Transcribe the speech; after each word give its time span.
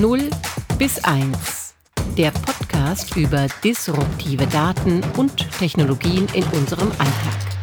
0 0.00 0.30
bis 0.78 1.02
1. 1.02 1.74
Der 2.16 2.30
Podcast 2.30 3.16
über 3.16 3.48
disruptive 3.64 4.46
Daten 4.46 5.02
und 5.16 5.36
Technologien 5.58 6.28
in 6.34 6.44
unserem 6.56 6.88
Alltag. 6.92 7.58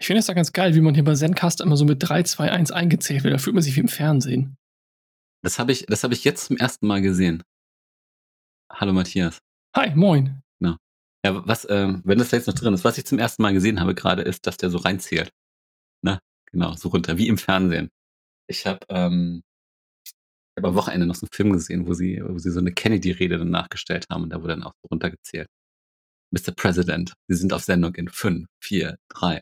Ich 0.00 0.06
finde 0.06 0.20
es 0.20 0.26
ja 0.26 0.32
ganz 0.32 0.54
geil, 0.54 0.74
wie 0.74 0.80
man 0.80 0.94
hier 0.94 1.04
bei 1.04 1.14
Zencaster 1.14 1.64
immer 1.64 1.76
so 1.76 1.84
mit 1.84 1.98
3, 2.00 2.22
2, 2.22 2.50
1 2.50 2.70
eingezählt 2.70 3.22
wird. 3.22 3.34
Da 3.34 3.38
fühlt 3.38 3.52
man 3.52 3.62
sich 3.62 3.76
wie 3.76 3.80
im 3.80 3.88
Fernsehen. 3.88 4.56
Das 5.42 5.58
habe 5.58 5.72
ich, 5.72 5.84
das 5.84 6.02
hab 6.04 6.12
ich 6.12 6.24
jetzt 6.24 6.46
zum 6.46 6.56
ersten 6.56 6.86
Mal 6.86 7.02
gesehen. 7.02 7.42
Hallo 8.72 8.94
Matthias. 8.94 9.40
Hi, 9.76 9.94
moin. 9.94 10.40
Ja, 10.60 10.78
ja 11.22 11.46
was, 11.46 11.66
ähm, 11.68 12.00
wenn 12.06 12.18
das 12.18 12.30
da 12.30 12.38
jetzt 12.38 12.46
noch 12.46 12.54
drin 12.54 12.72
ist, 12.72 12.84
was 12.84 12.96
ich 12.96 13.04
zum 13.04 13.18
ersten 13.18 13.42
Mal 13.42 13.52
gesehen 13.52 13.78
habe 13.78 13.94
gerade, 13.94 14.22
ist, 14.22 14.46
dass 14.46 14.56
der 14.56 14.70
so 14.70 14.78
reinzählt. 14.78 15.30
Ne? 16.02 16.18
Genau, 16.50 16.72
so 16.76 16.88
runter, 16.88 17.18
wie 17.18 17.28
im 17.28 17.36
Fernsehen. 17.36 17.90
Ich 18.46 18.64
habe 18.64 18.86
ähm, 18.88 19.42
ich 20.58 20.64
hab 20.64 20.70
am 20.70 20.76
Wochenende 20.76 21.06
noch 21.06 21.14
so 21.14 21.26
einen 21.26 21.32
Film 21.32 21.52
gesehen, 21.52 21.86
wo 21.86 21.94
sie, 21.94 22.22
wo 22.26 22.38
sie 22.38 22.50
so 22.50 22.60
eine 22.60 22.72
Kennedy-Rede 22.72 23.38
dann 23.38 23.50
nachgestellt 23.50 24.06
haben 24.10 24.24
und 24.24 24.30
da 24.30 24.40
wurde 24.42 24.54
dann 24.54 24.64
auch 24.64 24.72
so 24.82 24.88
runtergezählt. 24.90 25.48
Mr. 26.30 26.52
President, 26.54 27.14
Sie 27.28 27.36
sind 27.36 27.52
auf 27.52 27.62
Sendung 27.62 27.94
in 27.94 28.08
5, 28.08 28.46
4, 28.62 28.96
3. 29.08 29.40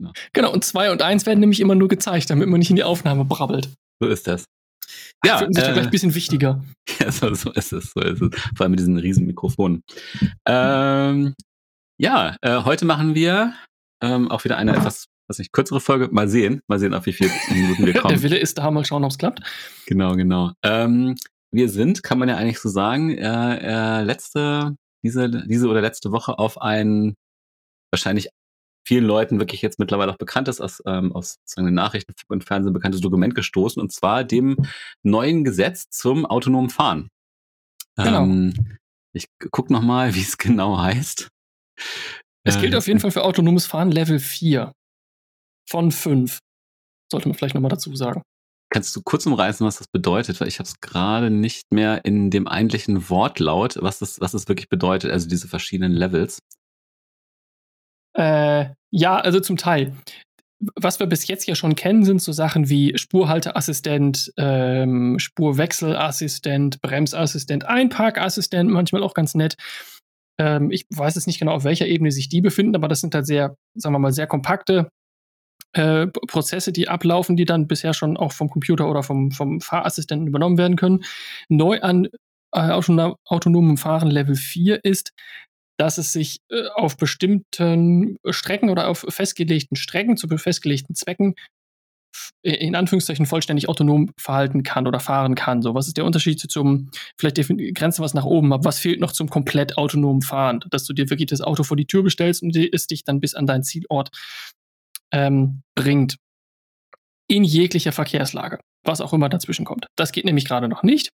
Ja. 0.00 0.12
Genau, 0.32 0.52
und 0.52 0.64
2 0.64 0.92
und 0.92 1.02
1 1.02 1.26
werden 1.26 1.40
nämlich 1.40 1.60
immer 1.60 1.74
nur 1.74 1.88
gezeigt, 1.88 2.30
damit 2.30 2.48
man 2.48 2.60
nicht 2.60 2.70
in 2.70 2.76
die 2.76 2.84
Aufnahme 2.84 3.24
brabbelt. 3.24 3.70
So 4.00 4.08
ist 4.08 4.28
das. 4.28 4.44
Ja, 5.24 5.38
Finden 5.38 5.54
sich 5.54 5.64
äh, 5.64 5.72
vielleicht 5.72 5.88
ein 5.88 5.90
bisschen 5.90 6.14
wichtiger. 6.14 6.64
Ja, 7.00 7.12
so, 7.12 7.32
so, 7.32 7.52
ist 7.52 7.72
es, 7.72 7.92
so 7.92 8.00
ist 8.00 8.20
es. 8.20 8.40
Vor 8.56 8.64
allem 8.64 8.72
mit 8.72 8.80
diesen 8.80 8.98
riesen 8.98 9.24
Mikrofonen. 9.24 9.82
Ähm, 10.46 11.34
ja, 11.96 12.36
äh, 12.42 12.64
heute 12.64 12.86
machen 12.86 13.14
wir 13.14 13.54
ähm, 14.02 14.28
auch 14.28 14.42
wieder 14.42 14.56
eine 14.56 14.74
etwas 14.74 15.06
was 15.28 15.38
nicht, 15.38 15.52
kürzere 15.52 15.80
Folge. 15.80 16.08
Mal 16.10 16.28
sehen, 16.28 16.62
mal 16.66 16.78
sehen, 16.78 16.94
auf 16.94 17.06
wie 17.06 17.12
viele 17.12 17.30
Minuten 17.50 17.86
wir 17.86 17.92
kommen. 18.00 18.14
Der 18.14 18.22
Wille 18.22 18.38
ist 18.38 18.58
da, 18.58 18.70
mal 18.70 18.84
schauen, 18.84 19.04
ob 19.04 19.10
es 19.10 19.18
klappt. 19.18 19.40
Genau, 19.86 20.14
genau. 20.14 20.52
Ähm, 20.62 21.16
wir 21.52 21.68
sind, 21.68 22.02
kann 22.02 22.18
man 22.18 22.28
ja 22.28 22.36
eigentlich 22.36 22.58
so 22.58 22.68
sagen, 22.68 23.16
äh, 23.16 24.00
äh, 24.00 24.02
letzte, 24.02 24.76
diese, 25.04 25.28
diese 25.46 25.68
oder 25.68 25.80
letzte 25.80 26.12
Woche 26.12 26.38
auf 26.38 26.60
ein 26.60 27.14
wahrscheinlich 27.90 28.28
vielen 28.86 29.04
Leuten 29.04 29.38
wirklich 29.38 29.60
jetzt 29.60 29.78
mittlerweile 29.78 30.12
auch 30.12 30.18
bekanntes, 30.18 30.60
aus, 30.60 30.82
ähm, 30.86 31.12
aus 31.12 31.38
den 31.56 31.74
Nachrichten 31.74 32.14
und 32.28 32.44
Fernsehen 32.44 32.72
bekanntes 32.72 33.02
Dokument 33.02 33.34
gestoßen, 33.34 33.80
und 33.80 33.92
zwar 33.92 34.24
dem 34.24 34.56
neuen 35.02 35.44
Gesetz 35.44 35.90
zum 35.90 36.24
autonomen 36.24 36.70
Fahren. 36.70 37.08
Genau. 37.96 38.22
Ähm, 38.22 38.78
ich 39.12 39.26
gucke 39.50 39.72
nochmal, 39.72 40.14
wie 40.14 40.22
es 40.22 40.38
genau 40.38 40.78
heißt. 40.78 41.28
Es 42.44 42.60
gilt 42.60 42.72
äh, 42.72 42.76
auf 42.76 42.86
jeden 42.86 43.00
Fall 43.00 43.10
für 43.10 43.24
autonomes 43.24 43.66
Fahren 43.66 43.90
Level 43.90 44.18
4 44.18 44.72
von 45.68 45.90
5. 45.90 46.38
Sollte 47.10 47.28
man 47.28 47.36
vielleicht 47.36 47.54
nochmal 47.54 47.70
dazu 47.70 47.94
sagen. 47.94 48.22
Kannst 48.70 48.94
du 48.94 49.00
kurz 49.02 49.24
umreißen, 49.24 49.66
was 49.66 49.78
das 49.78 49.88
bedeutet? 49.88 50.40
Weil 50.40 50.48
ich 50.48 50.58
habe 50.58 50.68
es 50.68 50.80
gerade 50.80 51.30
nicht 51.30 51.72
mehr 51.72 52.04
in 52.04 52.30
dem 52.30 52.46
eigentlichen 52.46 53.08
Wortlaut, 53.08 53.78
was 53.80 53.98
das, 53.98 54.20
was 54.20 54.32
das 54.32 54.48
wirklich 54.48 54.68
bedeutet, 54.68 55.10
also 55.10 55.28
diese 55.28 55.48
verschiedenen 55.48 55.92
Levels. 55.92 56.38
Äh, 58.14 58.66
ja, 58.90 59.16
also 59.16 59.40
zum 59.40 59.56
Teil. 59.56 59.96
Was 60.74 60.98
wir 60.98 61.06
bis 61.06 61.28
jetzt 61.28 61.46
ja 61.46 61.54
schon 61.54 61.76
kennen, 61.76 62.04
sind 62.04 62.20
so 62.20 62.32
Sachen 62.32 62.68
wie 62.68 62.98
Spurhalteassistent, 62.98 64.32
ähm, 64.36 65.18
Spurwechselassistent, 65.18 66.82
Bremsassistent, 66.82 67.64
Einparkassistent, 67.64 68.68
manchmal 68.68 69.02
auch 69.02 69.14
ganz 69.14 69.34
nett. 69.34 69.54
Ähm, 70.38 70.70
ich 70.70 70.84
weiß 70.90 71.14
jetzt 71.14 71.26
nicht 71.26 71.38
genau, 71.38 71.52
auf 71.52 71.64
welcher 71.64 71.86
Ebene 71.86 72.10
sich 72.10 72.28
die 72.28 72.40
befinden, 72.40 72.74
aber 72.74 72.88
das 72.88 73.00
sind 73.00 73.14
halt 73.14 73.26
sehr, 73.26 73.54
sagen 73.74 73.94
wir 73.94 74.00
mal, 74.00 74.12
sehr 74.12 74.26
kompakte 74.26 74.88
äh, 75.72 76.06
Prozesse, 76.06 76.72
die 76.72 76.88
ablaufen, 76.88 77.36
die 77.36 77.44
dann 77.44 77.66
bisher 77.66 77.94
schon 77.94 78.16
auch 78.16 78.32
vom 78.32 78.48
Computer 78.48 78.88
oder 78.88 79.02
vom, 79.02 79.30
vom 79.30 79.60
Fahrassistenten 79.60 80.28
übernommen 80.28 80.58
werden 80.58 80.76
können. 80.76 81.04
Neu 81.48 81.80
an 81.80 82.08
äh, 82.52 82.70
autonomem 83.24 83.76
Fahren 83.76 84.10
Level 84.10 84.34
4 84.34 84.84
ist, 84.84 85.12
dass 85.78 85.98
es 85.98 86.12
sich 86.12 86.40
äh, 86.50 86.66
auf 86.74 86.96
bestimmten 86.96 88.16
Strecken 88.28 88.70
oder 88.70 88.88
auf 88.88 89.04
festgelegten 89.08 89.76
Strecken 89.76 90.16
zu 90.16 90.26
festgelegten 90.28 90.94
Zwecken 90.94 91.34
in 92.42 92.74
Anführungszeichen 92.74 93.26
vollständig 93.26 93.68
autonom 93.68 94.10
verhalten 94.18 94.62
kann 94.62 94.86
oder 94.86 95.00
fahren 95.00 95.34
kann. 95.34 95.62
So, 95.62 95.74
was 95.74 95.88
ist 95.88 95.96
der 95.96 96.04
Unterschied 96.04 96.40
zum, 96.40 96.90
vielleicht 97.16 97.36
grenzen 97.36 98.02
wir 98.02 98.06
es 98.06 98.14
nach 98.14 98.24
oben 98.24 98.52
ab, 98.52 98.64
was 98.64 98.78
fehlt 98.78 99.00
noch 99.00 99.12
zum 99.12 99.28
komplett 99.28 99.76
autonomen 99.76 100.22
Fahren? 100.22 100.60
Dass 100.70 100.84
du 100.84 100.92
dir 100.92 101.10
wirklich 101.10 101.28
das 101.28 101.40
Auto 101.40 101.62
vor 101.62 101.76
die 101.76 101.86
Tür 101.86 102.02
bestellst 102.02 102.42
und 102.42 102.56
es 102.56 102.86
dich 102.86 103.04
dann 103.04 103.20
bis 103.20 103.34
an 103.34 103.46
deinen 103.46 103.62
Zielort 103.62 104.10
ähm, 105.12 105.62
bringt. 105.74 106.16
In 107.30 107.44
jeglicher 107.44 107.92
Verkehrslage, 107.92 108.58
was 108.84 109.02
auch 109.02 109.12
immer 109.12 109.28
dazwischen 109.28 109.66
kommt. 109.66 109.86
Das 109.96 110.12
geht 110.12 110.24
nämlich 110.24 110.46
gerade 110.46 110.66
noch 110.66 110.82
nicht. 110.82 111.10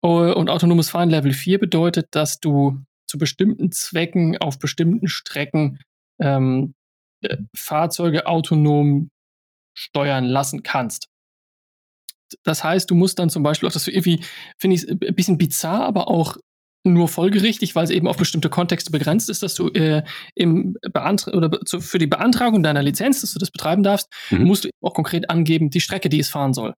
Und 0.00 0.48
autonomes 0.48 0.88
Fahren 0.88 1.10
Level 1.10 1.32
4 1.32 1.58
bedeutet, 1.58 2.06
dass 2.12 2.40
du 2.40 2.82
zu 3.06 3.18
bestimmten 3.18 3.70
Zwecken 3.70 4.38
auf 4.38 4.58
bestimmten 4.58 5.08
Strecken 5.08 5.78
ähm, 6.20 6.74
äh, 7.22 7.36
Fahrzeuge 7.54 8.26
autonom 8.26 9.10
steuern 9.76 10.24
lassen 10.24 10.62
kannst. 10.62 11.08
Das 12.44 12.64
heißt, 12.64 12.90
du 12.90 12.94
musst 12.94 13.18
dann 13.18 13.30
zum 13.30 13.42
Beispiel 13.42 13.68
auch, 13.68 13.72
das 13.72 13.86
irgendwie, 13.86 14.24
finde 14.58 14.76
ich, 14.76 14.88
ein 14.88 15.14
bisschen 15.14 15.36
bizarr, 15.36 15.84
aber 15.84 16.08
auch 16.08 16.38
nur 16.84 17.08
folgerichtig, 17.08 17.74
weil 17.74 17.84
es 17.84 17.90
eben 17.90 18.08
auf 18.08 18.16
bestimmte 18.16 18.50
Kontexte 18.50 18.90
begrenzt 18.90 19.30
ist, 19.30 19.42
dass 19.42 19.54
du 19.54 19.68
äh, 19.68 20.02
im 20.34 20.76
Beantra 20.92 21.32
oder 21.32 21.60
zu, 21.64 21.80
für 21.80 21.98
die 21.98 22.06
Beantragung 22.06 22.62
deiner 22.62 22.82
Lizenz, 22.82 23.20
dass 23.20 23.32
du 23.32 23.38
das 23.38 23.50
betreiben 23.50 23.82
darfst, 23.82 24.08
mhm. 24.30 24.44
musst 24.44 24.64
du 24.64 24.70
auch 24.80 24.94
konkret 24.94 25.30
angeben, 25.30 25.70
die 25.70 25.80
Strecke, 25.80 26.08
die 26.08 26.20
es 26.20 26.28
fahren 26.28 26.52
soll. 26.52 26.74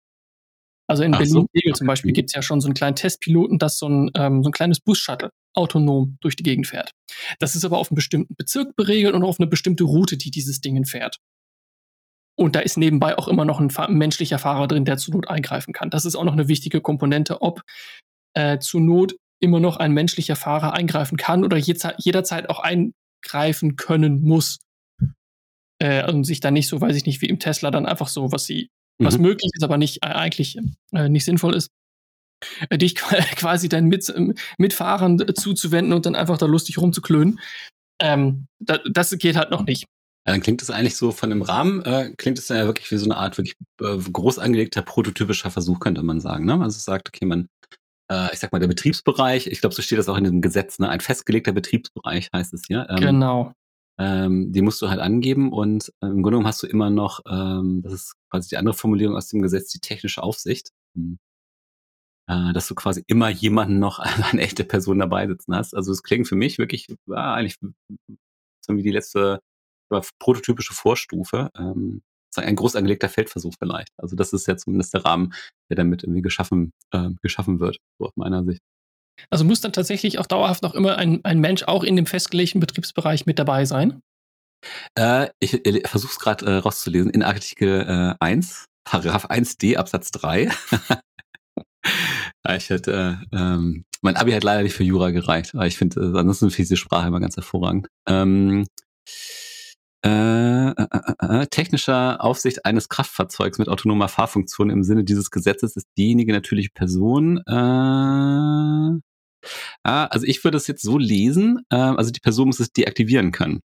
Also 0.86 1.02
in 1.02 1.12
Berlin-Tegel 1.12 1.72
so. 1.72 1.78
zum 1.78 1.86
Beispiel 1.86 2.12
gibt 2.12 2.28
es 2.28 2.34
ja 2.34 2.42
schon 2.42 2.60
so 2.60 2.68
einen 2.68 2.74
kleinen 2.74 2.96
Testpiloten, 2.96 3.58
das 3.58 3.78
so 3.78 3.88
ein, 3.88 4.10
ähm, 4.16 4.42
so 4.42 4.50
ein 4.50 4.52
kleines 4.52 4.80
Bus-Shuttle 4.80 5.30
autonom 5.54 6.18
durch 6.20 6.36
die 6.36 6.42
Gegend 6.42 6.66
fährt. 6.66 6.90
Das 7.38 7.54
ist 7.54 7.64
aber 7.64 7.78
auf 7.78 7.90
einen 7.90 7.96
bestimmten 7.96 8.34
Bezirk 8.36 8.76
beregelt 8.76 9.14
und 9.14 9.22
auf 9.22 9.40
eine 9.40 9.46
bestimmte 9.46 9.84
Route, 9.84 10.18
die 10.18 10.30
dieses 10.30 10.60
Ding 10.60 10.84
fährt. 10.84 11.16
Und 12.36 12.56
da 12.56 12.60
ist 12.60 12.76
nebenbei 12.76 13.16
auch 13.16 13.28
immer 13.28 13.44
noch 13.44 13.60
ein, 13.60 13.74
ein 13.74 13.94
menschlicher 13.94 14.38
Fahrer 14.38 14.66
drin, 14.66 14.84
der 14.84 14.98
zur 14.98 15.14
Not 15.14 15.28
eingreifen 15.28 15.72
kann. 15.72 15.90
Das 15.90 16.04
ist 16.04 16.16
auch 16.16 16.24
noch 16.24 16.32
eine 16.32 16.48
wichtige 16.48 16.80
Komponente, 16.80 17.40
ob 17.40 17.62
äh, 18.34 18.58
zur 18.58 18.80
Not 18.80 19.14
immer 19.44 19.60
noch 19.60 19.76
ein 19.76 19.92
menschlicher 19.92 20.36
Fahrer 20.36 20.72
eingreifen 20.72 21.16
kann 21.16 21.44
oder 21.44 21.56
jederzeit 21.56 22.50
auch 22.50 22.60
eingreifen 22.60 23.76
können 23.76 24.22
muss. 24.22 24.58
Äh, 25.80 26.10
und 26.10 26.24
sich 26.24 26.40
dann 26.40 26.54
nicht 26.54 26.68
so, 26.68 26.80
weiß 26.80 26.96
ich 26.96 27.06
nicht, 27.06 27.20
wie 27.20 27.28
im 27.28 27.38
Tesla 27.38 27.70
dann 27.70 27.86
einfach 27.86 28.08
so, 28.08 28.32
was 28.32 28.46
sie, 28.46 28.70
mhm. 28.98 29.06
was 29.06 29.18
möglich 29.18 29.50
ist, 29.54 29.64
aber 29.64 29.76
nicht 29.76 30.04
äh, 30.04 30.08
eigentlich 30.08 30.56
äh, 30.92 31.08
nicht 31.08 31.24
sinnvoll 31.24 31.54
ist, 31.54 31.68
äh, 32.70 32.78
dich 32.78 32.94
quasi 33.36 33.68
dann 33.68 33.86
mit, 33.86 34.12
ähm, 34.14 34.34
Mitfahrern 34.58 35.20
zuzuwenden 35.34 35.92
und 35.92 36.06
dann 36.06 36.14
einfach 36.14 36.38
da 36.38 36.46
lustig 36.46 36.78
rumzuklönen. 36.78 37.40
Ähm, 38.00 38.46
da, 38.60 38.78
das 38.90 39.16
geht 39.18 39.36
halt 39.36 39.50
noch 39.50 39.64
nicht. 39.64 39.84
Ja, 40.26 40.32
dann 40.32 40.40
klingt 40.40 40.62
das 40.62 40.70
eigentlich 40.70 40.96
so 40.96 41.12
von 41.12 41.28
dem 41.28 41.42
Rahmen, 41.42 41.82
äh, 41.84 42.12
klingt 42.16 42.38
es 42.38 42.46
dann 42.46 42.56
ja 42.56 42.66
wirklich 42.66 42.90
wie 42.90 42.96
so 42.96 43.04
eine 43.04 43.16
Art 43.16 43.36
wirklich 43.36 43.56
äh, 43.80 43.98
groß 43.98 44.38
angelegter 44.38 44.80
prototypischer 44.82 45.50
Versuch, 45.50 45.80
könnte 45.80 46.02
man 46.02 46.20
sagen. 46.20 46.46
Ne? 46.46 46.54
Also 46.54 46.76
es 46.76 46.84
sagt, 46.84 47.08
okay, 47.08 47.26
man 47.26 47.48
äh, 48.10 48.32
ich 48.32 48.38
sag 48.38 48.52
mal, 48.52 48.58
der 48.58 48.68
Betriebsbereich, 48.68 49.46
ich 49.46 49.60
glaube, 49.60 49.74
so 49.74 49.82
steht 49.82 49.98
das 49.98 50.08
auch 50.08 50.16
in 50.16 50.24
diesem 50.24 50.40
Gesetz, 50.40 50.78
ne? 50.78 50.88
ein 50.88 51.00
festgelegter 51.00 51.52
Betriebsbereich 51.52 52.28
heißt 52.32 52.54
es 52.54 52.64
hier. 52.66 52.86
Ähm, 52.90 52.96
genau. 52.96 53.52
Ähm, 53.98 54.52
die 54.52 54.62
musst 54.62 54.82
du 54.82 54.90
halt 54.90 55.00
angeben 55.00 55.52
und 55.52 55.92
äh, 56.00 56.06
im 56.06 56.22
Grunde 56.22 56.30
genommen 56.30 56.46
hast 56.46 56.62
du 56.62 56.66
immer 56.66 56.90
noch, 56.90 57.20
ähm, 57.28 57.82
das 57.82 57.92
ist 57.92 58.14
quasi 58.30 58.48
die 58.48 58.56
andere 58.56 58.74
Formulierung 58.74 59.16
aus 59.16 59.28
dem 59.28 59.40
Gesetz, 59.40 59.70
die 59.70 59.78
technische 59.78 60.22
Aufsicht. 60.22 60.70
Hm. 60.96 61.18
Äh, 62.26 62.52
dass 62.54 62.68
du 62.68 62.74
quasi 62.74 63.04
immer 63.06 63.28
jemanden 63.28 63.78
noch, 63.78 63.98
eine 63.98 64.42
echte 64.42 64.64
Person 64.64 64.98
dabei 64.98 65.26
sitzen 65.26 65.54
hast. 65.54 65.74
Also 65.74 65.92
es 65.92 66.02
klingt 66.02 66.26
für 66.26 66.36
mich 66.36 66.58
wirklich, 66.58 66.88
ja, 67.06 67.34
eigentlich 67.34 67.56
so 68.60 68.76
wie 68.76 68.82
die 68.82 68.90
letzte 68.90 69.40
prototypische 70.18 70.74
Vorstufe. 70.74 71.50
Ähm, 71.56 72.02
ein 72.38 72.56
groß 72.56 72.76
angelegter 72.76 73.08
Feldversuch 73.08 73.54
vielleicht. 73.58 73.88
Also 73.98 74.16
das 74.16 74.32
ist 74.32 74.46
ja 74.46 74.56
zumindest 74.56 74.94
der 74.94 75.04
Rahmen, 75.04 75.34
der 75.70 75.76
damit 75.76 76.02
irgendwie 76.02 76.22
geschaffen, 76.22 76.72
äh, 76.92 77.10
geschaffen 77.22 77.60
wird, 77.60 77.78
so 77.98 78.06
aus 78.06 78.12
meiner 78.16 78.44
Sicht. 78.44 78.60
Also 79.30 79.44
muss 79.44 79.60
dann 79.60 79.72
tatsächlich 79.72 80.18
auch 80.18 80.26
dauerhaft 80.26 80.62
noch 80.62 80.74
immer 80.74 80.96
ein, 80.96 81.24
ein 81.24 81.40
Mensch 81.40 81.62
auch 81.64 81.84
in 81.84 81.96
dem 81.96 82.06
festgelegten 82.06 82.60
Betriebsbereich 82.60 83.26
mit 83.26 83.38
dabei 83.38 83.64
sein? 83.64 84.00
Äh, 84.98 85.28
ich 85.40 85.66
äh, 85.66 85.86
versuche 85.86 86.12
es 86.12 86.18
gerade 86.18 86.46
äh, 86.46 86.56
rauszulesen. 86.56 87.10
In 87.10 87.22
Artikel 87.22 87.82
äh, 87.86 88.14
1, 88.20 88.64
Paragraph 88.84 89.26
1d 89.26 89.76
Absatz 89.76 90.10
3. 90.10 90.50
ja, 92.46 92.56
ich 92.56 92.70
hätte, 92.70 93.18
äh, 93.32 93.36
ähm, 93.36 93.84
mein 94.02 94.16
Abi 94.16 94.32
hat 94.32 94.44
leider 94.44 94.62
nicht 94.62 94.74
für 94.74 94.84
Jura 94.84 95.10
gereicht, 95.10 95.54
aber 95.54 95.66
ich 95.66 95.76
finde, 95.76 96.00
äh, 96.00 96.18
ansonsten 96.18 96.50
finde 96.50 96.62
ich 96.62 96.68
die 96.68 96.76
Sprache 96.76 97.08
immer 97.08 97.20
ganz 97.20 97.36
hervorragend. 97.36 97.88
Ähm, 98.08 98.66
äh, 100.04 100.68
äh, 100.68 100.86
äh, 100.90 101.42
äh, 101.42 101.46
technischer 101.46 102.22
Aufsicht 102.22 102.66
eines 102.66 102.90
Kraftfahrzeugs 102.90 103.58
mit 103.58 103.68
autonomer 103.68 104.08
Fahrfunktion 104.08 104.68
im 104.68 104.82
Sinne 104.82 105.02
dieses 105.02 105.30
Gesetzes 105.30 105.76
ist 105.76 105.86
diejenige 105.96 106.32
natürliche 106.32 106.70
Person. 106.74 107.38
Äh, 107.46 107.52
ah, 107.52 109.00
also 109.82 110.26
ich 110.26 110.44
würde 110.44 110.58
es 110.58 110.66
jetzt 110.66 110.82
so 110.82 110.98
lesen, 110.98 111.62
äh, 111.70 111.76
also 111.76 112.10
die 112.10 112.20
Person 112.20 112.48
muss 112.48 112.60
es 112.60 112.72
deaktivieren 112.72 113.32
können. 113.32 113.60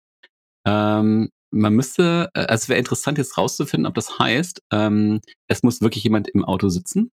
Ähm, 0.66 1.30
man 1.52 1.74
müsste, 1.74 2.30
also 2.34 2.52
es 2.64 2.68
wäre 2.68 2.80
interessant 2.80 3.18
jetzt 3.18 3.38
rauszufinden, 3.38 3.86
ob 3.86 3.94
das 3.94 4.18
heißt, 4.18 4.60
ähm, 4.72 5.20
es 5.48 5.62
muss 5.62 5.82
wirklich 5.82 6.02
jemand 6.02 6.28
im 6.28 6.44
Auto 6.44 6.68
sitzen 6.68 7.12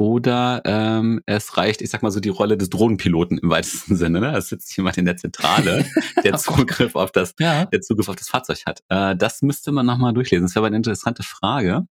oder 0.00 0.62
ähm, 0.64 1.20
es 1.26 1.56
reicht, 1.56 1.82
ich 1.82 1.90
sag 1.90 2.02
mal 2.02 2.10
so, 2.10 2.20
die 2.20 2.28
Rolle 2.28 2.56
des 2.56 2.70
Drohnenpiloten 2.70 3.38
im 3.38 3.50
weitesten 3.50 3.96
Sinne. 3.96 4.20
Ne? 4.20 4.36
Es 4.36 4.48
sitzt 4.48 4.76
jemand 4.76 4.96
in 4.96 5.04
der 5.04 5.16
Zentrale, 5.16 5.84
der. 6.24 6.36
Zugriff 6.38 6.94
auf 6.94 7.10
das, 7.12 7.34
Ja. 7.40 7.64
der 7.66 7.80
Zugriff 7.80 8.08
auf 8.08 8.16
das 8.16 8.28
Fahrzeug 8.28 8.62
hat. 8.66 8.82
Äh, 8.88 9.16
das 9.16 9.42
müsste 9.42 9.72
man 9.72 9.86
nochmal 9.86 10.12
durchlesen. 10.14 10.46
Das 10.46 10.54
wäre 10.54 10.60
aber 10.60 10.66
eine 10.68 10.76
interessante 10.76 11.22
Frage. 11.24 11.86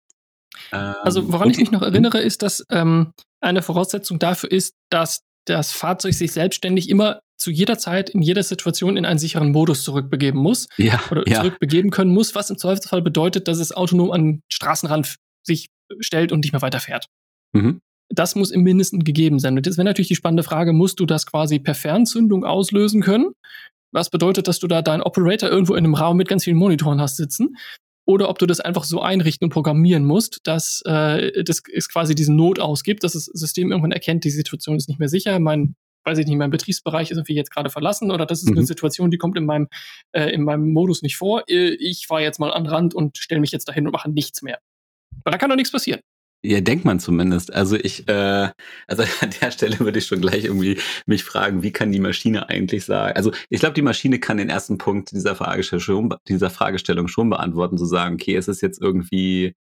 Ähm, 0.72 0.94
Also 1.02 1.30
woran 1.32 1.50
ich 1.50 1.58
mich 1.58 1.70
noch 1.70 1.80
die- 1.80 1.86
erinnere, 1.86 2.20
ist, 2.20 2.42
dass 2.42 2.64
ähm, 2.70 3.12
eine 3.40 3.62
Voraussetzung 3.62 4.18
dafür 4.18 4.50
ist, 4.50 4.74
dass 4.90 5.20
das 5.44 5.72
Fahrzeug 5.72 6.14
sich 6.14 6.32
selbstständig 6.32 6.88
immer 6.88 7.20
zu 7.36 7.50
jeder 7.50 7.78
Zeit 7.78 8.10
in 8.10 8.20
jeder 8.20 8.42
Situation 8.42 8.96
in 8.96 9.04
einen 9.06 9.18
sicheren 9.18 9.52
Modus 9.52 9.82
zurückbegeben 9.84 10.40
muss 10.40 10.66
Ja, 10.76 11.00
oder 11.10 11.22
ja. 11.28 11.36
zurückbegeben 11.36 11.90
können 11.90 12.12
muss, 12.12 12.34
was 12.34 12.50
im 12.50 12.58
Zweifelsfall 12.58 13.00
bedeutet, 13.00 13.46
dass 13.48 13.58
es 13.58 13.70
autonom 13.72 14.10
an 14.10 14.24
den 14.24 14.42
Straßenrand 14.52 15.16
sich 15.46 15.68
stellt 16.00 16.32
und 16.32 16.40
nicht 16.40 16.52
mehr 16.52 16.62
weiterfährt. 16.62 17.06
Mhm. 17.52 17.80
Das 18.10 18.34
muss 18.34 18.50
im 18.50 18.62
Mindesten 18.62 19.04
gegeben 19.04 19.38
sein. 19.38 19.56
Und 19.56 19.66
jetzt 19.66 19.76
wäre 19.76 19.84
natürlich 19.84 20.08
die 20.08 20.14
spannende 20.16 20.42
Frage, 20.42 20.72
musst 20.72 20.98
du 21.00 21.06
das 21.06 21.26
quasi 21.26 21.58
per 21.58 21.74
Fernzündung 21.74 22.44
auslösen 22.44 23.02
können? 23.02 23.32
Was 23.92 24.10
bedeutet, 24.10 24.48
dass 24.48 24.58
du 24.58 24.66
da 24.66 24.82
deinen 24.82 25.02
Operator 25.02 25.48
irgendwo 25.50 25.74
in 25.74 25.84
einem 25.84 25.94
Raum 25.94 26.16
mit 26.16 26.28
ganz 26.28 26.44
vielen 26.44 26.56
Monitoren 26.56 27.00
hast 27.00 27.16
sitzen? 27.16 27.56
Oder 28.06 28.30
ob 28.30 28.38
du 28.38 28.46
das 28.46 28.60
einfach 28.60 28.84
so 28.84 29.02
einrichten 29.02 29.44
und 29.46 29.50
programmieren 29.52 30.04
musst, 30.06 30.40
dass 30.44 30.82
äh, 30.86 31.42
das 31.44 31.62
es 31.72 31.90
quasi 31.90 32.14
diesen 32.14 32.36
Not 32.36 32.58
ausgibt, 32.58 33.04
dass 33.04 33.12
das 33.12 33.26
System 33.26 33.70
irgendwann 33.70 33.92
erkennt, 33.92 34.24
die 34.24 34.30
Situation 34.30 34.76
ist 34.76 34.88
nicht 34.88 34.98
mehr 34.98 35.10
sicher, 35.10 35.38
mein, 35.38 35.74
weiß 36.04 36.16
ich 36.16 36.26
nicht, 36.26 36.38
mein 36.38 36.50
Betriebsbereich 36.50 37.10
ist 37.10 37.18
irgendwie 37.18 37.34
jetzt 37.34 37.50
gerade 37.50 37.68
verlassen 37.68 38.10
oder 38.10 38.24
das 38.24 38.42
ist 38.42 38.48
eine 38.48 38.62
Mhm. 38.62 38.66
Situation, 38.66 39.10
die 39.10 39.18
kommt 39.18 39.36
in 39.36 39.44
meinem, 39.44 39.68
äh, 40.12 40.30
in 40.32 40.42
meinem 40.42 40.72
Modus 40.72 41.02
nicht 41.02 41.18
vor. 41.18 41.44
Äh, 41.48 41.74
Ich 41.74 42.06
fahre 42.06 42.22
jetzt 42.22 42.40
mal 42.40 42.50
an 42.50 42.64
den 42.64 42.70
Rand 42.72 42.94
und 42.94 43.18
stelle 43.18 43.42
mich 43.42 43.52
jetzt 43.52 43.68
dahin 43.68 43.86
und 43.86 43.92
mache 43.92 44.10
nichts 44.10 44.40
mehr. 44.40 44.58
Weil 45.24 45.32
da 45.32 45.36
kann 45.38 45.50
doch 45.50 45.56
nichts 45.56 45.72
passieren. 45.72 46.00
Ja, 46.44 46.60
denkt 46.60 46.84
man 46.84 47.00
zumindest. 47.00 47.52
Also 47.52 47.74
ich, 47.76 48.06
äh, 48.08 48.50
also 48.86 49.02
an 49.20 49.30
der 49.40 49.50
Stelle 49.50 49.78
würde 49.80 49.98
ich 49.98 50.06
schon 50.06 50.20
gleich 50.20 50.44
irgendwie 50.44 50.78
mich 51.06 51.24
fragen, 51.24 51.62
wie 51.62 51.72
kann 51.72 51.90
die 51.90 51.98
Maschine 51.98 52.48
eigentlich 52.48 52.84
sagen? 52.84 53.16
Also 53.16 53.32
ich 53.50 53.58
glaube, 53.58 53.74
die 53.74 53.82
Maschine 53.82 54.20
kann 54.20 54.36
den 54.36 54.48
ersten 54.48 54.78
Punkt 54.78 55.10
dieser 55.10 55.34
Fragestellung 55.34 55.80
schon, 55.80 56.14
dieser 56.28 56.50
Fragestellung 56.50 57.08
schon 57.08 57.28
beantworten, 57.30 57.76
zu 57.76 57.86
sagen, 57.86 58.14
okay, 58.14 58.36
es 58.36 58.46
ist 58.46 58.60
jetzt 58.60 58.80
irgendwie, 58.80 59.54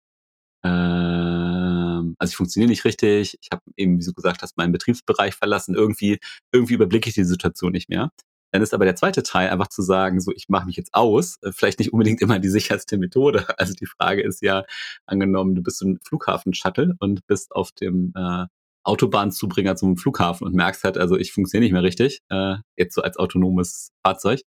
ähm, 0.63 2.15
also 2.19 2.31
ich 2.31 2.37
funktioniere 2.37 2.69
nicht 2.71 2.85
richtig, 2.85 3.37
ich 3.41 3.49
habe 3.51 3.63
eben, 3.77 3.99
wie 3.99 4.05
du 4.05 4.13
gesagt 4.13 4.41
hast, 4.43 4.57
meinen 4.57 4.71
Betriebsbereich 4.73 5.35
verlassen, 5.35 5.75
irgendwie, 5.75 6.19
irgendwie 6.53 6.75
überblicke 6.75 7.09
ich 7.09 7.15
die 7.15 7.25
Situation 7.25 7.71
nicht 7.73 7.89
mehr. 7.89 8.11
Dann 8.55 8.61
ist 8.61 8.73
aber 8.73 8.85
der 8.85 8.95
zweite 8.95 9.21
Teil 9.21 9.49
einfach 9.49 9.67
zu 9.67 9.81
sagen, 9.81 10.21
so 10.21 10.31
ich 10.33 10.47
mache 10.47 10.65
mich 10.65 10.77
jetzt 10.77 10.93
aus, 10.93 11.39
äh, 11.41 11.51
vielleicht 11.51 11.77
nicht 11.79 11.91
unbedingt 11.91 12.21
immer 12.21 12.39
die 12.39 12.47
sicherste 12.47 12.97
Methode. 12.97 13.45
Also 13.57 13.73
die 13.73 13.85
Frage 13.85 14.21
ist 14.21 14.41
ja, 14.41 14.63
angenommen, 15.05 15.55
du 15.55 15.61
bist 15.61 15.81
ein 15.81 15.99
Flughafen-Shuttle 16.07 16.93
und 16.99 17.27
bist 17.27 17.53
auf 17.53 17.73
dem 17.73 18.13
äh, 18.15 18.45
Autobahnzubringer 18.85 19.75
zum 19.75 19.97
Flughafen 19.97 20.47
und 20.47 20.55
merkst 20.55 20.85
halt, 20.85 20.97
also 20.97 21.17
ich 21.17 21.33
funktioniere 21.33 21.65
nicht 21.65 21.73
mehr 21.73 21.83
richtig, 21.83 22.21
äh, 22.29 22.55
jetzt 22.77 22.95
so 22.95 23.01
als 23.01 23.17
autonomes 23.17 23.91
Fahrzeug 24.05 24.39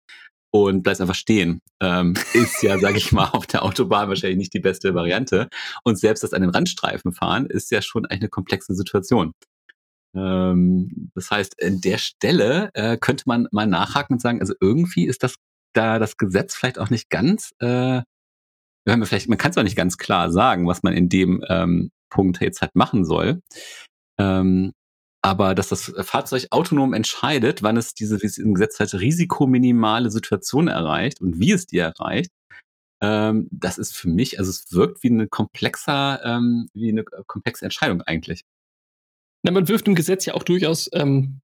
und 0.51 0.83
bleibst 0.83 1.01
einfach 1.01 1.15
stehen. 1.15 1.59
Ähm, 1.81 2.13
ist 2.33 2.63
ja, 2.63 2.79
sage 2.79 2.97
ich 2.97 3.11
mal, 3.11 3.27
auf 3.31 3.45
der 3.45 3.63
Autobahn 3.63 4.07
wahrscheinlich 4.07 4.37
nicht 4.37 4.53
die 4.53 4.61
beste 4.61 4.95
Variante. 4.95 5.49
Und 5.83 5.99
selbst 5.99 6.23
das 6.23 6.31
an 6.31 6.43
den 6.43 6.51
Randstreifen 6.51 7.11
fahren 7.11 7.45
ist 7.47 7.71
ja 7.71 7.81
schon 7.81 8.05
eine 8.05 8.29
komplexe 8.29 8.73
Situation. 8.73 9.33
Ähm, 10.15 11.11
das 11.15 11.31
heißt, 11.31 11.63
an 11.63 11.81
der 11.81 11.97
Stelle 11.97 12.69
äh, 12.73 12.97
könnte 12.97 13.23
man 13.27 13.47
mal 13.51 13.67
nachhaken 13.67 14.15
und 14.15 14.21
sagen, 14.21 14.39
also 14.39 14.53
irgendwie 14.59 15.05
ist 15.05 15.23
das 15.23 15.35
da 15.73 15.99
das 15.99 16.17
Gesetz 16.17 16.55
vielleicht 16.55 16.79
auch 16.79 16.89
nicht 16.89 17.09
ganz, 17.09 17.51
äh, 17.59 18.01
man 18.85 19.05
vielleicht, 19.05 19.27
man 19.27 19.37
kann 19.37 19.51
es 19.51 19.57
auch 19.57 19.63
nicht 19.63 19.75
ganz 19.75 19.97
klar 19.97 20.31
sagen, 20.31 20.67
was 20.67 20.81
man 20.83 20.93
in 20.93 21.09
dem 21.09 21.43
ähm, 21.49 21.91
Punkt 22.09 22.39
jetzt 22.41 22.61
halt 22.61 22.75
machen 22.75 23.05
soll. 23.05 23.41
Ähm, 24.19 24.71
aber 25.21 25.55
dass 25.55 25.69
das 25.69 25.93
Fahrzeug 26.01 26.47
autonom 26.51 26.93
entscheidet, 26.93 27.63
wann 27.63 27.75
es 27.75 27.93
diese, 27.93 28.21
wie 28.21 28.27
es 28.27 28.37
im 28.37 28.53
Gesetz 28.53 28.79
heißt, 28.79 28.95
risikominimale 28.95 30.09
Situation 30.09 30.67
erreicht 30.67 31.21
und 31.21 31.39
wie 31.39 31.51
es 31.51 31.65
die 31.65 31.79
erreicht, 31.79 32.31
ähm, 33.01 33.47
das 33.51 33.77
ist 33.77 33.95
für 33.95 34.09
mich, 34.09 34.39
also 34.39 34.49
es 34.51 34.71
wirkt 34.71 35.03
wie 35.03 35.09
eine 35.09 35.27
komplexer, 35.27 36.21
ähm, 36.23 36.69
wie 36.73 36.89
eine 36.89 37.03
komplexe 37.03 37.65
Entscheidung 37.65 38.01
eigentlich. 38.03 38.43
Na, 39.47 39.51
man 39.53 39.69
wirft 39.69 39.87
im 39.87 39.95
Gesetz 39.95 40.25
ja 40.25 40.33
auch 40.33 40.43
durchaus, 40.43 40.89
ähm, 40.91 41.39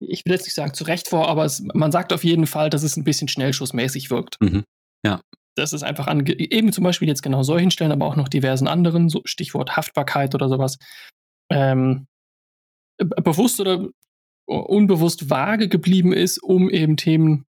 ich 0.00 0.24
will 0.24 0.32
jetzt 0.32 0.44
nicht 0.44 0.54
sagen 0.54 0.72
zurecht 0.72 1.08
vor, 1.08 1.28
aber 1.28 1.44
es, 1.44 1.62
man 1.74 1.92
sagt 1.92 2.14
auf 2.14 2.24
jeden 2.24 2.46
Fall, 2.46 2.70
dass 2.70 2.82
es 2.82 2.96
ein 2.96 3.04
bisschen 3.04 3.28
schnellschussmäßig 3.28 4.10
wirkt. 4.10 4.40
Mhm. 4.40 4.64
Ja. 5.04 5.20
Das 5.54 5.74
ist 5.74 5.82
einfach 5.82 6.06
an, 6.06 6.24
eben 6.26 6.72
zum 6.72 6.84
Beispiel 6.84 7.06
jetzt 7.06 7.22
genau 7.22 7.42
solchen 7.42 7.70
Stellen, 7.70 7.92
aber 7.92 8.06
auch 8.06 8.16
noch 8.16 8.30
diversen 8.30 8.66
anderen, 8.66 9.10
so 9.10 9.20
Stichwort 9.26 9.76
Haftbarkeit 9.76 10.34
oder 10.34 10.48
sowas, 10.48 10.78
ähm, 11.52 12.06
be- 12.96 13.20
bewusst 13.22 13.60
oder 13.60 13.90
unbewusst 14.46 15.28
vage 15.28 15.68
geblieben 15.68 16.14
ist, 16.14 16.42
um 16.42 16.70
eben 16.70 16.96
Themen, 16.96 17.44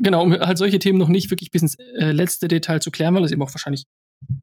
genau, 0.00 0.24
um 0.24 0.32
halt 0.32 0.58
solche 0.58 0.80
Themen 0.80 0.98
noch 0.98 1.08
nicht 1.08 1.30
wirklich 1.30 1.52
bis 1.52 1.62
ins 1.62 1.78
äh, 1.78 2.10
letzte 2.10 2.48
Detail 2.48 2.80
zu 2.80 2.90
klären, 2.90 3.14
weil 3.14 3.22
es 3.22 3.30
eben 3.30 3.42
auch 3.42 3.54
wahrscheinlich 3.54 3.84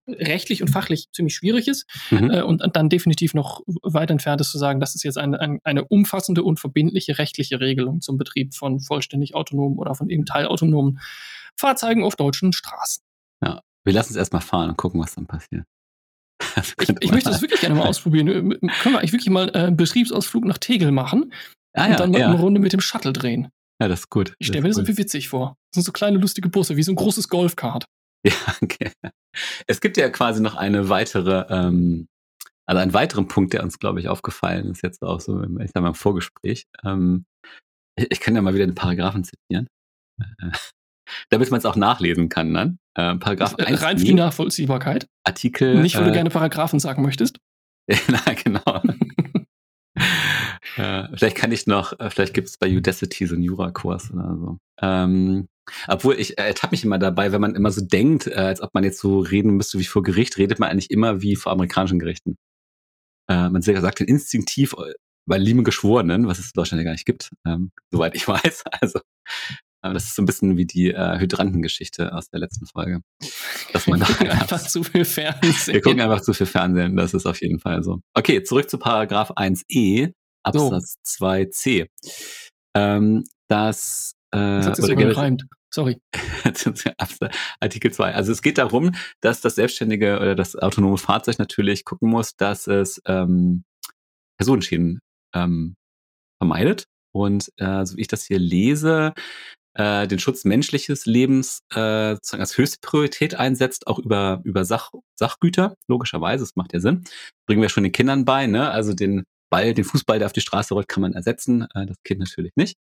rechtlich 0.07 0.62
und 0.62 0.69
fachlich 0.69 1.10
ziemlich 1.12 1.36
schwierig 1.36 1.68
ist 1.68 1.86
Mhm. 2.12 2.31
äh, 2.31 2.42
und 2.42 2.63
dann 2.75 2.89
definitiv 2.89 3.33
noch 3.33 3.62
weit 3.83 4.10
entfernt 4.12 4.42
ist 4.42 4.51
zu 4.51 4.57
sagen, 4.57 4.80
das 4.80 4.95
ist 4.95 5.04
jetzt 5.04 5.18
eine, 5.18 5.39
eine, 5.39 5.60
eine 5.63 5.86
umfassende 5.86 6.44
und 6.44 6.60
verbindliche 6.60 7.18
rechtliche 7.18 7.60
Regelung 7.60 8.01
zum 8.01 8.18
Betrieb 8.18 8.54
von 8.54 8.80
vollständig 8.80 9.36
autonomen 9.36 9.77
oder 9.77 9.95
von 9.95 10.10
eben 10.10 10.25
teilautonomen 10.25 11.00
Fahrzeugen 11.57 12.04
auf 12.04 12.16
deutschen 12.16 12.54
Straßen. 12.54 13.04
Wir 13.88 13.94
lassen 13.94 14.13
es 14.13 14.18
erstmal 14.18 14.42
fahren 14.42 14.69
und 14.72 14.77
gucken, 14.77 15.00
was 15.00 15.13
dann 15.16 15.27
passiert. 15.27 15.63
Ich, 16.81 16.89
ich 17.01 17.12
möchte 17.12 17.30
das 17.30 17.42
wirklich 17.42 17.60
gerne 17.62 17.75
mal 17.75 17.86
ausprobieren. 17.88 18.27
Äh, 18.27 18.42
Können 18.42 18.95
wir 18.95 19.00
eigentlich 19.00 19.12
wirklich 19.13 19.30
mal 19.30 19.50
äh, 19.50 19.60
einen 19.68 19.77
Betriebsausflug 19.77 20.44
nach 20.45 20.57
Tegel 20.57 20.92
machen 20.92 21.31
Ah, 21.74 21.86
und 21.86 21.92
ja, 21.92 21.95
dann 21.98 22.12
mal 22.12 22.19
ja. 22.19 22.27
eine 22.30 22.39
Runde 22.39 22.60
mit 22.60 22.74
dem 22.74 22.80
Shuttle 22.81 23.13
drehen? 23.13 23.50
ja, 23.81 23.88
das 23.88 24.00
ist 24.01 24.10
gut. 24.10 24.33
Ich 24.39 24.48
stelle 24.48 24.62
mir 24.63 24.69
das 24.69 24.77
irgendwie 24.77 24.98
witzig 24.98 25.27
vor. 25.30 25.57
Das 25.72 25.75
sind 25.75 25.83
so 25.83 25.92
kleine 25.92 26.18
lustige 26.18 26.50
Busse, 26.50 26.77
wie 26.77 26.83
so 26.83 26.92
ein 26.92 26.95
großes 26.95 27.27
Golfkart. 27.30 27.86
Ja, 28.30 28.56
okay. 28.62 28.92
Es 29.68 29.81
gibt 29.81 29.98
ja 29.98 30.10
quasi 30.10 30.42
noch 30.42 30.56
eine 30.56 30.89
weitere, 30.89 31.45
ähm, 31.50 32.07
also 32.66 32.81
einen 32.81 32.94
weiteren 32.94 33.27
Punkt, 33.27 33.54
der 33.54 33.63
uns, 33.63 33.77
glaube 33.77 34.00
ich, 34.00 34.07
aufgefallen 34.07 34.72
ist, 34.72 34.81
jetzt 34.81 35.04
auch 35.04 35.19
so 35.19 35.42
im, 35.42 35.60
ich 35.60 35.72
sag 35.74 35.83
mal, 35.83 35.89
im 35.89 35.95
Vorgespräch. 35.95 36.66
Ähm, 36.83 37.25
ich, 37.95 38.07
ich 38.10 38.19
kann 38.19 38.36
ja 38.36 38.42
mal 38.42 38.56
wieder 38.56 38.66
den 38.66 38.75
Paragraphen 38.75 39.24
zitieren, 39.24 39.68
äh, 40.19 40.51
damit 41.30 41.51
man 41.51 41.60
es 41.60 41.66
auch 41.66 41.75
nachlesen 41.75 42.30
kann 42.30 42.54
dann. 42.54 42.80
Äh, 42.95 43.16
Paragraph 43.18 43.56
Äh, 43.60 43.66
1 43.66 43.81
Rein 43.83 44.00
für 44.00 44.06
die 44.06 44.13
Nachvollziehbarkeit. 44.16 45.08
Artikel. 45.24 45.82
Nicht, 45.82 45.96
weil 45.96 46.05
du 46.05 46.10
äh, 46.12 46.13
gerne 46.13 46.29
Paragraphen 46.32 46.79
sagen 46.79 47.03
möchtest. 47.03 47.38
Na, 48.08 48.34
genau. 48.34 48.82
äh, 50.77 51.08
vielleicht 51.15 51.38
kann 51.38 51.51
ich 51.51 51.67
noch, 51.67 52.00
äh, 52.00 52.10
vielleicht 52.10 52.34
gibt 52.34 52.48
es 52.48 52.58
bei 52.58 52.75
Udacity 52.75 53.27
so 53.27 53.36
einen 53.36 53.44
Jurakurs 53.44 54.12
oder 54.12 54.36
so. 54.36 54.58
Ähm, 54.82 55.48
obwohl 55.88 56.19
ich 56.19 56.38
äh, 56.38 56.48
ertappe 56.48 56.74
mich 56.74 56.84
immer 56.84 57.00
dabei, 57.00 57.31
wenn 57.31 57.41
man 57.41 57.55
immer 57.55 57.72
so 57.72 57.81
denkt, 57.86 58.27
äh, 58.27 58.36
als 58.36 58.62
ob 58.62 58.74
man 58.74 58.84
jetzt 58.84 59.00
so 59.00 59.19
reden 59.19 59.51
müsste 59.51 59.79
wie 59.79 59.86
vor 59.86 60.03
Gericht, 60.03 60.38
redet 60.38 60.60
man 60.60 60.69
eigentlich 60.69 60.91
immer 60.91 61.22
wie 61.22 61.36
vor 61.36 61.51
amerikanischen 61.51 62.00
Gerichten. 62.00 62.38
Äh, 63.29 63.50
man 63.50 63.62
sagt 63.62 64.00
dann 64.00 64.07
instinktiv 64.07 64.74
äh, 64.74 64.93
bei 65.27 65.38
lieben 65.38 65.63
Geschworenen, 65.63 66.27
was 66.27 66.39
es 66.39 66.48
in 66.48 66.51
Deutschland 66.55 66.81
ja 66.81 66.86
gar 66.86 66.91
nicht 66.91 67.05
gibt, 67.05 67.31
ähm, 67.48 67.72
soweit 67.91 68.15
ich 68.15 68.27
weiß. 68.27 68.63
Also 68.81 69.00
äh, 69.86 69.93
das 69.93 70.05
ist 70.05 70.15
so 70.15 70.22
ein 70.22 70.25
bisschen 70.25 70.57
wie 70.57 70.65
die 70.65 70.91
äh, 70.91 71.19
Hydrantengeschichte 71.19 72.13
aus 72.13 72.29
der 72.29 72.39
letzten 72.39 72.65
Folge. 72.65 73.01
Dass 73.74 73.88
man 73.88 74.00
Wir 74.01 74.07
da 74.07 74.13
gucken 74.13 74.29
einfach 74.31 74.67
zu 74.67 74.84
viel 74.84 75.05
Fernsehen. 75.05 75.74
wir 75.74 75.81
gucken 75.81 76.01
einfach 76.01 76.22
zu 76.22 76.34
viel 76.34 76.48
Fernsehen, 76.48 76.95
das 76.95 77.13
ist 77.13 77.25
auf 77.25 77.41
jeden 77.41 77.60
Fall 77.60 77.84
so. 77.84 78.00
Okay, 78.13 78.43
zurück 78.43 78.69
zu 78.69 78.77
Paragraph 78.77 79.31
1e, 79.31 80.12
Absatz 80.43 80.98
2c. 81.05 81.88
Ähm, 82.75 83.24
das, 83.48 84.13
äh, 84.25 84.25
das 84.36 84.68
hat 84.68 84.75
sich 84.75 84.84
sogar 84.84 84.96
generell- 84.98 85.15
gereimt. 85.15 85.46
Sorry. 85.74 85.98
Artikel 87.60 87.92
2. 87.92 88.13
Also 88.13 88.32
es 88.32 88.42
geht 88.42 88.58
darum, 88.58 88.92
dass 89.22 89.42
das 89.42 89.56
selbstständige 89.56 90.18
oder 90.20 90.36
das 90.36 90.56
autonome 90.56 90.98
Fahrzeug 90.98 91.38
natürlich 91.38 91.84
gucken 91.84 92.10
muss, 92.10 92.36
dass 92.38 92.68
es 92.68 93.01
ähm, 93.06 93.63
Personenschäden 94.38 95.00
ähm, 95.34 95.75
vermeidet. 96.42 96.86
Und 97.13 97.50
äh, 97.58 97.86
so 97.86 97.98
wie 97.98 98.01
ich 98.01 98.08
das 98.08 98.25
hier 98.25 98.39
lese, 98.39 99.13
äh, 99.74 100.08
den 100.08 100.20
Schutz 100.20 100.46
menschliches 100.46 101.06
Lebens 101.06 101.60
äh, 101.74 102.15
sozusagen 102.15 102.42
als 102.42 102.58
höchste 102.58 102.77
Priorität 102.82 103.36
einsetzt, 103.36 103.88
auch 103.88 104.00
über, 104.00 104.42
über 104.44 104.65
Sach, 104.65 104.92
Sachgüter, 105.20 105.75
logischerweise, 105.88 106.44
das 106.44 106.56
macht 106.56 106.74
ja 106.74 106.80
Sinn. 106.80 107.04
Bringen 107.48 107.62
wir 107.62 107.70
schon 107.70 107.84
den 107.84 107.92
Kindern 107.92 108.25
bei, 108.25 108.48
ne? 108.48 108.72
Also 108.72 108.94
den 108.94 109.24
Ball, 109.50 109.74
den 109.74 109.84
Fußball, 109.84 110.20
der 110.20 110.25
auf 110.27 110.34
die 110.34 110.42
Straße 110.42 110.74
rollt, 110.74 110.88
kann 110.88 111.01
man 111.01 111.13
ersetzen, 111.13 111.68
äh, 111.74 111.86
das 111.86 111.98
Kind 112.04 112.20
natürlich 112.20 112.54
nicht. 112.56 112.77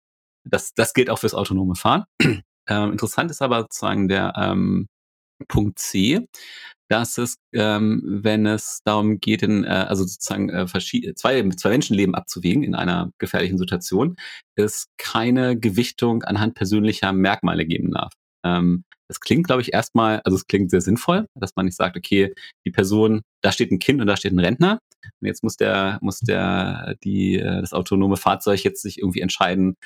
Das, 0.44 0.74
das 0.74 0.94
gilt 0.94 1.10
auch 1.10 1.18
fürs 1.18 1.34
autonome 1.34 1.74
Fahren. 1.74 2.04
ähm, 2.68 2.92
interessant 2.92 3.30
ist 3.30 3.42
aber 3.42 3.62
sozusagen 3.62 4.08
der 4.08 4.32
ähm, 4.36 4.88
Punkt 5.48 5.78
C, 5.78 6.26
dass 6.88 7.16
es, 7.16 7.36
ähm, 7.54 8.02
wenn 8.04 8.44
es 8.46 8.80
darum 8.84 9.18
geht, 9.18 9.42
in, 9.42 9.64
äh, 9.64 9.68
also 9.68 10.04
sozusagen 10.04 10.50
äh, 10.50 10.66
zwei, 11.14 11.48
zwei 11.56 11.70
Menschenleben 11.70 12.14
abzuwägen 12.14 12.62
in 12.62 12.74
einer 12.74 13.10
gefährlichen 13.18 13.58
Situation, 13.58 14.16
es 14.56 14.88
keine 14.98 15.58
Gewichtung 15.58 16.22
anhand 16.22 16.54
persönlicher 16.54 17.12
Merkmale 17.12 17.64
geben 17.64 17.92
darf. 17.92 18.12
Ähm, 18.44 18.84
das 19.08 19.20
klingt, 19.20 19.46
glaube 19.46 19.62
ich, 19.62 19.72
erstmal, 19.72 20.20
also 20.24 20.36
es 20.36 20.46
klingt 20.46 20.70
sehr 20.70 20.80
sinnvoll, 20.80 21.26
dass 21.34 21.56
man 21.56 21.66
nicht 21.66 21.76
sagt, 21.76 21.96
okay, 21.96 22.34
die 22.66 22.70
Person, 22.70 23.22
da 23.42 23.52
steht 23.52 23.70
ein 23.70 23.78
Kind 23.78 24.00
und 24.00 24.06
da 24.06 24.16
steht 24.16 24.32
ein 24.32 24.38
Rentner. 24.38 24.78
Und 25.20 25.26
jetzt 25.26 25.42
muss 25.42 25.56
der, 25.56 25.98
muss 26.00 26.20
der, 26.20 26.94
die, 27.04 27.36
äh, 27.36 27.60
das 27.60 27.72
autonome 27.72 28.16
Fahrzeug 28.16 28.62
jetzt 28.64 28.82
sich 28.82 28.98
irgendwie 28.98 29.20
entscheiden, 29.20 29.76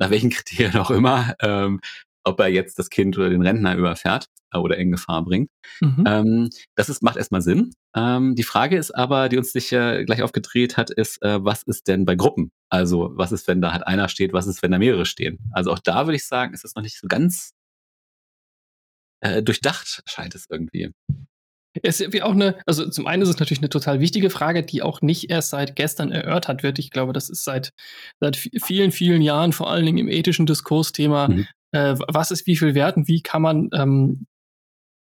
nach 0.00 0.10
welchen 0.10 0.30
Kriterien 0.30 0.76
auch 0.76 0.90
immer, 0.90 1.34
ähm, 1.40 1.80
ob 2.24 2.40
er 2.40 2.48
jetzt 2.48 2.78
das 2.78 2.90
Kind 2.90 3.16
oder 3.16 3.30
den 3.30 3.42
Rentner 3.42 3.76
überfährt 3.76 4.26
äh, 4.52 4.58
oder 4.58 4.76
in 4.76 4.90
Gefahr 4.90 5.24
bringt. 5.24 5.50
Mhm. 5.80 6.04
Ähm, 6.06 6.50
das 6.74 6.88
ist, 6.88 7.02
macht 7.02 7.16
erstmal 7.16 7.42
Sinn. 7.42 7.72
Ähm, 7.94 8.34
die 8.34 8.42
Frage 8.42 8.76
ist 8.76 8.90
aber, 8.90 9.28
die 9.28 9.36
uns 9.36 9.52
sich 9.52 9.72
äh, 9.72 10.04
gleich 10.04 10.22
aufgedreht 10.22 10.76
hat, 10.76 10.90
ist, 10.90 11.22
äh, 11.22 11.44
was 11.44 11.62
ist 11.62 11.86
denn 11.86 12.04
bei 12.04 12.16
Gruppen? 12.16 12.50
Also 12.68 13.10
was 13.14 13.32
ist, 13.32 13.46
wenn 13.46 13.60
da 13.60 13.72
halt 13.72 13.86
einer 13.86 14.08
steht, 14.08 14.32
was 14.32 14.46
ist, 14.46 14.62
wenn 14.62 14.70
da 14.70 14.78
mehrere 14.78 15.06
stehen? 15.06 15.38
Also 15.52 15.72
auch 15.72 15.78
da 15.78 16.06
würde 16.06 16.16
ich 16.16 16.26
sagen, 16.26 16.54
ist 16.54 16.64
es 16.64 16.74
noch 16.74 16.82
nicht 16.82 16.98
so 16.98 17.06
ganz 17.06 17.52
äh, 19.20 19.42
durchdacht, 19.42 20.02
scheint 20.06 20.34
es 20.34 20.46
irgendwie. 20.48 20.92
Es 21.82 22.00
ist 22.00 22.22
auch 22.22 22.32
eine, 22.32 22.56
also 22.66 22.88
zum 22.88 23.06
einen 23.06 23.22
ist 23.22 23.28
es 23.28 23.38
natürlich 23.38 23.60
eine 23.60 23.68
total 23.68 24.00
wichtige 24.00 24.30
Frage, 24.30 24.62
die 24.62 24.82
auch 24.82 25.02
nicht 25.02 25.30
erst 25.30 25.50
seit 25.50 25.76
gestern 25.76 26.10
erörtert 26.10 26.62
wird. 26.62 26.78
Ich 26.78 26.90
glaube, 26.90 27.12
das 27.12 27.28
ist 27.30 27.44
seit, 27.44 27.70
seit 28.18 28.36
vielen, 28.36 28.90
vielen 28.90 29.22
Jahren, 29.22 29.52
vor 29.52 29.70
allen 29.70 29.86
Dingen 29.86 29.98
im 29.98 30.08
ethischen 30.08 30.46
Diskurs 30.46 30.92
Thema, 30.92 31.28
mhm 31.28 31.46
äh, 31.72 31.94
was 32.08 32.30
ist 32.30 32.46
wie 32.46 32.56
viel 32.56 32.74
Wert 32.74 32.96
und 32.96 33.08
wie 33.08 33.22
kann 33.22 33.42
man 33.42 33.70
ähm, 33.72 34.26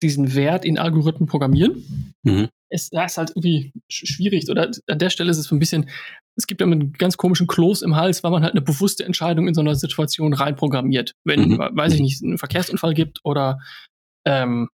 diesen 0.01 0.35
Wert 0.35 0.65
in 0.65 0.77
Algorithmen 0.77 1.27
programmieren. 1.27 2.13
Mhm. 2.23 2.49
Es, 2.69 2.89
das 2.89 3.13
ist 3.13 3.17
halt 3.17 3.29
irgendwie 3.31 3.71
schwierig. 3.89 4.49
Oder 4.49 4.71
an 4.87 4.99
der 4.99 5.09
Stelle 5.09 5.31
ist 5.31 5.37
es 5.37 5.45
so 5.45 5.55
ein 5.55 5.59
bisschen, 5.59 5.89
es 6.35 6.47
gibt 6.47 6.61
ja 6.61 6.67
einen 6.67 6.93
ganz 6.93 7.17
komischen 7.17 7.47
Kloß 7.47 7.83
im 7.83 7.95
Hals, 7.95 8.23
weil 8.23 8.31
man 8.31 8.43
halt 8.43 8.53
eine 8.53 8.61
bewusste 8.61 9.05
Entscheidung 9.05 9.47
in 9.47 9.53
so 9.53 9.61
einer 9.61 9.75
Situation 9.75 10.33
reinprogrammiert. 10.33 11.13
Wenn, 11.23 11.49
mhm. 11.49 11.57
weiß 11.57 11.93
ich 11.93 12.01
nicht, 12.01 12.23
einen 12.23 12.37
Verkehrsunfall 12.37 12.93
gibt 12.93 13.19
oder 13.23 13.59
ähm, 14.25 14.69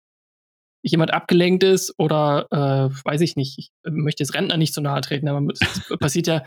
jemand 0.90 1.12
abgelenkt 1.12 1.62
ist 1.64 1.95
oder 1.99 2.47
äh, 2.50 2.95
weiß 3.04 3.21
ich 3.21 3.37
nicht, 3.37 3.59
ich 3.59 3.71
möchte 3.85 4.23
jetzt 4.23 4.35
Rentner 4.35 4.57
nicht 4.57 4.75
so 4.75 4.80
nahe 4.80 5.00
treten, 5.00 5.28
aber 5.28 5.47
es 5.52 5.99
passiert 5.99 6.26
ja 6.26 6.42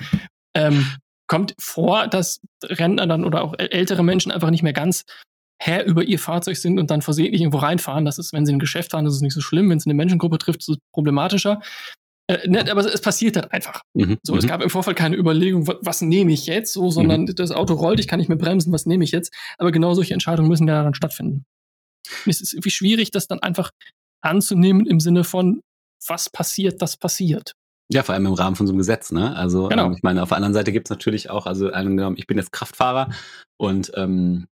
ähm, 0.53 0.85
kommt 1.27 1.55
vor, 1.59 2.07
dass 2.07 2.41
Rentner 2.63 3.07
dann 3.07 3.23
oder 3.23 3.41
auch 3.41 3.55
ältere 3.57 4.03
Menschen 4.03 4.31
einfach 4.31 4.49
nicht 4.49 4.63
mehr 4.63 4.73
ganz 4.73 5.05
Herr 5.61 5.85
über 5.85 6.03
ihr 6.03 6.19
Fahrzeug 6.19 6.57
sind 6.57 6.79
und 6.79 6.89
dann 6.89 7.01
versehentlich 7.01 7.41
irgendwo 7.41 7.59
reinfahren. 7.59 8.03
Das 8.03 8.17
ist, 8.17 8.33
wenn 8.33 8.45
sie 8.45 8.51
in 8.51 8.57
ein 8.57 8.59
Geschäft 8.59 8.91
fahren, 8.91 9.05
das 9.05 9.13
ist 9.13 9.21
nicht 9.21 9.33
so 9.33 9.41
schlimm. 9.41 9.69
Wenn 9.69 9.77
es 9.77 9.85
eine 9.85 9.93
Menschengruppe 9.93 10.39
trifft, 10.39 10.61
ist 10.61 10.69
es 10.69 10.77
problematischer. 10.91 11.61
Äh, 12.27 12.47
ne, 12.49 12.69
aber 12.69 12.81
es 12.81 13.01
passiert 13.01 13.35
halt 13.35 13.51
einfach. 13.51 13.81
Mhm. 13.93 14.17
So, 14.23 14.35
es 14.35 14.43
mhm. 14.43 14.49
gab 14.49 14.61
im 14.61 14.69
Vorfall 14.69 14.95
keine 14.95 15.15
Überlegung, 15.15 15.67
was, 15.67 15.77
was 15.81 16.01
nehme 16.01 16.33
ich 16.33 16.47
jetzt, 16.47 16.73
so, 16.73 16.89
sondern 16.89 17.21
mhm. 17.21 17.35
das 17.35 17.51
Auto 17.51 17.75
rollt, 17.75 17.99
ich 17.99 18.07
kann 18.07 18.19
nicht 18.19 18.29
mehr 18.29 18.37
bremsen, 18.37 18.73
was 18.73 18.85
nehme 18.85 19.03
ich 19.03 19.11
jetzt? 19.11 19.33
Aber 19.57 19.71
genau 19.71 19.93
solche 19.93 20.13
Entscheidungen 20.13 20.49
müssen 20.49 20.67
ja 20.67 20.83
dann 20.83 20.95
stattfinden. 20.95 21.45
Es 22.25 22.41
ist 22.41 22.53
irgendwie 22.53 22.71
schwierig, 22.71 23.11
das 23.11 23.27
dann 23.27 23.39
einfach 23.39 23.71
anzunehmen 24.21 24.85
im 24.85 24.99
Sinne 24.99 25.23
von, 25.23 25.61
was 26.07 26.29
passiert, 26.29 26.81
das 26.81 26.97
passiert. 26.97 27.53
Ja, 27.91 28.03
vor 28.03 28.15
allem 28.15 28.25
im 28.25 28.33
Rahmen 28.33 28.55
von 28.55 28.67
so 28.67 28.71
einem 28.71 28.77
Gesetz, 28.77 29.11
ne? 29.11 29.35
Also 29.35 29.67
genau. 29.67 29.87
ähm, 29.87 29.93
ich 29.93 30.03
meine, 30.03 30.23
auf 30.23 30.29
der 30.29 30.37
anderen 30.37 30.53
Seite 30.53 30.71
gibt 30.71 30.87
es 30.87 30.89
natürlich 30.89 31.29
auch, 31.29 31.45
also 31.45 31.71
angenommen, 31.71 32.15
ich 32.17 32.25
bin 32.25 32.37
jetzt 32.37 32.53
Kraftfahrer 32.53 33.09
und 33.57 33.91
ähm, 33.95 34.47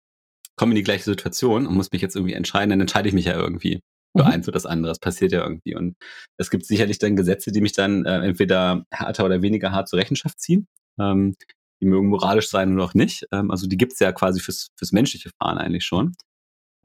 komme 0.56 0.72
in 0.72 0.76
die 0.76 0.82
gleiche 0.82 1.04
Situation 1.04 1.66
und 1.66 1.74
muss 1.74 1.92
mich 1.92 2.00
jetzt 2.00 2.16
irgendwie 2.16 2.32
entscheiden, 2.32 2.70
dann 2.70 2.80
entscheide 2.80 3.08
ich 3.08 3.14
mich 3.14 3.26
ja 3.26 3.34
irgendwie 3.34 3.80
für 4.16 4.24
mhm. 4.24 4.30
eins 4.30 4.48
oder 4.48 4.54
das 4.54 4.66
andere. 4.66 4.90
Das 4.90 4.98
passiert 4.98 5.32
ja 5.32 5.42
irgendwie. 5.42 5.76
Und 5.76 5.96
es 6.38 6.50
gibt 6.50 6.64
sicherlich 6.64 6.98
dann 6.98 7.16
Gesetze, 7.16 7.52
die 7.52 7.60
mich 7.60 7.72
dann 7.72 8.06
äh, 8.06 8.20
entweder 8.20 8.84
härter 8.90 9.26
oder 9.26 9.42
weniger 9.42 9.72
hart 9.72 9.88
zur 9.88 9.98
Rechenschaft 9.98 10.40
ziehen. 10.40 10.66
Ähm, 10.98 11.34
die 11.82 11.86
mögen 11.86 12.08
moralisch 12.08 12.48
sein 12.48 12.72
oder 12.72 12.84
auch 12.84 12.94
nicht. 12.94 13.26
Ähm, 13.32 13.50
also 13.50 13.66
die 13.66 13.76
gibt 13.76 13.92
es 13.92 13.98
ja 13.98 14.12
quasi 14.12 14.40
fürs, 14.40 14.68
fürs 14.78 14.92
menschliche 14.92 15.30
Fahren 15.38 15.58
eigentlich 15.58 15.84
schon. 15.84 16.14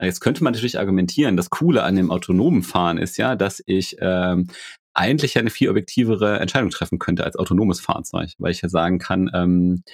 Jetzt 0.02 0.20
könnte 0.20 0.42
man 0.42 0.52
natürlich 0.52 0.78
argumentieren, 0.78 1.36
das 1.36 1.50
Coole 1.50 1.84
an 1.84 1.96
dem 1.96 2.10
autonomen 2.10 2.62
Fahren 2.62 2.98
ist 2.98 3.16
ja, 3.18 3.36
dass 3.36 3.62
ich 3.66 3.96
ähm, 4.00 4.48
eigentlich 4.94 5.38
eine 5.38 5.50
viel 5.50 5.70
objektivere 5.70 6.40
Entscheidung 6.40 6.70
treffen 6.70 6.98
könnte 6.98 7.24
als 7.24 7.36
autonomes 7.36 7.80
Fahrzeug, 7.80 8.30
weil 8.38 8.52
ich 8.52 8.62
ja 8.62 8.68
sagen 8.68 8.98
kann, 8.98 9.30
ähm, 9.34 9.84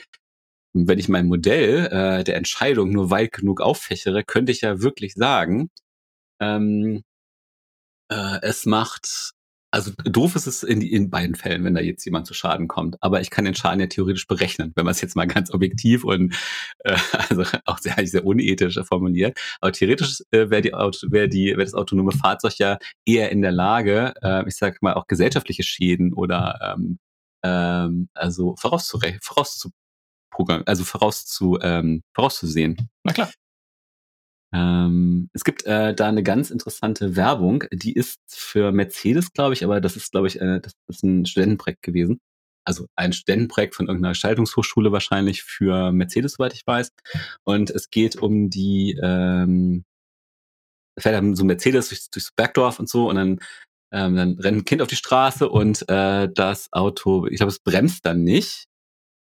wenn 0.73 0.99
ich 0.99 1.09
mein 1.09 1.27
Modell 1.27 1.87
äh, 1.87 2.25
der 2.25 2.37
Entscheidung 2.37 2.91
nur 2.93 3.11
weit 3.11 3.33
genug 3.33 3.61
auffächere, 3.61 4.25
könnte 4.25 4.53
ich 4.53 4.63
ja 4.63 4.81
wirklich 4.81 5.15
sagen, 5.15 5.71
ähm, 6.41 7.03
äh, 8.11 8.39
es 8.43 8.67
macht 8.67 9.33
also 9.71 9.91
doof 10.05 10.35
ist 10.35 10.47
es 10.47 10.63
in, 10.63 10.81
in 10.81 11.11
beiden 11.11 11.35
Fällen, 11.35 11.65
wenn 11.65 11.75
da 11.75 11.81
jetzt 11.81 12.05
jemand 12.05 12.27
zu 12.27 12.35
Schaden 12.35 12.69
kommt. 12.69 12.97
Aber 13.03 13.21
ich 13.21 13.31
kann 13.31 13.45
den 13.45 13.55
Schaden 13.55 13.81
ja 13.81 13.87
theoretisch 13.87 14.27
berechnen, 14.27 14.73
wenn 14.75 14.85
man 14.85 14.93
es 14.93 15.01
jetzt 15.01 15.17
mal 15.17 15.27
ganz 15.27 15.53
objektiv 15.53 16.05
und 16.05 16.35
äh, 16.85 16.97
also 17.29 17.45
auch 17.67 17.79
sehr, 17.79 17.95
sehr 18.07 18.25
unethisch 18.25 18.79
formuliert. 18.85 19.39
Aber 19.61 19.73
theoretisch 19.73 20.23
äh, 20.31 20.51
wäre 20.51 20.63
die, 20.63 20.73
wär 20.73 21.29
die, 21.29 21.57
wär 21.57 21.65
das 21.65 21.75
autonome 21.75 22.13
Fahrzeug 22.13 22.59
ja 22.59 22.79
eher 23.05 23.31
in 23.31 23.43
der 23.43 23.53
Lage, 23.53 24.15
äh, 24.23 24.47
ich 24.49 24.57
sag 24.57 24.83
mal 24.83 24.95
auch 24.95 25.07
gesellschaftliche 25.07 25.63
Schäden 25.63 26.15
oder 26.15 26.77
ähm, 26.77 26.99
ähm, 27.43 28.09
also 28.15 28.57
vorauszuprogrammieren, 28.57 30.67
also 30.67 30.85
vorauszu, 30.85 31.59
ähm, 31.63 32.03
vorauszusehen. 32.15 32.89
Na 33.05 33.13
klar. 33.13 33.31
Ähm, 34.53 35.29
es 35.35 35.45
gibt 35.45 35.65
äh, 35.67 35.95
da 35.95 36.09
eine 36.09 36.23
ganz 36.23 36.51
interessante 36.51 37.17
Werbung, 37.17 37.65
die 37.71 37.93
ist 37.93 38.21
für 38.29 38.73
Mercedes, 38.73 39.33
glaube 39.33 39.55
ich, 39.55 39.63
aber 39.65 39.81
das 39.81 39.97
ist, 39.97 40.13
glaube 40.13 40.27
ich, 40.29 40.41
äh, 40.41 40.61
das 40.61 40.73
ist 40.89 41.05
ein 41.05 41.27
Studentenprojekt 41.27 41.83
gewesen. 41.83 42.19
Also 42.65 42.87
ein 42.97 43.13
Studentenprojekt 43.13 43.75
von 43.75 43.87
irgendeiner 43.87 44.13
Gestaltungshochschule 44.13 44.93
wahrscheinlich 44.93 45.43
für 45.43 45.93
Mercedes, 45.93 46.35
soweit 46.35 46.55
ich 46.55 46.67
weiß. 46.67 46.91
Und 47.45 47.71
es 47.71 47.91
geht 47.91 48.17
um 48.17 48.51
die, 48.51 48.99
ähm, 49.03 49.85
fährt 50.99 51.15
dann 51.15 51.35
so 51.37 51.45
Mercedes 51.45 51.89
durchs, 51.89 52.11
durchs 52.11 52.33
Bergdorf 52.37 52.79
und 52.79 52.89
so 52.89 53.09
und 53.09 53.17
dann, 53.17 53.39
ähm, 53.93 54.17
dann 54.17 54.39
rennt 54.39 54.59
ein 54.59 54.65
Kind 54.65 54.83
auf 54.83 54.89
die 54.89 54.97
Straße 54.97 55.49
und 55.49 55.89
äh, 55.89 56.29
das 56.33 56.73
Auto, 56.73 57.27
ich 57.27 57.37
glaube, 57.39 57.53
es 57.53 57.61
bremst 57.61 58.05
dann 58.07 58.23
nicht. 58.25 58.65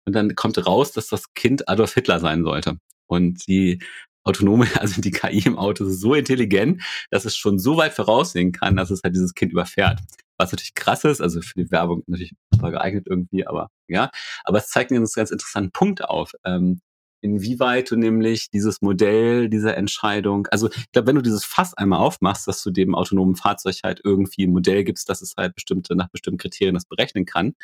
Und 0.05 0.13
dann 0.13 0.35
kommt 0.35 0.65
raus, 0.65 0.91
dass 0.91 1.07
das 1.07 1.33
Kind 1.35 1.69
Adolf 1.69 1.93
Hitler 1.93 2.19
sein 2.19 2.43
sollte. 2.43 2.77
Und 3.07 3.47
die 3.47 3.79
autonome, 4.23 4.67
also 4.79 5.01
die 5.01 5.11
KI 5.11 5.39
im 5.45 5.57
Auto 5.57 5.85
ist 5.85 5.99
so 6.01 6.13
intelligent, 6.13 6.81
dass 7.11 7.25
es 7.25 7.35
schon 7.35 7.59
so 7.59 7.77
weit 7.77 7.93
voraussehen 7.93 8.51
kann, 8.51 8.75
dass 8.75 8.89
es 8.89 9.01
halt 9.03 9.15
dieses 9.15 9.33
Kind 9.33 9.51
überfährt. 9.51 9.99
Was 10.37 10.51
natürlich 10.51 10.73
krass 10.73 11.03
ist, 11.03 11.19
also 11.21 11.41
für 11.41 11.55
die 11.55 11.69
Werbung 11.69 12.03
natürlich 12.07 12.33
super 12.53 12.71
geeignet 12.71 13.07
irgendwie, 13.09 13.45
aber 13.45 13.69
ja. 13.87 14.09
Aber 14.45 14.59
es 14.59 14.69
zeigt 14.69 14.91
mir 14.91 14.97
einen 14.97 15.07
ganz 15.13 15.31
interessanten 15.31 15.71
Punkt 15.71 16.03
auf. 16.05 16.31
Ähm, 16.45 16.79
inwieweit 17.21 17.91
du 17.91 17.97
nämlich 17.97 18.49
dieses 18.49 18.81
Modell 18.81 19.49
dieser 19.49 19.75
Entscheidung, 19.75 20.47
also 20.47 20.69
ich 20.69 20.91
glaube, 20.91 21.07
wenn 21.07 21.15
du 21.15 21.21
dieses 21.21 21.43
Fass 21.43 21.73
einmal 21.73 21.99
aufmachst, 21.99 22.47
dass 22.47 22.63
du 22.63 22.71
dem 22.71 22.95
autonomen 22.95 23.35
Fahrzeug 23.35 23.75
halt 23.83 24.01
irgendwie 24.03 24.45
ein 24.45 24.51
Modell 24.51 24.85
gibst, 24.85 25.09
dass 25.09 25.21
es 25.21 25.33
halt 25.37 25.55
bestimmte, 25.55 25.95
nach 25.95 26.09
bestimmten 26.09 26.37
Kriterien 26.37 26.75
das 26.75 26.85
berechnen 26.85 27.25
kann, 27.25 27.55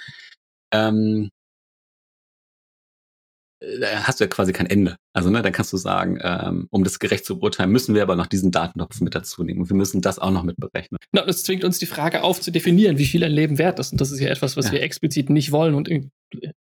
ähm, 0.72 1.30
da 3.80 4.04
hast 4.04 4.20
du 4.20 4.24
ja 4.24 4.28
quasi 4.28 4.54
kein 4.54 4.66
Ende. 4.66 4.98
Also, 5.14 5.30
ne, 5.30 5.42
dann 5.42 5.52
kannst 5.52 5.74
du 5.74 5.78
sagen, 5.78 6.20
ähm, 6.22 6.68
um 6.72 6.84
das 6.84 7.00
gerecht 7.00 7.26
zu 7.26 7.40
beurteilen, 7.40 7.72
müssen 7.72 7.96
wir 7.96 8.02
aber 8.04 8.16
noch 8.16 8.28
diesen 8.28 8.52
Datentopf 8.52 9.02
mit 9.02 9.16
dazu 9.16 9.44
nehmen. 9.44 9.62
Und 9.62 9.70
wir 9.70 9.76
müssen 9.76 10.02
das 10.02 10.20
auch 10.20 10.32
noch 10.32 10.44
mit 10.44 10.58
berechnen. 10.58 11.00
Na, 11.12 11.26
das 11.26 11.44
zwingt 11.44 11.64
uns 11.64 11.80
die 11.80 11.86
Frage 11.86 12.24
auf 12.24 12.42
zu 12.42 12.52
definieren, 12.52 12.98
wie 12.98 13.06
viel 13.06 13.24
ein 13.24 13.32
Leben 13.32 13.58
wert 13.58 13.80
ist. 13.80 13.92
Und 13.92 14.02
das 14.02 14.12
ist 14.12 14.20
ja 14.20 14.30
etwas, 14.30 14.58
was 14.58 14.68
ja. 14.68 14.74
wir 14.74 14.82
explizit 14.82 15.30
nicht 15.30 15.52
wollen 15.52 15.76
und 15.76 15.90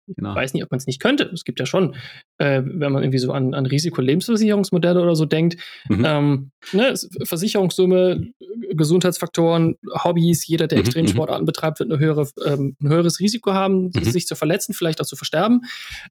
Genau. 0.07 0.31
Ich 0.31 0.35
weiß 0.35 0.53
nicht, 0.53 0.63
ob 0.63 0.71
man 0.71 0.79
es 0.79 0.87
nicht 0.87 0.99
könnte. 0.99 1.29
Es 1.33 1.45
gibt 1.45 1.59
ja 1.59 1.65
schon, 1.65 1.95
äh, 2.37 2.61
wenn 2.65 2.91
man 2.91 3.03
irgendwie 3.03 3.19
so 3.19 3.31
an, 3.31 3.53
an 3.53 3.65
Risikolebensversicherungsmodelle 3.65 5.01
oder 5.01 5.15
so 5.15 5.25
denkt, 5.25 5.57
mhm. 5.87 6.03
ähm, 6.05 6.51
ne, 6.73 6.93
Versicherungssumme, 7.23 8.33
Gesundheitsfaktoren, 8.71 9.75
Hobbys, 10.03 10.45
jeder, 10.45 10.67
der 10.67 10.79
mhm. 10.79 10.85
Extremsportarten 10.85 11.43
mhm. 11.43 11.47
betreibt, 11.47 11.79
wird 11.79 11.91
eine 11.91 11.99
höhere, 11.99 12.27
ähm, 12.45 12.75
ein 12.81 12.89
höheres 12.89 13.19
Risiko 13.19 13.53
haben, 13.53 13.91
mhm. 13.93 14.03
sich 14.03 14.27
zu 14.27 14.35
verletzen, 14.35 14.73
vielleicht 14.73 14.99
auch 14.99 15.05
zu 15.05 15.15
versterben. 15.15 15.61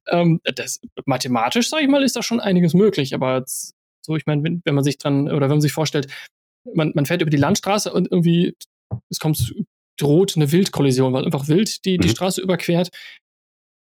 Ähm, 0.09 0.39
das, 0.55 0.81
mathematisch, 1.05 1.69
sage 1.69 1.83
ich 1.83 1.89
mal, 1.89 2.03
ist 2.03 2.15
da 2.15 2.23
schon 2.23 2.39
einiges 2.39 2.73
möglich, 2.73 3.13
aber 3.13 3.43
so, 3.45 4.15
ich 4.15 4.25
meine, 4.25 4.43
wenn, 4.43 4.61
wenn 4.65 4.75
man 4.75 4.83
sich 4.83 4.97
dran, 4.97 5.29
oder 5.29 5.41
wenn 5.41 5.49
man 5.49 5.61
sich 5.61 5.73
vorstellt, 5.73 6.07
man, 6.73 6.93
man 6.95 7.05
fährt 7.05 7.21
über 7.21 7.31
die 7.31 7.37
Landstraße 7.37 7.93
und 7.93 8.11
irgendwie 8.11 8.55
es 9.09 9.19
kommt 9.19 9.53
droht 9.97 10.35
eine 10.35 10.51
Wildkollision, 10.51 11.13
weil 11.13 11.25
einfach 11.25 11.47
wild 11.47 11.85
die, 11.85 11.97
die 11.97 12.07
mhm. 12.07 12.11
Straße 12.11 12.41
überquert 12.41 12.89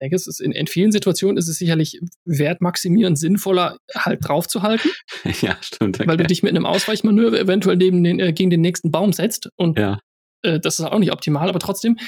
denke, 0.00 0.16
es 0.16 0.26
ist 0.26 0.40
in, 0.40 0.52
in, 0.52 0.66
vielen 0.66 0.92
Situationen 0.92 1.36
ist 1.36 1.48
es 1.48 1.58
sicherlich 1.58 2.00
wertmaximierend 2.24 3.18
sinnvoller, 3.18 3.78
halt 3.94 4.20
draufzuhalten. 4.26 4.90
Ja, 5.42 5.56
stimmt. 5.60 6.00
Okay. 6.00 6.08
Weil 6.08 6.16
du 6.16 6.24
dich 6.24 6.42
mit 6.42 6.50
einem 6.50 6.66
Ausweichmanöver 6.66 7.38
eventuell 7.38 7.76
neben 7.76 8.02
den, 8.02 8.20
äh, 8.20 8.32
gegen 8.32 8.50
den 8.50 8.60
nächsten 8.60 8.90
Baum 8.90 9.12
setzt. 9.12 9.50
Und 9.56 9.78
ja. 9.78 10.00
äh, 10.42 10.58
das 10.58 10.78
ist 10.78 10.86
auch 10.86 10.98
nicht 10.98 11.12
optimal, 11.12 11.48
aber 11.48 11.58
trotzdem 11.58 11.98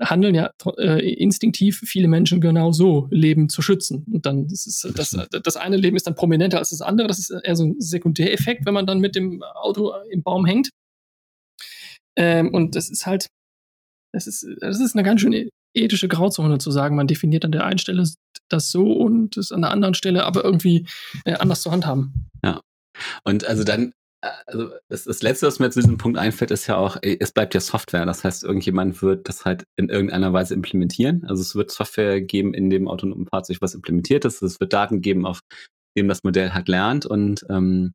handeln 0.00 0.34
ja 0.34 0.50
äh, 0.76 1.12
instinktiv 1.14 1.80
viele 1.84 2.08
Menschen 2.08 2.40
genau 2.40 2.72
so, 2.72 3.08
Leben 3.10 3.48
zu 3.48 3.62
schützen. 3.62 4.04
Und 4.12 4.26
dann 4.26 4.46
ist 4.46 4.66
es, 4.66 4.92
das, 4.94 5.16
das 5.42 5.56
eine 5.56 5.76
Leben 5.76 5.96
ist 5.96 6.06
dann 6.06 6.14
prominenter 6.14 6.58
als 6.58 6.70
das 6.70 6.82
andere. 6.82 7.08
Das 7.08 7.18
ist 7.18 7.30
eher 7.30 7.56
so 7.56 7.64
ein 7.64 7.80
Sekundäreffekt, 7.80 8.66
wenn 8.66 8.74
man 8.74 8.86
dann 8.86 9.00
mit 9.00 9.16
dem 9.16 9.42
Auto 9.42 9.92
im 10.10 10.22
Baum 10.22 10.46
hängt. 10.46 10.70
Ähm, 12.16 12.52
und 12.54 12.76
das 12.76 12.90
ist 12.90 13.06
halt, 13.06 13.26
das 14.12 14.26
ist, 14.26 14.46
das 14.60 14.80
ist 14.80 14.94
eine 14.94 15.04
ganz 15.04 15.20
schöne 15.20 15.48
ethische 15.74 16.08
Grauzone 16.08 16.58
zu 16.58 16.70
sagen, 16.70 16.96
man 16.96 17.06
definiert 17.06 17.44
an 17.44 17.52
der 17.52 17.64
einen 17.64 17.78
Stelle 17.78 18.04
das 18.48 18.70
so 18.70 18.92
und 18.92 19.36
es 19.36 19.52
an 19.52 19.62
der 19.62 19.70
anderen 19.70 19.94
Stelle 19.94 20.24
aber 20.24 20.44
irgendwie 20.44 20.86
äh, 21.24 21.34
anders 21.34 21.62
zu 21.62 21.70
handhaben. 21.70 22.28
Ja. 22.44 22.60
Und 23.24 23.44
also 23.44 23.64
dann 23.64 23.92
also 24.46 24.70
das, 24.88 25.04
das 25.04 25.22
Letzte, 25.22 25.46
was 25.46 25.60
mir 25.60 25.70
zu 25.70 25.80
diesem 25.80 25.98
Punkt 25.98 26.18
einfällt, 26.18 26.50
ist 26.50 26.66
ja 26.66 26.76
auch, 26.76 26.96
es 27.02 27.32
bleibt 27.32 27.54
ja 27.54 27.60
Software. 27.60 28.04
Das 28.04 28.24
heißt, 28.24 28.42
irgendjemand 28.42 29.00
wird 29.02 29.28
das 29.28 29.44
halt 29.44 29.64
in 29.76 29.88
irgendeiner 29.88 30.32
Weise 30.32 30.54
implementieren. 30.54 31.24
Also 31.28 31.42
es 31.42 31.54
wird 31.54 31.70
Software 31.70 32.20
geben, 32.20 32.54
in 32.54 32.70
dem 32.70 32.88
autonomen 32.88 33.26
Fahrzeug 33.26 33.58
was 33.60 33.74
implementiert 33.74 34.24
ist. 34.24 34.42
Es 34.42 34.58
wird 34.58 34.72
Daten 34.72 35.00
geben, 35.00 35.24
auf 35.24 35.40
dem 35.96 36.08
das 36.08 36.24
Modell 36.24 36.52
halt 36.52 36.68
lernt. 36.68 37.06
Und 37.06 37.44
ähm, 37.48 37.92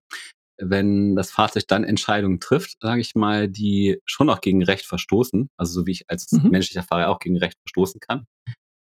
wenn 0.58 1.16
das 1.16 1.32
Fahrzeug 1.32 1.68
dann 1.68 1.84
Entscheidungen 1.84 2.40
trifft, 2.40 2.78
sage 2.82 3.02
ich 3.02 3.16
mal, 3.16 3.48
die 3.50 4.00
schon 4.06 4.30
auch 4.30 4.42
gegen 4.42 4.64
Recht 4.64 4.86
verstoßen, 4.86 5.50
also 5.58 5.74
so 5.74 5.88
wie 5.88 5.92
ich 5.92 6.10
als 6.10 6.32
mhm. 6.32 6.50
menschlicher 6.52 6.84
Fahrer 6.84 7.10
auch 7.10 7.20
gegen 7.20 7.38
Recht 7.38 7.58
verstoßen 7.62 8.00
kann, 8.00 8.26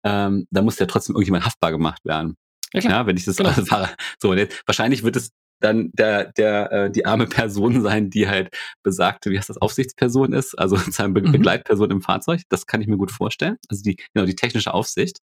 ähm, 0.04 0.46
da 0.50 0.62
muss 0.62 0.78
ja 0.78 0.86
trotzdem 0.86 1.14
irgendjemand 1.14 1.44
haftbar 1.44 1.70
gemacht 1.72 2.04
werden. 2.04 2.36
Ja, 2.72 2.80
ja 2.80 3.06
wenn 3.06 3.16
ich 3.16 3.24
das 3.24 3.36
genau. 3.36 3.50
fahre. 3.50 3.90
So, 4.20 4.30
und 4.30 4.38
jetzt, 4.38 4.62
wahrscheinlich 4.66 5.02
wird 5.02 5.16
es 5.16 5.30
dann 5.60 5.90
der, 5.92 6.32
der, 6.32 6.72
äh, 6.72 6.90
die 6.90 7.06
arme 7.06 7.26
Person 7.26 7.82
sein, 7.82 8.10
die 8.10 8.28
halt 8.28 8.56
besagte, 8.82 9.30
wie 9.30 9.38
heißt 9.38 9.48
das, 9.48 9.58
Aufsichtsperson 9.58 10.32
ist, 10.32 10.54
also 10.54 10.76
sozusagen 10.76 11.14
Be 11.14 11.22
mhm. 11.22 11.32
Begleitperson 11.32 11.90
im 11.90 12.02
Fahrzeug. 12.02 12.42
Das 12.48 12.66
kann 12.66 12.80
ich 12.80 12.88
mir 12.88 12.96
gut 12.96 13.10
vorstellen. 13.10 13.56
Also 13.68 13.82
die, 13.82 13.96
genau, 14.14 14.26
die 14.26 14.36
technische 14.36 14.72
Aufsicht. 14.74 15.18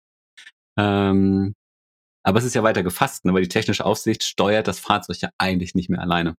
Ähm, 0.77 1.53
aber 2.24 2.40
es 2.40 2.46
ist 2.46 2.56
ja 2.56 2.63
weiter 2.63 2.84
gefasst, 2.84 3.25
ne, 3.25 3.34
weil 3.34 3.44
die 3.44 3.50
technische 3.50 3.86
Aufsicht 3.86 4.24
steuert 4.24 4.68
das 4.68 4.80
Fahrzeug 4.80 5.18
ja 5.22 5.30
eigentlich 5.38 5.75
nicht 5.75 5.90
mehr 5.90 6.01
alleine. 6.01 6.36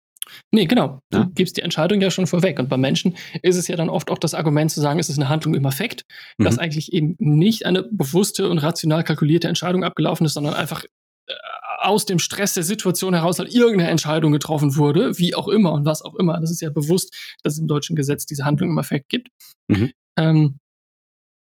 Nee, 0.52 0.66
genau. 0.66 1.02
Du 1.10 1.20
ja? 1.20 1.30
gibst 1.34 1.58
die 1.58 1.62
Entscheidung 1.62 2.00
ja 2.02 2.12
schon 2.12 2.28
vorweg. 2.28 2.60
Und 2.60 2.70
bei 2.70 2.78
Menschen 2.78 3.18
ist 3.42 3.58
es 3.58 3.68
ja 3.68 3.76
dann 3.76 3.90
oft 3.90 4.12
auch 4.12 4.18
das 4.18 4.34
Argument 4.34 4.72
zu 4.72 4.80
sagen, 4.80 5.00
es 5.00 5.10
ist 5.10 5.18
eine 5.18 5.30
Handlung 5.30 5.56
im 5.56 5.66
Affekt, 5.66 6.06
mhm. 6.38 6.44
dass 6.46 6.60
eigentlich 6.60 6.94
eben 6.94 7.16
nicht 7.18 7.66
eine 7.66 7.84
bewusste 7.84 8.50
und 8.50 8.60
rational 8.60 9.04
kalkulierte 9.04 9.48
Entscheidung 9.48 9.84
abgelaufen 9.84 10.26
ist, 10.26 10.34
sondern 10.34 10.54
einfach 10.54 10.84
äh, 10.84 11.34
aus 11.80 12.06
dem 12.06 12.20
Stress 12.20 12.54
der 12.54 12.64
Situation 12.64 13.14
heraus 13.16 13.40
halt 13.40 13.54
irgendeine 13.54 13.90
Entscheidung 13.90 14.32
getroffen 14.32 14.76
wurde, 14.76 15.18
wie 15.18 15.34
auch 15.34 15.48
immer 15.48 15.74
und 15.74 15.86
was 15.86 16.04
auch 16.04 16.16
immer. 16.16 16.40
Das 16.40 16.52
ist 16.52 16.62
ja 16.62 16.70
bewusst, 16.70 17.16
dass 17.44 17.54
es 17.54 17.60
im 17.60 17.68
deutschen 17.68 17.96
Gesetz 17.96 18.26
diese 18.26 18.46
Handlung 18.46 18.70
im 18.70 18.78
Affekt 18.78 19.10
gibt. 19.10 19.30
Mhm. 19.68 19.92
Ähm, 20.18 20.60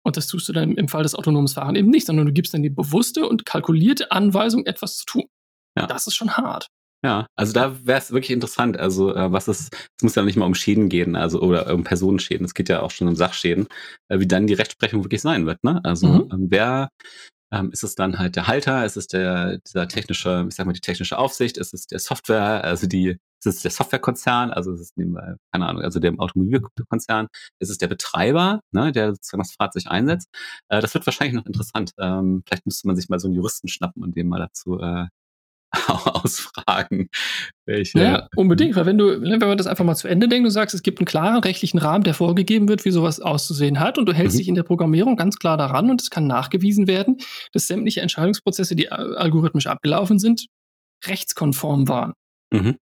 und 0.05 0.17
das 0.17 0.27
tust 0.27 0.49
du 0.49 0.53
dann 0.53 0.77
im 0.77 0.89
Fall 0.89 1.03
des 1.03 1.15
autonomen 1.15 1.49
Fahren 1.49 1.77
eben 1.77 1.91
nicht, 1.91 2.07
sondern 2.07 2.27
du 2.27 2.33
gibst 2.33 2.55
dann 2.55 2.63
die 2.63 2.71
bewusste 2.71 3.29
und 3.29 3.45
kalkulierte 3.45 4.11
Anweisung, 4.11 4.67
etwas 4.67 4.97
zu 4.97 5.07
tun. 5.07 5.25
Ja. 5.77 5.87
Das 5.87 6.07
ist 6.07 6.15
schon 6.15 6.37
hart. 6.37 6.69
Ja, 7.05 7.27
also 7.35 7.53
da 7.53 7.85
wäre 7.85 7.99
es 7.99 8.13
wirklich 8.13 8.31
interessant. 8.31 8.77
Also 8.77 9.15
äh, 9.15 9.33
was 9.33 9.49
ist, 9.49 9.75
es 9.75 10.03
muss 10.03 10.15
ja 10.15 10.23
nicht 10.23 10.37
mal 10.37 10.47
um 10.47 10.55
Schäden 10.55 10.89
gehen, 10.89 11.17
also 11.17 11.41
oder 11.41 11.73
um 11.75 11.83
Personenschäden. 11.83 12.45
Es 12.45 12.55
geht 12.55 12.69
ja 12.69 12.81
auch 12.81 12.93
schon 12.93 13.09
um 13.09 13.17
Sachschäden, 13.17 13.67
äh, 14.09 14.21
wie 14.21 14.29
dann 14.29 14.47
die 14.47 14.55
Rechtsprechung 14.55 15.03
wirklich 15.03 15.21
sein 15.21 15.47
wird. 15.47 15.65
Ne? 15.65 15.81
Also 15.83 16.07
mhm. 16.07 16.29
ähm, 16.33 16.47
wer 16.51 16.91
ähm, 17.53 17.71
ist 17.73 17.85
es 17.85 17.95
dann 17.95 18.19
halt 18.19 18.37
der 18.37 18.47
Halter, 18.47 18.85
ist 18.85 18.97
es 18.97 19.07
der 19.07 19.59
dieser 19.59 19.87
technische, 19.87 20.47
ich 20.49 20.55
sag 20.55 20.67
mal 20.67 20.73
die 20.73 20.81
technische 20.81 21.19
Aufsicht, 21.19 21.59
ist 21.59 21.75
es 21.75 21.87
der 21.87 21.99
Software, 21.99 22.65
also 22.65 22.87
die 22.87 23.19
ist 23.45 23.47
es 23.47 23.63
der 23.63 23.71
Softwarekonzern, 23.71 24.51
also 24.51 24.73
es 24.73 24.81
ist 24.81 24.97
nehmen 24.97 25.15
wir, 25.15 25.37
keine 25.53 25.67
Ahnung, 25.67 25.83
also 25.83 26.01
der 26.01 26.15
Automobilkonzern, 26.17 27.29
ist 27.59 27.71
es 27.71 27.79
der 27.79 27.89
Betreiber, 27.89 28.61
ne, 28.73 28.93
der 28.93 29.15
sozusagen 29.15 29.43
das 29.43 29.53
Fahrzeug 29.53 29.85
einsetzt. 29.87 30.29
Äh, 30.69 30.81
das 30.81 30.95
wird 30.95 31.07
wahrscheinlich 31.07 31.35
noch 31.35 31.47
interessant. 31.47 31.93
Ähm, 31.99 32.43
vielleicht 32.47 32.67
müsste 32.67 32.87
man 32.87 32.97
sich 32.97 33.09
mal 33.09 33.19
so 33.21 33.29
einen 33.29 33.35
Juristen 33.35 33.69
schnappen 33.69 34.03
und 34.03 34.17
dem 34.17 34.29
mal 34.29 34.39
dazu 34.39 34.79
äh, 34.81 35.07
ausfragen. 35.89 37.09
Welche, 37.65 37.99
ja, 37.99 38.29
unbedingt, 38.37 38.77
weil 38.77 38.87
wenn 38.87 38.99
du, 38.99 39.19
ne, 39.19 39.41
wenn 39.41 39.49
wir 39.49 39.57
das 39.57 39.67
einfach 39.67 39.85
mal 39.85 39.95
zu 39.95 40.09
Ende 40.09 40.29
denken, 40.29 40.45
du 40.45 40.51
sagst, 40.51 40.75
es 40.75 40.83
gibt 40.83 40.99
einen 40.99 41.07
klaren 41.07 41.41
rechtlichen 41.41 41.79
Rahmen, 41.79 42.05
der 42.05 42.15
vorgegeben 42.15 42.69
wird, 42.69 42.85
wie 42.85 42.91
sowas 42.91 43.21
auszusehen 43.21 43.81
hat, 43.81 43.99
und 43.99 44.07
du 44.07 44.13
hältst 44.13 44.35
mhm. 44.37 44.39
dich 44.39 44.49
in 44.49 44.55
der 44.55 44.65
Programmierung 44.65 45.17
ganz 45.17 45.39
klar 45.39 45.57
daran 45.57 45.91
und 45.91 46.01
es 46.01 46.11
kann 46.11 46.27
nachgewiesen 46.27 46.87
werden, 46.87 47.19
dass 47.53 47.67
sämtliche 47.67 48.01
Entscheidungsprozesse, 48.01 48.77
die 48.77 48.91
algorithmisch 48.91 49.67
abgelaufen 49.67 50.19
sind, 50.19 50.47
rechtskonform 51.07 51.89
waren. 51.89 52.13
Mhm. 52.53 52.77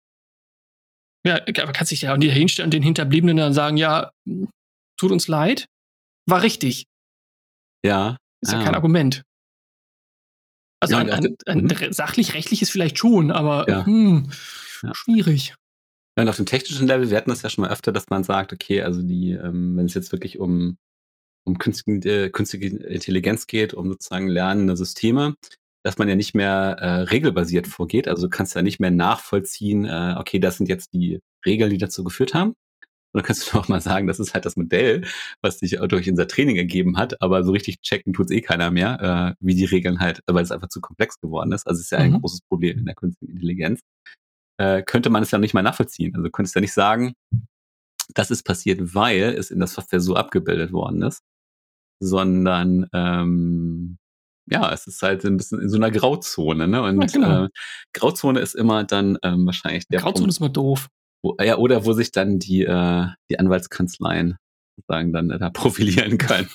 Ja, 1.26 1.36
aber 1.36 1.74
kannst 1.74 1.92
dich 1.92 2.02
ja 2.02 2.14
und 2.14 2.22
hinstellen 2.22 2.68
und 2.68 2.74
den 2.74 2.84
Hinterbliebenen 2.84 3.38
dann 3.38 3.54
sagen, 3.54 3.78
ja, 3.78 4.12
tut 4.98 5.12
uns 5.12 5.28
leid, 5.28 5.66
war 6.26 6.42
richtig. 6.42 6.86
Ja. 7.86 8.18
Ist 8.42 8.54
ja, 8.54 8.60
ja 8.60 8.66
kein 8.66 8.76
Argument. 8.76 9.24
Also 10.80 10.96
ja, 10.96 11.02
ein, 11.02 11.10
ein, 11.10 11.38
ein 11.46 11.64
mhm. 11.66 11.92
sachlich-rechtliches 11.94 12.70
vielleicht 12.70 12.98
schon, 12.98 13.32
aber 13.32 13.70
ja. 13.70 13.86
Hm, 13.86 14.30
schwierig. 14.94 15.56
Ja, 16.18 16.24
und 16.24 16.30
auf 16.30 16.38
dem 16.38 16.46
technischen 16.46 16.88
Level, 16.88 17.10
wir 17.10 17.18
hatten 17.18 17.30
das 17.30 17.42
ja 17.42 17.50
schon 17.50 17.64
mal 17.64 17.72
öfter, 17.72 17.92
dass 17.92 18.10
man 18.10 18.24
sagt, 18.24 18.54
okay, 18.54 18.82
also 18.82 19.02
die, 19.02 19.32
ähm, 19.32 19.78
wenn 19.78 19.86
es 19.86 19.94
jetzt 19.94 20.12
wirklich 20.12 20.40
um, 20.40 20.78
um 21.46 21.58
künstliche, 21.58 22.26
äh, 22.26 22.30
künstliche 22.30 22.76
Intelligenz 22.78 23.48
geht, 23.48 23.74
um 23.74 23.90
sozusagen 23.90 24.28
lernende 24.28 24.76
Systeme, 24.76 25.36
dass 25.84 25.98
man 25.98 26.10
ja 26.10 26.16
nicht 26.16 26.36
mehr 26.36 26.78
äh, 26.80 27.02
regelbasiert 27.04 27.68
vorgeht. 27.68 28.08
Also 28.08 28.28
du 28.28 28.30
kannst 28.30 28.56
ja 28.56 28.62
nicht 28.62 28.80
mehr 28.80 28.92
nachvollziehen, 28.92 29.86
äh, 29.86 30.16
okay, 30.18 30.40
das 30.40 30.58
sind 30.58 30.70
jetzt 30.70 30.94
die 30.94 31.20
Regeln, 31.46 31.70
die 31.70 31.78
dazu 31.78 32.04
geführt 32.04 32.34
haben, 32.34 32.54
und 33.12 33.20
dann 33.20 33.26
kannst 33.26 33.52
du 33.52 33.58
auch 33.58 33.68
mal 33.68 33.82
sagen, 33.82 34.08
das 34.08 34.20
ist 34.20 34.34
halt 34.34 34.46
das 34.46 34.56
Modell, 34.56 35.04
was 35.42 35.60
sich 35.60 35.78
durch 35.88 36.10
unser 36.10 36.28
Training 36.28 36.58
ergeben 36.58 36.98
hat, 36.98 37.22
aber 37.22 37.44
so 37.44 37.52
richtig 37.52 37.82
checken 37.82 38.14
tut's 38.14 38.32
eh 38.32 38.42
keiner 38.42 38.70
mehr, 38.70 39.36
äh, 39.40 39.44
wie 39.44 39.56
die 39.56 39.66
Regeln 39.66 40.00
halt, 40.00 40.22
weil 40.28 40.44
es 40.44 40.52
einfach 40.52 40.70
zu 40.70 40.80
komplex 40.80 41.20
geworden 41.20 41.52
ist. 41.52 41.66
Also 41.66 41.80
es 41.80 41.86
ist 41.86 41.92
ja 41.92 42.00
mhm. 42.00 42.16
ein 42.16 42.22
großes 42.22 42.42
Problem 42.42 42.78
in 42.78 42.86
der 42.86 42.96
künstlichen 42.96 43.34
Intelligenz. 43.34 43.82
Äh, 44.58 44.84
könnte 44.84 45.10
man 45.10 45.24
es 45.24 45.32
ja 45.32 45.40
nicht 45.40 45.54
mal 45.54 45.64
nachvollziehen. 45.64 46.14
Also 46.14 46.26
du 46.26 46.32
könntest 46.32 46.54
ja 46.54 46.62
nicht 46.62 46.74
sagen, 46.74 47.14
das 48.14 48.30
ist 48.30 48.44
passiert, 48.44 48.94
weil 48.94 49.36
es 49.38 49.52
in 49.52 49.60
der 49.60 49.68
Software 49.68 50.02
so 50.02 50.16
abgebildet 50.16 50.72
worden 50.72 51.02
ist, 51.02 51.22
sondern 52.00 52.88
ähm, 52.94 53.98
ja, 54.52 54.72
es 54.72 54.88
ist 54.88 55.02
halt 55.02 55.24
ein 55.26 55.38
bisschen 55.38 55.62
in 55.62 55.70
so 55.70 55.78
einer 55.78 55.92
Grauzone, 55.92 56.68
ne? 56.68 56.82
Und 56.82 57.02
ja, 57.02 57.08
genau. 57.08 57.44
äh, 57.46 57.50
Grauzone 57.94 58.40
ist 58.40 58.56
immer 58.56 58.84
dann 58.84 59.18
ähm, 59.24 59.46
wahrscheinlich 59.46 59.88
der 59.88 60.00
Grauzone 60.00 60.26
Punkt, 60.26 60.30
ist 60.32 60.40
immer 60.40 60.50
doof. 60.50 60.90
Wo, 61.22 61.36
ja, 61.42 61.58
oder 61.58 61.86
wo 61.86 61.94
sich 61.94 62.12
dann 62.12 62.40
die, 62.40 62.64
äh, 62.64 63.08
die 63.30 63.40
Anwaltskanzleien 63.40 64.38
sozusagen 64.78 65.14
dann 65.14 65.30
äh, 65.30 65.40
da 65.40 65.50
profilieren 65.54 66.18
können. 66.18 66.50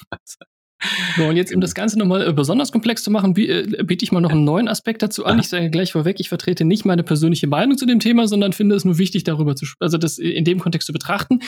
So, 1.16 1.24
und 1.24 1.36
jetzt, 1.36 1.54
um 1.54 1.60
das 1.60 1.74
Ganze 1.74 1.98
nochmal 1.98 2.28
äh, 2.28 2.32
besonders 2.32 2.72
komplex 2.72 3.02
zu 3.02 3.10
machen, 3.10 3.34
äh, 3.36 3.84
biete 3.84 4.04
ich 4.04 4.12
mal 4.12 4.20
noch 4.20 4.32
einen 4.32 4.44
neuen 4.44 4.68
Aspekt 4.68 5.02
dazu 5.02 5.24
an. 5.24 5.38
Ich 5.38 5.48
sage 5.48 5.70
gleich 5.70 5.92
vorweg, 5.92 6.20
ich 6.20 6.28
vertrete 6.28 6.64
nicht 6.64 6.84
meine 6.84 7.02
persönliche 7.02 7.46
Meinung 7.46 7.78
zu 7.78 7.86
dem 7.86 8.00
Thema, 8.00 8.28
sondern 8.28 8.52
finde 8.52 8.74
es 8.74 8.84
nur 8.84 8.98
wichtig, 8.98 9.24
darüber 9.24 9.56
zu, 9.56 9.66
also 9.80 9.98
das 9.98 10.18
in 10.18 10.44
dem 10.44 10.60
Kontext 10.60 10.86
zu 10.86 10.92
betrachten. 10.92 11.40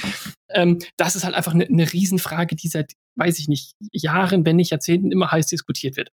Ähm, 0.48 0.79
das 0.96 1.16
ist 1.16 1.24
halt 1.24 1.35
einfach 1.35 1.55
eine, 1.55 1.66
eine 1.66 1.92
Riesenfrage, 1.92 2.57
die 2.57 2.68
seit, 2.68 2.92
weiß 3.16 3.38
ich 3.38 3.48
nicht, 3.48 3.72
Jahren, 3.92 4.46
wenn 4.46 4.57
nicht 4.57 4.70
Jahrzehnten 4.70 5.12
immer 5.12 5.31
heiß 5.31 5.48
diskutiert 5.48 5.96
wird. 5.96 6.11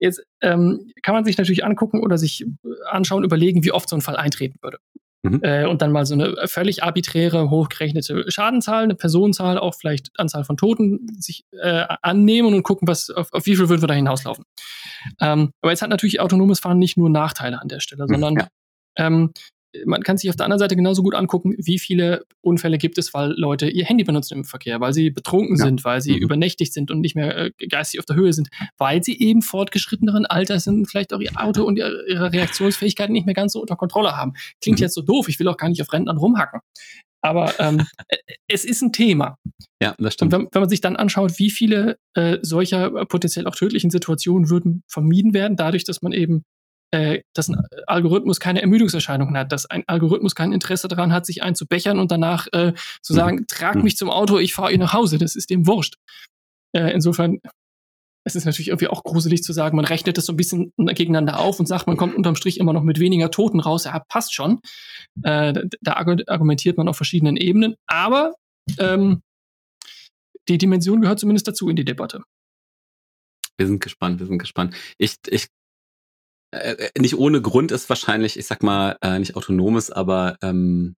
Jetzt 0.00 0.22
ähm, 0.42 0.92
kann 1.02 1.14
man 1.14 1.24
sich 1.24 1.38
natürlich 1.38 1.64
angucken 1.64 2.00
oder 2.00 2.18
sich 2.18 2.44
anschauen, 2.88 3.24
überlegen, 3.24 3.64
wie 3.64 3.72
oft 3.72 3.88
so 3.88 3.96
ein 3.96 4.02
Fall 4.02 4.16
eintreten 4.16 4.56
würde. 4.62 4.78
Mhm. 5.22 5.40
Äh, 5.42 5.66
und 5.66 5.82
dann 5.82 5.90
mal 5.90 6.06
so 6.06 6.14
eine 6.14 6.46
völlig 6.46 6.84
arbiträre, 6.84 7.50
hochgerechnete 7.50 8.30
Schadenzahl, 8.30 8.84
eine 8.84 8.94
Personenzahl, 8.94 9.58
auch 9.58 9.74
vielleicht 9.74 10.10
Anzahl 10.16 10.44
von 10.44 10.56
Toten 10.56 11.08
sich 11.18 11.44
äh, 11.50 11.86
annehmen 12.02 12.54
und 12.54 12.62
gucken, 12.62 12.86
was, 12.86 13.10
auf, 13.10 13.32
auf 13.32 13.44
wie 13.46 13.56
viel 13.56 13.68
würden 13.68 13.82
wir 13.82 13.88
da 13.88 13.94
hinauslaufen. 13.94 14.44
Ähm, 15.20 15.50
aber 15.60 15.72
jetzt 15.72 15.82
hat 15.82 15.90
natürlich 15.90 16.20
autonomes 16.20 16.60
Fahren 16.60 16.78
nicht 16.78 16.96
nur 16.96 17.10
Nachteile 17.10 17.60
an 17.60 17.68
der 17.68 17.80
Stelle, 17.80 18.04
mhm, 18.04 18.08
sondern 18.08 18.34
ja. 18.36 18.48
ähm, 18.96 19.32
man 19.84 20.02
kann 20.02 20.16
sich 20.16 20.30
auf 20.30 20.36
der 20.36 20.46
anderen 20.46 20.58
Seite 20.58 20.76
genauso 20.76 21.02
gut 21.02 21.14
angucken, 21.14 21.54
wie 21.58 21.78
viele 21.78 22.24
Unfälle 22.40 22.78
gibt 22.78 22.98
es, 22.98 23.12
weil 23.12 23.32
Leute 23.36 23.68
ihr 23.68 23.84
Handy 23.84 24.04
benutzen 24.04 24.38
im 24.38 24.44
Verkehr, 24.44 24.80
weil 24.80 24.92
sie 24.92 25.10
betrunken 25.10 25.56
ja. 25.56 25.64
sind, 25.64 25.84
weil 25.84 26.00
sie 26.00 26.12
mhm. 26.12 26.22
übernächtigt 26.22 26.72
sind 26.72 26.90
und 26.90 27.00
nicht 27.00 27.14
mehr 27.14 27.36
äh, 27.36 27.50
geistig 27.68 28.00
auf 28.00 28.06
der 28.06 28.16
Höhe 28.16 28.32
sind, 28.32 28.48
weil 28.78 29.02
sie 29.02 29.18
eben 29.18 29.42
fortgeschritteneren 29.42 30.26
Alters 30.26 30.64
sind, 30.64 30.88
vielleicht 30.88 31.12
auch 31.12 31.20
ihr 31.20 31.32
Auto 31.36 31.64
und 31.64 31.76
ihre 31.76 32.32
Reaktionsfähigkeit 32.32 33.10
nicht 33.10 33.26
mehr 33.26 33.34
ganz 33.34 33.52
so 33.52 33.60
unter 33.60 33.76
Kontrolle 33.76 34.16
haben. 34.16 34.32
Klingt 34.60 34.78
mhm. 34.78 34.84
jetzt 34.84 34.94
so 34.94 35.02
doof, 35.02 35.28
ich 35.28 35.38
will 35.38 35.48
auch 35.48 35.56
gar 35.56 35.68
nicht 35.68 35.82
auf 35.82 35.92
Rentnern 35.92 36.16
rumhacken. 36.16 36.60
Aber 37.20 37.52
ähm, 37.58 37.84
äh, 38.08 38.16
es 38.48 38.64
ist 38.64 38.82
ein 38.82 38.92
Thema. 38.92 39.36
Ja, 39.82 39.94
das 39.98 40.14
stimmt. 40.14 40.32
Und 40.32 40.40
wenn, 40.40 40.48
wenn 40.52 40.62
man 40.62 40.68
sich 40.68 40.80
dann 40.80 40.96
anschaut, 40.96 41.38
wie 41.38 41.50
viele 41.50 41.98
äh, 42.14 42.38
solcher 42.42 42.90
potenziell 43.06 43.46
auch 43.46 43.54
tödlichen 43.54 43.90
Situationen 43.90 44.48
würden 44.50 44.82
vermieden 44.88 45.34
werden, 45.34 45.56
dadurch, 45.56 45.84
dass 45.84 46.02
man 46.02 46.12
eben 46.12 46.44
äh, 46.90 47.20
dass 47.34 47.48
ein 47.48 47.60
Algorithmus 47.86 48.40
keine 48.40 48.62
Ermüdungserscheinungen 48.62 49.36
hat, 49.36 49.52
dass 49.52 49.66
ein 49.66 49.84
Algorithmus 49.86 50.34
kein 50.34 50.52
Interesse 50.52 50.88
daran 50.88 51.12
hat, 51.12 51.26
sich 51.26 51.42
einzubechern 51.42 51.98
und 51.98 52.10
danach 52.10 52.46
äh, 52.52 52.72
zu 53.02 53.12
sagen, 53.12 53.38
mhm. 53.38 53.46
trag 53.46 53.76
mhm. 53.76 53.82
mich 53.82 53.96
zum 53.96 54.10
Auto, 54.10 54.38
ich 54.38 54.54
fahre 54.54 54.72
ihr 54.72 54.78
nach 54.78 54.92
Hause. 54.92 55.18
Das 55.18 55.36
ist 55.36 55.50
dem 55.50 55.66
wurscht. 55.66 55.96
Äh, 56.72 56.92
insofern, 56.92 57.40
es 58.24 58.36
ist 58.36 58.44
natürlich 58.44 58.68
irgendwie 58.68 58.88
auch 58.88 59.04
gruselig 59.04 59.42
zu 59.42 59.52
sagen, 59.52 59.76
man 59.76 59.84
rechnet 59.84 60.18
das 60.18 60.26
so 60.26 60.32
ein 60.32 60.36
bisschen 60.36 60.72
gegeneinander 60.76 61.38
auf 61.38 61.60
und 61.60 61.66
sagt, 61.66 61.86
man 61.86 61.96
kommt 61.96 62.14
unterm 62.14 62.36
Strich 62.36 62.58
immer 62.58 62.72
noch 62.72 62.82
mit 62.82 62.98
weniger 62.98 63.30
Toten 63.30 63.60
raus. 63.60 63.84
Ja, 63.84 64.02
passt 64.08 64.34
schon. 64.34 64.60
Äh, 65.22 65.54
da 65.80 65.92
argumentiert 65.94 66.78
man 66.78 66.88
auf 66.88 66.96
verschiedenen 66.96 67.36
Ebenen. 67.36 67.74
Aber 67.86 68.34
ähm, 68.78 69.22
die 70.48 70.58
Dimension 70.58 71.00
gehört 71.02 71.20
zumindest 71.20 71.48
dazu 71.48 71.68
in 71.68 71.76
die 71.76 71.84
Debatte. 71.84 72.22
Wir 73.58 73.66
sind 73.66 73.82
gespannt, 73.82 74.20
wir 74.20 74.26
sind 74.26 74.38
gespannt. 74.38 74.74
Ich, 74.98 75.16
ich 75.26 75.48
äh, 76.52 76.90
nicht 76.98 77.16
ohne 77.16 77.42
Grund 77.42 77.72
ist 77.72 77.88
wahrscheinlich, 77.88 78.38
ich 78.38 78.46
sag 78.46 78.62
mal, 78.62 78.96
äh, 79.02 79.18
nicht 79.18 79.36
autonomes, 79.36 79.90
aber 79.90 80.38
ähm, 80.42 80.96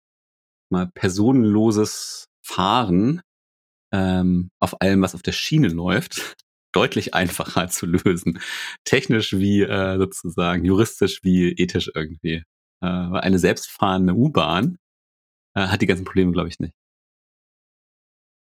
mal 0.71 0.87
personenloses 0.93 2.27
Fahren 2.45 3.21
ähm, 3.91 4.51
auf 4.59 4.81
allem, 4.81 5.01
was 5.01 5.15
auf 5.15 5.21
der 5.21 5.31
Schiene 5.31 5.69
läuft, 5.69 6.37
deutlich 6.73 7.13
einfacher 7.13 7.67
zu 7.69 7.85
lösen. 7.85 8.39
Technisch 8.85 9.33
wie 9.33 9.61
äh, 9.61 9.97
sozusagen, 9.97 10.65
juristisch 10.65 11.23
wie 11.23 11.51
ethisch 11.51 11.91
irgendwie. 11.95 12.43
Äh, 12.81 12.85
eine 12.85 13.39
selbstfahrende 13.39 14.13
U-Bahn 14.13 14.77
äh, 15.55 15.67
hat 15.67 15.81
die 15.81 15.87
ganzen 15.87 16.05
Probleme, 16.05 16.31
glaube 16.31 16.49
ich, 16.49 16.59
nicht. 16.59 16.73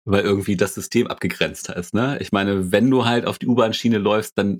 Weil 0.05 0.23
irgendwie 0.23 0.55
das 0.55 0.73
System 0.73 1.07
abgegrenzter 1.07 1.75
ist, 1.75 1.93
ne? 1.93 2.17
Ich 2.21 2.31
meine, 2.31 2.71
wenn 2.71 2.89
du 2.89 3.05
halt 3.05 3.25
auf 3.25 3.39
die 3.39 3.47
U-Bahn-Schiene 3.47 3.97
läufst, 3.97 4.37
dann, 4.37 4.55
äh, 4.57 4.59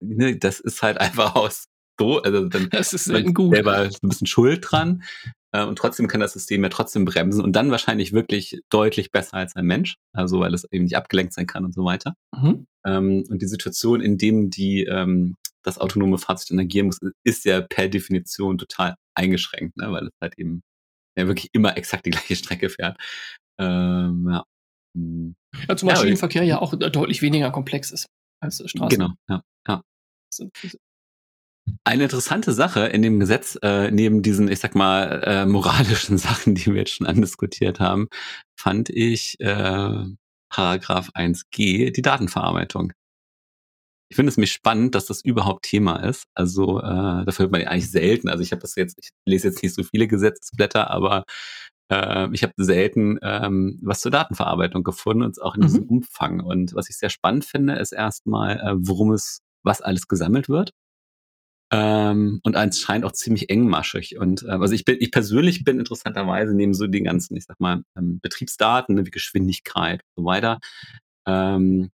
ne, 0.00 0.36
das 0.36 0.60
ist 0.60 0.82
halt 0.82 0.98
einfach 1.00 1.34
aus 1.34 1.66
so, 1.98 2.22
also 2.22 2.48
dann 2.48 2.68
das 2.70 2.92
ist 2.92 3.10
gut. 3.34 3.54
selber 3.54 3.78
ein 3.78 4.08
bisschen 4.08 4.26
Schuld 4.26 4.66
dran. 4.68 5.02
Äh, 5.52 5.64
und 5.64 5.76
trotzdem 5.76 6.08
kann 6.08 6.20
das 6.20 6.34
System 6.34 6.62
ja 6.62 6.68
trotzdem 6.68 7.04
bremsen 7.04 7.42
und 7.42 7.54
dann 7.54 7.70
wahrscheinlich 7.70 8.12
wirklich 8.12 8.60
deutlich 8.70 9.10
besser 9.10 9.34
als 9.34 9.56
ein 9.56 9.66
Mensch, 9.66 9.96
also 10.12 10.40
weil 10.40 10.54
es 10.54 10.64
eben 10.70 10.84
nicht 10.84 10.96
abgelenkt 10.96 11.32
sein 11.32 11.46
kann 11.46 11.64
und 11.64 11.74
so 11.74 11.84
weiter. 11.84 12.14
Mhm. 12.34 12.66
Ähm, 12.84 13.24
und 13.28 13.40
die 13.40 13.46
Situation, 13.46 14.00
in 14.00 14.18
dem 14.18 14.50
die 14.50 14.84
ähm, 14.84 15.36
das 15.62 15.78
autonome 15.78 16.18
Fahrzeug 16.18 16.58
agieren 16.58 16.86
muss, 16.86 17.00
ist 17.24 17.44
ja 17.44 17.60
per 17.60 17.88
Definition 17.88 18.58
total 18.58 18.94
eingeschränkt, 19.14 19.76
ne? 19.76 19.90
weil 19.90 20.06
es 20.06 20.12
halt 20.20 20.38
eben 20.38 20.62
ja 21.16 21.26
wirklich 21.26 21.48
immer 21.52 21.76
exakt 21.76 22.06
die 22.06 22.10
gleiche 22.10 22.36
Strecke 22.36 22.68
fährt. 22.68 22.98
Ähm, 23.58 24.28
ja. 24.30 24.44
Hm. 24.94 25.34
ja, 25.68 25.76
zum 25.76 25.88
Beispiel 25.88 26.10
ja, 26.10 26.16
Verkehr 26.16 26.42
ja 26.42 26.60
auch 26.60 26.74
deutlich 26.74 27.22
weniger 27.22 27.50
komplex 27.50 27.90
ist 27.90 28.06
als 28.40 28.62
Straßen. 28.64 28.88
Genau, 28.88 29.12
ja. 29.28 29.42
ja. 29.68 29.82
Eine 31.84 32.04
interessante 32.04 32.52
Sache 32.52 32.86
in 32.86 33.02
dem 33.02 33.18
Gesetz, 33.18 33.58
äh, 33.62 33.90
neben 33.90 34.22
diesen, 34.22 34.48
ich 34.48 34.60
sag 34.60 34.74
mal, 34.74 35.22
äh, 35.24 35.46
moralischen 35.46 36.18
Sachen, 36.18 36.54
die 36.54 36.66
wir 36.66 36.76
jetzt 36.76 36.94
schon 36.94 37.06
andiskutiert 37.06 37.80
haben, 37.80 38.08
fand 38.56 38.88
ich 38.88 39.38
äh, 39.40 40.04
Paragraph 40.48 41.10
1g, 41.10 41.92
die 41.92 42.02
Datenverarbeitung. 42.02 42.92
Ich 44.08 44.14
finde 44.16 44.30
es 44.30 44.36
mich 44.36 44.52
spannend, 44.52 44.94
dass 44.94 45.06
das 45.06 45.24
überhaupt 45.24 45.64
Thema 45.64 45.96
ist. 45.96 46.24
Also 46.34 46.78
äh, 46.78 47.24
dafür 47.24 47.44
hört 47.44 47.52
man 47.52 47.60
ja 47.60 47.68
eigentlich 47.68 47.90
selten. 47.90 48.28
Also 48.28 48.42
ich 48.42 48.52
habe 48.52 48.62
das 48.62 48.76
jetzt, 48.76 48.96
ich 49.00 49.10
lese 49.26 49.48
jetzt 49.48 49.62
nicht 49.64 49.74
so 49.74 49.82
viele 49.82 50.06
Gesetzesblätter, 50.06 50.90
aber 50.90 51.24
äh, 51.90 52.28
ich 52.32 52.42
habe 52.42 52.52
selten 52.56 53.18
ähm, 53.22 53.78
was 53.82 54.00
zur 54.00 54.10
Datenverarbeitung 54.10 54.84
gefunden 54.84 55.22
und 55.22 55.40
auch 55.40 55.54
in 55.54 55.62
diesem 55.62 55.84
mhm. 55.84 55.90
Umfang. 55.90 56.40
Und 56.40 56.74
was 56.74 56.88
ich 56.88 56.96
sehr 56.96 57.10
spannend 57.10 57.44
finde, 57.44 57.74
ist 57.74 57.92
erstmal, 57.92 58.58
äh, 58.58 58.74
worum 58.76 59.12
es, 59.12 59.42
was 59.62 59.80
alles 59.80 60.08
gesammelt 60.08 60.48
wird. 60.48 60.72
Ähm, 61.72 62.40
und 62.44 62.56
eins 62.56 62.80
scheint 62.80 63.04
auch 63.04 63.12
ziemlich 63.12 63.50
engmaschig. 63.50 64.18
Und 64.18 64.44
äh, 64.44 64.50
also 64.50 64.74
ich 64.74 64.84
bin, 64.84 64.98
ich 65.00 65.10
persönlich 65.10 65.64
bin 65.64 65.78
interessanterweise 65.80 66.54
neben 66.54 66.74
so 66.74 66.86
den 66.86 67.04
ganzen, 67.04 67.36
ich 67.36 67.44
sag 67.44 67.58
mal, 67.60 67.82
ähm, 67.96 68.20
Betriebsdaten 68.20 68.94
ne, 68.94 69.06
wie 69.06 69.10
Geschwindigkeit 69.10 70.00
und 70.14 70.22
so 70.22 70.26
weiter, 70.26 70.60
ähm, 71.26 71.90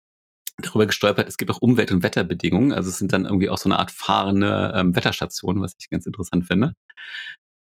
darüber 0.58 0.86
gestolpert, 0.86 1.28
es 1.28 1.36
gibt 1.36 1.50
auch 1.50 1.60
Umwelt- 1.60 1.92
und 1.92 2.02
Wetterbedingungen. 2.02 2.72
Also 2.72 2.90
es 2.90 2.98
sind 2.98 3.12
dann 3.12 3.24
irgendwie 3.26 3.50
auch 3.50 3.58
so 3.58 3.68
eine 3.68 3.78
Art 3.78 3.90
fahrende 3.90 4.72
ähm, 4.74 4.96
Wetterstationen, 4.96 5.62
was 5.62 5.74
ich 5.78 5.90
ganz 5.90 6.06
interessant 6.06 6.46
finde. 6.46 6.74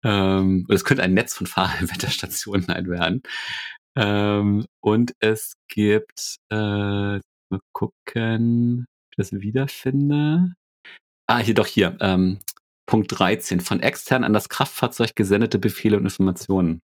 Ähm, 0.04 0.66
es 0.68 0.84
könnte 0.84 1.02
ein 1.02 1.14
Netz 1.14 1.34
von 1.34 1.46
fahrenden 1.46 1.90
Wetterstationen 1.90 2.66
halt 2.68 2.88
werden. 2.88 3.22
Ähm, 3.96 4.66
und 4.80 5.14
es 5.20 5.54
gibt, 5.68 6.38
äh, 6.50 6.56
mal 6.56 7.60
gucken, 7.72 8.86
ob 8.88 9.12
ich 9.12 9.16
das 9.16 9.32
wiederfinde. 9.32 10.54
Ah, 11.28 11.38
hier 11.38 11.54
doch 11.54 11.66
hier. 11.66 11.96
Ähm, 12.00 12.40
Punkt 12.86 13.18
13. 13.18 13.60
Von 13.60 13.80
extern 13.80 14.24
an 14.24 14.32
das 14.32 14.48
Kraftfahrzeug 14.48 15.14
gesendete 15.14 15.58
Befehle 15.58 15.96
und 15.96 16.04
Informationen. 16.04 16.80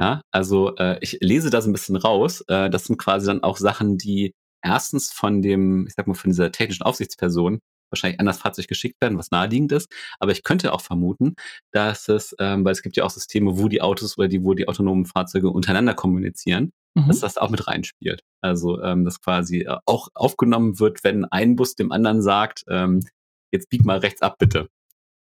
Ja, 0.00 0.22
also 0.30 0.76
äh, 0.76 0.98
ich 1.00 1.18
lese 1.20 1.50
da 1.50 1.60
so 1.60 1.70
ein 1.70 1.72
bisschen 1.72 1.96
raus. 1.96 2.42
Äh, 2.48 2.70
das 2.70 2.84
sind 2.84 2.98
quasi 2.98 3.26
dann 3.26 3.42
auch 3.42 3.56
Sachen, 3.56 3.98
die 3.98 4.32
erstens 4.62 5.12
von 5.12 5.42
dem, 5.42 5.86
ich 5.88 5.94
sag 5.94 6.06
mal, 6.06 6.14
von 6.14 6.30
dieser 6.30 6.52
technischen 6.52 6.84
Aufsichtsperson 6.84 7.60
wahrscheinlich 7.90 8.20
an 8.20 8.26
das 8.26 8.38
Fahrzeug 8.38 8.68
geschickt 8.68 9.00
werden, 9.00 9.18
was 9.18 9.30
naheliegend 9.30 9.72
ist. 9.72 9.90
Aber 10.18 10.32
ich 10.32 10.42
könnte 10.42 10.72
auch 10.72 10.80
vermuten, 10.80 11.34
dass 11.72 12.08
es, 12.08 12.34
ähm, 12.38 12.64
weil 12.64 12.72
es 12.72 12.82
gibt 12.82 12.96
ja 12.96 13.04
auch 13.04 13.10
Systeme, 13.10 13.58
wo 13.58 13.68
die 13.68 13.82
Autos 13.82 14.18
oder 14.18 14.28
die, 14.28 14.42
wo 14.44 14.54
die 14.54 14.68
autonomen 14.68 15.06
Fahrzeuge 15.06 15.50
untereinander 15.50 15.94
kommunizieren, 15.94 16.72
mhm. 16.94 17.08
dass 17.08 17.20
das 17.20 17.38
auch 17.38 17.50
mit 17.50 17.66
reinspielt. 17.66 18.22
Also, 18.40 18.82
ähm, 18.82 19.04
dass 19.04 19.20
quasi 19.20 19.60
äh, 19.60 19.76
auch 19.86 20.08
aufgenommen 20.14 20.78
wird, 20.78 21.04
wenn 21.04 21.24
ein 21.24 21.56
Bus 21.56 21.74
dem 21.74 21.92
anderen 21.92 22.22
sagt, 22.22 22.64
ähm, 22.68 23.00
jetzt 23.52 23.68
bieg 23.70 23.84
mal 23.84 23.98
rechts 23.98 24.22
ab, 24.22 24.36
bitte. 24.38 24.68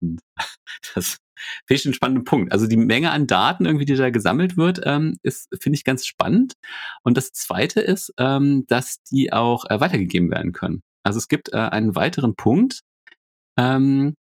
Und 0.01 0.21
das 0.95 1.19
finde 1.67 1.81
ich 1.81 1.87
einen 1.87 1.95
spannenden 1.95 2.25
Punkt. 2.25 2.53
Also 2.53 2.67
die 2.67 2.77
Menge 2.77 3.11
an 3.11 3.27
Daten 3.27 3.67
irgendwie, 3.67 3.85
die 3.85 3.95
da 3.95 4.11
gesammelt 4.11 4.57
wird, 4.57 4.81
ähm, 4.85 5.17
ist, 5.23 5.49
finde 5.61 5.77
ich 5.77 5.85
ganz 5.85 6.07
spannend. 6.07 6.55
Und 7.03 7.17
das 7.17 7.33
zweite 7.33 7.81
ist, 7.81 8.13
ähm, 8.19 8.65
dass 8.67 9.03
die 9.11 9.33
auch 9.33 9.65
äh, 9.69 9.81
weitergegeben 9.81 10.31
werden 10.31 10.53
können. 10.53 10.83
Also 11.07 11.19
es 11.19 11.29
gibt 11.29 11.53
äh, 11.53 11.57
einen 11.57 11.95
weiteren 11.95 12.35
Punkt, 12.35 12.81
ähm, 13.57 14.15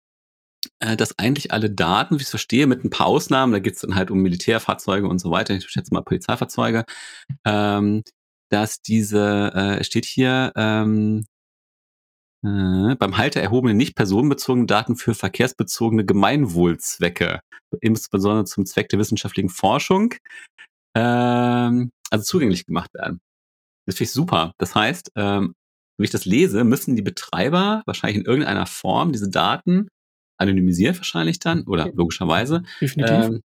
äh, 0.80 0.96
dass 0.96 1.18
eigentlich 1.18 1.52
alle 1.52 1.70
Daten, 1.70 2.16
wie 2.16 2.22
ich 2.22 2.24
es 2.24 2.30
verstehe, 2.30 2.66
mit 2.66 2.84
ein 2.84 2.90
paar 2.90 3.06
Ausnahmen, 3.06 3.52
da 3.52 3.60
geht 3.60 3.74
es 3.74 3.80
dann 3.82 3.94
halt 3.94 4.10
um 4.10 4.20
Militärfahrzeuge 4.20 5.06
und 5.06 5.20
so 5.20 5.30
weiter, 5.30 5.54
ich 5.54 5.68
schätze 5.68 5.94
mal 5.94 6.02
Polizeifahrzeuge, 6.02 6.84
ähm, 7.46 8.02
dass 8.50 8.82
diese, 8.82 9.52
äh, 9.54 9.84
steht 9.84 10.06
hier, 10.06 10.52
ähm, 10.56 11.24
äh, 12.44 12.96
beim 12.96 13.16
Halter 13.16 13.40
erhobene 13.40 13.74
nicht 13.74 13.94
personenbezogene 13.94 14.66
Daten 14.66 14.96
für 14.96 15.14
verkehrsbezogene 15.14 16.04
Gemeinwohlzwecke, 16.04 17.40
insbesondere 17.80 18.44
zum 18.44 18.66
Zweck 18.66 18.88
der 18.88 18.98
wissenschaftlichen 18.98 19.50
Forschung, 19.50 20.14
ähm, 20.96 21.90
also 22.10 22.24
zugänglich 22.24 22.66
gemacht 22.66 22.92
werden. 22.94 23.20
Das 23.86 23.96
finde 23.96 24.04
ich 24.08 24.12
super. 24.12 24.52
Das 24.58 24.74
heißt, 24.74 25.12
ähm, 25.16 25.54
wenn 26.02 26.06
ich 26.06 26.10
das 26.10 26.24
lese, 26.24 26.64
müssen 26.64 26.96
die 26.96 27.02
Betreiber 27.02 27.82
wahrscheinlich 27.86 28.18
in 28.18 28.24
irgendeiner 28.24 28.66
Form 28.66 29.12
diese 29.12 29.30
Daten 29.30 29.86
anonymisiert 30.36 30.96
wahrscheinlich 30.96 31.38
dann 31.38 31.62
oder 31.62 31.90
logischerweise 31.94 32.64
ähm, 32.80 33.40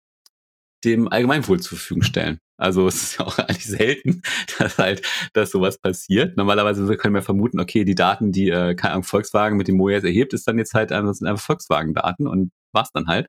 dem 0.84 1.08
Allgemeinwohl 1.08 1.60
zur 1.60 1.78
Verfügung 1.78 2.02
stellen. 2.02 2.38
Also 2.60 2.88
es 2.88 3.02
ist 3.02 3.18
ja 3.18 3.26
auch 3.26 3.38
eigentlich 3.38 3.66
selten, 3.66 4.22
dass 4.58 4.78
halt, 4.78 5.02
dass 5.32 5.52
sowas 5.52 5.78
passiert. 5.78 6.36
Normalerweise 6.36 6.84
können 6.96 7.14
wir 7.14 7.22
vermuten, 7.22 7.60
okay, 7.60 7.84
die 7.84 7.94
Daten, 7.94 8.32
die, 8.32 8.48
äh, 8.48 8.74
keine 8.74 8.94
Ahnung, 8.94 9.04
Volkswagen 9.04 9.56
mit 9.56 9.68
dem 9.68 9.76
Mojas 9.76 10.02
erhebt, 10.02 10.32
ist 10.32 10.48
dann 10.48 10.58
jetzt 10.58 10.74
halt, 10.74 10.90
äh, 10.90 11.00
das 11.00 11.18
sind 11.18 11.28
einfach 11.28 11.44
Volkswagen-Daten 11.44 12.26
und 12.26 12.50
war's 12.72 12.90
dann 12.92 13.06
halt. 13.06 13.28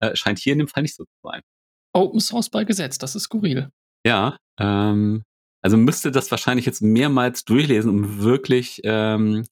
Äh, 0.00 0.14
scheint 0.14 0.38
hier 0.38 0.52
in 0.52 0.60
dem 0.60 0.68
Fall 0.68 0.84
nicht 0.84 0.94
so 0.94 1.04
zu 1.04 1.10
sein. 1.24 1.40
Open 1.92 2.20
Source 2.20 2.50
bei 2.50 2.62
Gesetz, 2.62 2.98
das 2.98 3.16
ist 3.16 3.24
skurril. 3.24 3.70
Ja, 4.06 4.36
ähm, 4.60 5.24
also 5.62 5.76
müsste 5.76 6.10
das 6.10 6.30
wahrscheinlich 6.30 6.66
jetzt 6.66 6.82
mehrmals 6.82 7.44
durchlesen, 7.44 7.90
um 7.90 8.20
wirklich 8.20 8.80
ähm, 8.84 9.44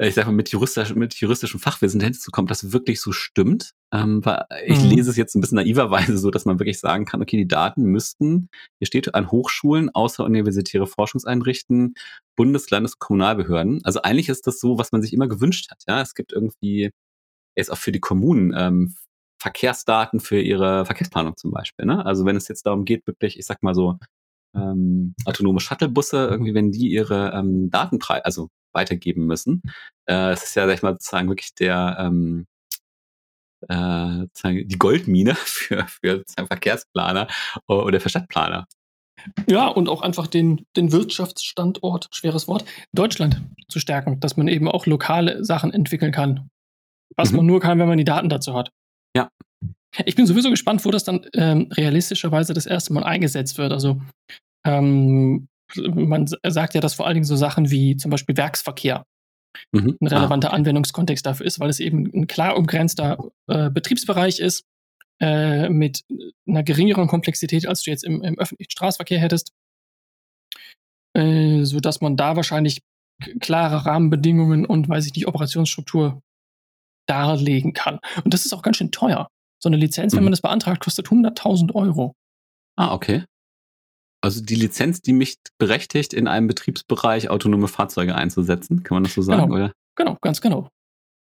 ich 0.00 0.14
sag 0.14 0.26
mal, 0.26 0.32
mit, 0.32 0.50
juristisch, 0.50 0.94
mit 0.94 1.14
juristischem 1.14 1.58
Fachwissen 1.58 2.00
hinzukommen, 2.00 2.46
dass 2.46 2.72
wirklich 2.72 3.00
so 3.00 3.10
stimmt. 3.10 3.72
Ähm, 3.92 4.24
weil 4.24 4.44
ich 4.64 4.78
mhm. 4.78 4.90
lese 4.90 5.10
es 5.10 5.16
jetzt 5.16 5.34
ein 5.34 5.40
bisschen 5.40 5.56
naiverweise 5.56 6.18
so, 6.18 6.30
dass 6.30 6.44
man 6.44 6.60
wirklich 6.60 6.78
sagen 6.78 7.04
kann, 7.04 7.20
okay, 7.20 7.36
die 7.36 7.48
Daten 7.48 7.84
müssten, 7.84 8.48
hier 8.78 8.86
steht 8.86 9.14
an 9.14 9.30
Hochschulen, 9.30 9.90
außeruniversitäre 9.92 10.86
Forschungseinrichten, 10.86 11.94
Bundes-, 12.36 12.70
Landes-, 12.70 12.98
Kommunalbehörden. 12.98 13.80
Also 13.84 14.02
eigentlich 14.02 14.28
ist 14.28 14.46
das 14.46 14.60
so, 14.60 14.78
was 14.78 14.92
man 14.92 15.02
sich 15.02 15.12
immer 15.12 15.26
gewünscht 15.26 15.70
hat. 15.70 15.82
Ja, 15.88 16.00
es 16.00 16.14
gibt 16.14 16.32
irgendwie, 16.32 16.90
jetzt 17.56 17.72
auch 17.72 17.78
für 17.78 17.92
die 17.92 18.00
Kommunen, 18.00 18.54
ähm, 18.56 18.94
Verkehrsdaten 19.40 20.20
für 20.20 20.40
ihre 20.40 20.84
Verkehrsplanung 20.84 21.36
zum 21.36 21.50
Beispiel. 21.50 21.86
Ne? 21.86 22.04
Also 22.04 22.24
wenn 22.24 22.36
es 22.36 22.48
jetzt 22.48 22.66
darum 22.66 22.84
geht, 22.84 23.06
wirklich, 23.06 23.38
ich 23.38 23.46
sag 23.46 23.62
mal 23.62 23.74
so, 23.74 23.98
ähm, 24.54 25.14
autonome 25.24 25.60
Shuttlebusse, 25.60 26.26
irgendwie, 26.28 26.54
wenn 26.54 26.72
die 26.72 26.90
ihre 26.90 27.32
ähm, 27.34 27.70
Daten, 27.70 27.98
also 28.24 28.48
weitergeben 28.72 29.26
müssen. 29.26 29.62
Äh, 30.06 30.32
es 30.32 30.44
ist 30.44 30.54
ja, 30.54 30.66
sag 30.66 30.74
ich 30.74 30.82
mal, 30.82 30.92
sozusagen 30.92 31.28
wirklich 31.28 31.54
der 31.54 31.96
ähm, 31.98 32.46
äh, 33.68 34.26
die 34.44 34.78
Goldmine 34.78 35.34
für, 35.36 35.86
für 35.88 36.22
Verkehrsplaner 36.46 37.28
oder 37.66 38.00
für 38.00 38.08
Stadtplaner. 38.08 38.66
Ja, 39.48 39.66
und 39.66 39.88
auch 39.88 40.02
einfach 40.02 40.28
den, 40.28 40.64
den 40.76 40.92
Wirtschaftsstandort, 40.92 42.08
schweres 42.12 42.46
Wort, 42.46 42.64
Deutschland 42.92 43.42
zu 43.68 43.80
stärken, 43.80 44.20
dass 44.20 44.36
man 44.36 44.46
eben 44.46 44.68
auch 44.68 44.86
lokale 44.86 45.44
Sachen 45.44 45.72
entwickeln 45.72 46.12
kann. 46.12 46.50
Was 47.16 47.30
mhm. 47.30 47.38
man 47.38 47.46
nur 47.46 47.60
kann, 47.60 47.78
wenn 47.78 47.88
man 47.88 47.98
die 47.98 48.04
Daten 48.04 48.28
dazu 48.28 48.54
hat. 48.54 48.70
Ja. 49.16 49.28
Ich 50.06 50.14
bin 50.14 50.26
sowieso 50.26 50.50
gespannt, 50.50 50.84
wo 50.84 50.90
das 50.90 51.04
dann 51.04 51.26
ähm, 51.34 51.68
realistischerweise 51.72 52.54
das 52.54 52.66
erste 52.66 52.92
Mal 52.92 53.04
eingesetzt 53.04 53.58
wird. 53.58 53.72
Also 53.72 54.00
ähm, 54.66 55.48
man 55.76 56.26
sagt 56.26 56.74
ja, 56.74 56.80
dass 56.80 56.94
vor 56.94 57.06
allen 57.06 57.14
Dingen 57.14 57.24
so 57.24 57.36
Sachen 57.36 57.70
wie 57.70 57.96
zum 57.96 58.10
Beispiel 58.10 58.36
Werksverkehr 58.36 59.04
mhm. 59.72 59.96
ein 60.00 60.06
relevanter 60.06 60.50
ah. 60.50 60.54
Anwendungskontext 60.54 61.24
dafür 61.26 61.46
ist, 61.46 61.60
weil 61.60 61.70
es 61.70 61.80
eben 61.80 62.10
ein 62.14 62.26
klar 62.26 62.56
umgrenzter 62.56 63.18
äh, 63.48 63.70
Betriebsbereich 63.70 64.40
ist 64.40 64.64
äh, 65.20 65.68
mit 65.68 66.04
einer 66.46 66.62
geringeren 66.62 67.08
Komplexität, 67.08 67.66
als 67.66 67.82
du 67.82 67.90
jetzt 67.90 68.04
im, 68.04 68.22
im 68.22 68.38
öffentlichen 68.38 68.70
Straßenverkehr 68.70 69.18
hättest, 69.18 69.52
äh, 71.14 71.64
sodass 71.64 72.00
man 72.00 72.16
da 72.16 72.36
wahrscheinlich 72.36 72.82
klare 73.40 73.84
Rahmenbedingungen 73.84 74.64
und, 74.64 74.88
weiß 74.88 75.06
ich 75.06 75.14
nicht, 75.14 75.26
Operationsstruktur 75.26 76.22
darlegen 77.08 77.72
kann. 77.72 77.98
Und 78.24 78.32
das 78.32 78.46
ist 78.46 78.52
auch 78.52 78.62
ganz 78.62 78.76
schön 78.76 78.92
teuer. 78.92 79.28
So 79.60 79.68
eine 79.68 79.76
Lizenz, 79.76 80.12
mhm. 80.12 80.18
wenn 80.18 80.24
man 80.24 80.32
das 80.32 80.40
beantragt, 80.40 80.82
kostet 80.82 81.08
100.000 81.08 81.74
Euro. 81.74 82.14
Ah, 82.76 82.94
okay. 82.94 83.24
Also 84.20 84.42
die 84.42 84.56
Lizenz, 84.56 85.00
die 85.00 85.12
mich 85.12 85.36
berechtigt, 85.58 86.12
in 86.12 86.26
einem 86.26 86.48
Betriebsbereich 86.48 87.30
autonome 87.30 87.68
Fahrzeuge 87.68 88.14
einzusetzen, 88.14 88.82
kann 88.82 88.96
man 88.96 89.04
das 89.04 89.14
so 89.14 89.22
sagen, 89.22 89.42
genau. 89.50 89.54
oder? 89.54 89.72
Genau, 89.96 90.16
ganz 90.20 90.40
genau. 90.40 90.62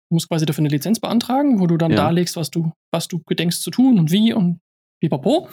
Du 0.10 0.16
musst 0.16 0.30
quasi 0.30 0.46
dafür 0.46 0.64
eine 0.64 0.70
Lizenz 0.70 1.00
beantragen, 1.00 1.60
wo 1.60 1.68
du 1.68 1.78
dann 1.78 1.92
ja. 1.92 1.98
darlegst, 1.98 2.36
was 2.36 2.50
du, 2.50 2.72
was 2.92 3.08
du 3.08 3.22
gedenkst 3.26 3.62
zu 3.62 3.72
tun 3.72 4.00
und 4.00 4.12
wie 4.12 4.34
und 4.34 4.60
pipapo. 5.00 5.50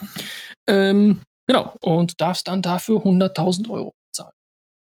Ähm, 0.67 1.21
genau, 1.47 1.75
und 1.81 2.19
darfst 2.19 2.47
dann 2.47 2.61
dafür 2.61 2.97
100.000 2.97 3.69
Euro 3.69 3.93
zahlen. 4.11 4.33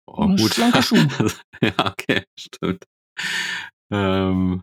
Oh, 0.07 0.27
gut. 0.27 0.55
Schlanker 0.55 0.83
Schuh. 0.83 0.96
ja, 1.62 1.72
okay, 1.87 2.24
stimmt. 2.38 2.85
Ähm, 3.90 4.62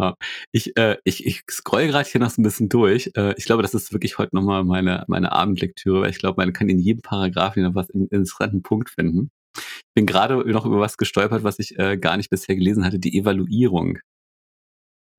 ja. 0.00 0.16
Ich, 0.52 0.76
äh, 0.76 0.96
ich, 1.04 1.26
ich 1.26 1.42
scroll 1.50 1.86
gerade 1.88 2.08
hier 2.08 2.20
noch 2.20 2.30
so 2.30 2.40
ein 2.40 2.44
bisschen 2.44 2.68
durch. 2.68 3.10
Äh, 3.16 3.34
ich 3.36 3.44
glaube, 3.44 3.62
das 3.62 3.74
ist 3.74 3.92
wirklich 3.92 4.18
heute 4.18 4.34
nochmal 4.34 4.64
meine, 4.64 5.04
meine 5.08 5.32
Abendlektüre, 5.32 6.02
weil 6.02 6.10
ich 6.10 6.18
glaube, 6.18 6.42
man 6.42 6.52
kann 6.52 6.68
in 6.68 6.78
jedem 6.78 7.02
Paragraph 7.02 7.56
noch 7.56 7.74
was 7.74 7.90
einen 7.90 8.08
interessanten 8.08 8.62
Punkt 8.62 8.90
finden. 8.90 9.30
Ich 9.56 9.94
bin 9.94 10.06
gerade 10.06 10.36
noch 10.50 10.66
über 10.66 10.80
was 10.80 10.96
gestolpert, 10.96 11.44
was 11.44 11.58
ich 11.58 11.78
äh, 11.78 11.98
gar 11.98 12.16
nicht 12.16 12.30
bisher 12.30 12.56
gelesen 12.56 12.84
hatte, 12.84 12.98
die 12.98 13.18
Evaluierung. 13.18 13.98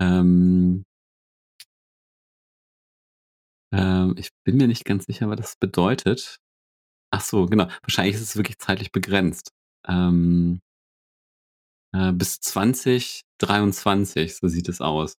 Ähm, 0.02 0.84
ähm, 3.74 4.15
ich 4.17 4.30
bin 4.46 4.58
mir 4.58 4.67
nicht 4.67 4.86
ganz 4.86 5.06
sicher, 5.06 5.30
was 5.30 5.38
das 5.38 5.56
bedeutet. 5.58 6.38
Ach 7.12 7.22
so, 7.22 7.46
genau. 7.48 7.67
Wahrscheinlich 7.84 8.15
ist 8.15 8.22
es 8.22 8.38
wirklich 8.38 8.58
zeitlich 8.60 8.91
begrenzt. 8.91 9.52
Ähm, 9.88 10.62
äh, 11.94 12.12
bis 12.13 12.39
2023, 13.41 14.38
so 14.38 14.47
sieht 14.47 14.69
es 14.69 14.82
aus. 14.82 15.17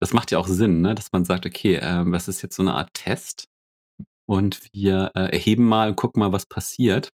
Das 0.00 0.12
macht 0.12 0.30
ja 0.30 0.38
auch 0.38 0.48
Sinn, 0.48 0.82
ne? 0.82 0.94
dass 0.94 1.12
man 1.12 1.24
sagt, 1.24 1.46
okay, 1.46 1.76
äh, 1.76 2.10
das 2.10 2.28
ist 2.28 2.42
jetzt 2.42 2.56
so 2.56 2.62
eine 2.62 2.74
Art 2.74 2.92
Test 2.94 3.48
und 4.28 4.60
wir 4.72 5.12
äh, 5.14 5.32
erheben 5.32 5.64
mal 5.66 5.88
und 5.88 5.96
gucken 5.96 6.20
mal, 6.20 6.32
was 6.32 6.46
passiert 6.46 7.10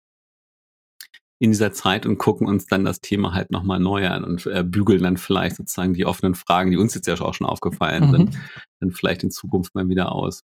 in 1.38 1.50
dieser 1.50 1.72
Zeit 1.72 2.06
und 2.06 2.16
gucken 2.18 2.46
uns 2.46 2.66
dann 2.66 2.84
das 2.84 3.00
Thema 3.00 3.34
halt 3.34 3.50
nochmal 3.50 3.78
neu 3.78 4.08
an 4.08 4.24
und 4.24 4.46
äh, 4.46 4.64
bügeln 4.64 5.02
dann 5.02 5.18
vielleicht 5.18 5.56
sozusagen 5.56 5.92
die 5.92 6.06
offenen 6.06 6.34
Fragen, 6.34 6.70
die 6.70 6.78
uns 6.78 6.94
jetzt 6.94 7.06
ja 7.06 7.20
auch 7.20 7.34
schon 7.34 7.46
aufgefallen 7.46 8.08
mhm. 8.08 8.10
sind, 8.10 8.38
dann 8.80 8.90
vielleicht 8.90 9.22
in 9.22 9.30
Zukunft 9.30 9.74
mal 9.74 9.88
wieder 9.88 10.12
aus. 10.12 10.42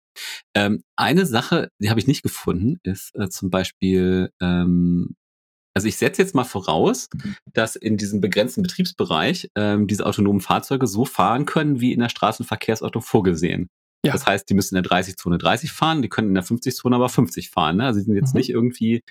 Ähm, 0.55 0.83
eine 0.97 1.25
Sache, 1.25 1.71
die 1.79 1.89
habe 1.89 1.99
ich 1.99 2.07
nicht 2.07 2.23
gefunden, 2.23 2.79
ist 2.83 3.15
äh, 3.15 3.31
zum 3.31 3.49
Beispiel, 3.49 4.31
ähm, 4.41 5.17
also 5.75 5.89
ich 5.89 5.97
setze 5.97 6.23
jetzt 6.23 6.35
mal 6.35 6.45
voraus, 6.45 7.09
dass 7.53 7.77
in 7.77 7.97
diesem 7.97 8.21
begrenzten 8.21 8.63
Betriebsbereich 8.63 9.51
ähm, 9.57 9.87
diese 9.87 10.07
autonomen 10.07 10.41
Fahrzeuge 10.41 10.87
so 10.87 11.05
fahren 11.05 11.47
können, 11.47 11.81
wie 11.81 11.93
in 11.93 12.01
der 12.01 12.09
Straßenverkehrsordnung 12.09 13.03
vorgesehen. 13.03 13.69
Ja. 14.05 14.13
Das 14.13 14.27
heißt, 14.27 14.51
die 14.51 14.55
müssen 14.55 14.77
in 14.77 14.83
der 14.83 14.91
30-Zone 14.91 15.39
30 15.39 15.73
fahren, 15.73 16.03
die 16.03 16.09
können 16.09 16.29
in 16.29 16.35
der 16.35 16.45
50-Zone 16.45 16.97
aber 16.97 17.09
50 17.09 17.51
fahren. 17.51 17.77
Ne? 17.77 17.87
Also 17.87 18.01
sie 18.01 18.07
sind 18.07 18.17
jetzt 18.17 18.35
mhm. 18.35 18.39
nicht 18.39 18.51
irgendwie 18.51 19.03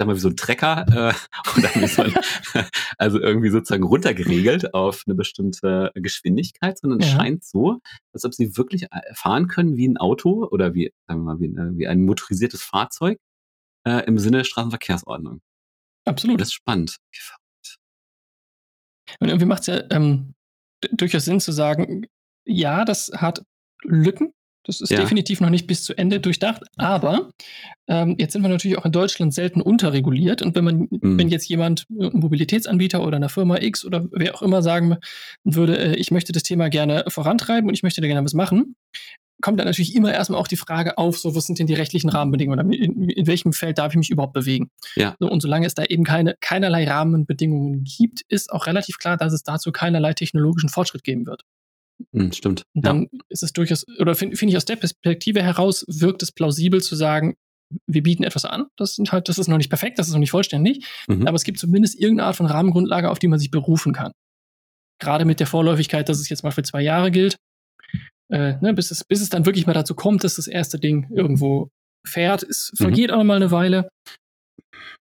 sag 0.00 0.06
mal, 0.06 0.16
wie 0.16 0.20
so 0.20 0.30
ein 0.30 0.36
Trecker 0.36 0.86
äh, 0.88 1.12
oder 1.58 1.68
wie 1.74 1.86
so 1.86 2.02
ein, 2.02 2.14
also 2.98 3.20
irgendwie 3.20 3.50
sozusagen 3.50 3.84
runtergeregelt 3.84 4.72
auf 4.72 5.04
eine 5.06 5.14
bestimmte 5.14 5.92
Geschwindigkeit, 5.94 6.78
sondern 6.78 7.00
ja. 7.00 7.06
es 7.06 7.12
scheint 7.12 7.44
so, 7.44 7.80
als 8.14 8.24
ob 8.24 8.34
sie 8.34 8.56
wirklich 8.56 8.84
äh, 8.84 9.14
fahren 9.14 9.46
können 9.46 9.76
wie 9.76 9.86
ein 9.86 9.98
Auto 9.98 10.48
oder 10.50 10.74
wie, 10.74 10.92
sagen 11.06 11.20
wir 11.20 11.34
mal, 11.34 11.40
wie, 11.40 11.46
äh, 11.46 11.78
wie 11.78 11.86
ein 11.86 12.04
motorisiertes 12.04 12.62
Fahrzeug 12.62 13.18
äh, 13.86 14.04
im 14.06 14.18
Sinne 14.18 14.38
der 14.38 14.44
Straßenverkehrsordnung. 14.44 15.42
Absolut. 16.10 16.40
Das 16.40 16.48
ist 16.48 16.54
spannend. 16.54 16.96
Und 19.18 19.28
irgendwie 19.28 19.46
macht 19.46 19.62
es 19.62 19.66
ja 19.66 19.82
ähm, 19.90 20.34
durchaus 20.92 21.24
Sinn 21.24 21.40
zu 21.40 21.52
sagen, 21.52 22.06
ja, 22.44 22.84
das 22.84 23.10
hat 23.14 23.42
Lücken, 23.82 24.32
das 24.64 24.80
ist 24.80 24.90
ja. 24.90 25.00
definitiv 25.00 25.40
noch 25.40 25.50
nicht 25.50 25.66
bis 25.66 25.84
zu 25.84 25.96
Ende 25.96 26.20
durchdacht, 26.20 26.62
aber 26.76 27.30
ähm, 27.88 28.16
jetzt 28.18 28.32
sind 28.32 28.42
wir 28.42 28.48
natürlich 28.48 28.76
auch 28.78 28.84
in 28.84 28.92
Deutschland 28.92 29.32
selten 29.32 29.62
unterreguliert. 29.62 30.42
Und 30.42 30.54
wenn 30.54 30.64
man, 30.64 30.88
mhm. 30.90 31.18
wenn 31.18 31.28
jetzt 31.28 31.48
jemand, 31.48 31.86
ein 31.90 32.20
Mobilitätsanbieter 32.20 33.02
oder 33.02 33.16
eine 33.16 33.30
Firma 33.30 33.58
X 33.58 33.84
oder 33.84 34.06
wer 34.12 34.34
auch 34.34 34.42
immer 34.42 34.62
sagen 34.62 34.98
würde, 35.44 35.78
äh, 35.78 35.96
ich 35.96 36.10
möchte 36.10 36.32
das 36.32 36.42
Thema 36.42 36.68
gerne 36.68 37.04
vorantreiben 37.08 37.68
und 37.68 37.74
ich 37.74 37.82
möchte 37.82 38.00
da 38.00 38.06
gerne 38.06 38.24
was 38.24 38.34
machen, 38.34 38.76
kommt 39.40 39.58
dann 39.58 39.66
natürlich 39.66 39.94
immer 39.94 40.12
erstmal 40.12 40.40
auch 40.40 40.48
die 40.48 40.56
Frage 40.56 40.98
auf, 40.98 41.18
so 41.18 41.34
was 41.34 41.46
sind 41.46 41.58
denn 41.58 41.66
die 41.66 41.74
rechtlichen 41.74 42.10
Rahmenbedingungen? 42.10 42.72
In, 42.72 43.08
in 43.08 43.26
welchem 43.26 43.52
Feld 43.52 43.78
darf 43.78 43.92
ich 43.92 43.98
mich 43.98 44.10
überhaupt 44.10 44.32
bewegen? 44.32 44.70
Ja. 44.96 45.16
So, 45.18 45.30
und 45.30 45.40
solange 45.40 45.66
es 45.66 45.74
da 45.74 45.84
eben 45.84 46.04
keine, 46.04 46.36
keinerlei 46.40 46.88
Rahmenbedingungen 46.88 47.84
gibt, 47.84 48.22
ist 48.28 48.52
auch 48.52 48.66
relativ 48.66 48.98
klar, 48.98 49.16
dass 49.16 49.32
es 49.32 49.42
dazu 49.42 49.72
keinerlei 49.72 50.14
technologischen 50.14 50.68
Fortschritt 50.68 51.04
geben 51.04 51.26
wird. 51.26 51.42
Mhm, 52.12 52.32
stimmt. 52.32 52.64
Und 52.74 52.86
dann 52.86 53.08
ja. 53.12 53.18
ist 53.28 53.42
es 53.42 53.52
durchaus, 53.52 53.86
oder 53.98 54.14
finde 54.14 54.36
find 54.36 54.50
ich 54.50 54.56
aus 54.56 54.64
der 54.64 54.76
Perspektive 54.76 55.42
heraus, 55.42 55.84
wirkt 55.88 56.22
es 56.22 56.32
plausibel 56.32 56.80
zu 56.80 56.96
sagen, 56.96 57.34
wir 57.86 58.02
bieten 58.02 58.24
etwas 58.24 58.44
an. 58.44 58.66
Das, 58.76 58.96
sind 58.96 59.12
halt, 59.12 59.28
das 59.28 59.38
ist 59.38 59.48
noch 59.48 59.58
nicht 59.58 59.68
perfekt, 59.68 59.98
das 59.98 60.08
ist 60.08 60.12
noch 60.12 60.20
nicht 60.20 60.30
vollständig, 60.30 60.84
mhm. 61.08 61.26
aber 61.26 61.36
es 61.36 61.44
gibt 61.44 61.58
zumindest 61.58 61.98
irgendeine 61.98 62.28
Art 62.28 62.36
von 62.36 62.46
Rahmengrundlage, 62.46 63.10
auf 63.10 63.18
die 63.18 63.28
man 63.28 63.38
sich 63.38 63.50
berufen 63.50 63.92
kann. 63.92 64.12
Gerade 64.98 65.24
mit 65.24 65.40
der 65.40 65.46
Vorläufigkeit, 65.46 66.08
dass 66.08 66.18
es 66.18 66.28
jetzt 66.28 66.42
mal 66.42 66.50
für 66.50 66.62
zwei 66.62 66.82
Jahre 66.82 67.10
gilt, 67.10 67.36
äh, 68.30 68.56
ne, 68.60 68.74
bis, 68.74 68.90
es, 68.90 69.04
bis 69.04 69.20
es 69.20 69.28
dann 69.28 69.46
wirklich 69.46 69.66
mal 69.66 69.72
dazu 69.72 69.94
kommt, 69.94 70.24
dass 70.24 70.36
das 70.36 70.46
erste 70.46 70.78
Ding 70.78 71.08
irgendwo 71.10 71.70
fährt. 72.06 72.42
Es 72.42 72.72
mhm. 72.72 72.84
vergeht 72.84 73.08
mhm. 73.08 73.14
auch 73.14 73.18
noch 73.18 73.24
mal 73.24 73.36
eine 73.36 73.50
Weile. 73.50 73.90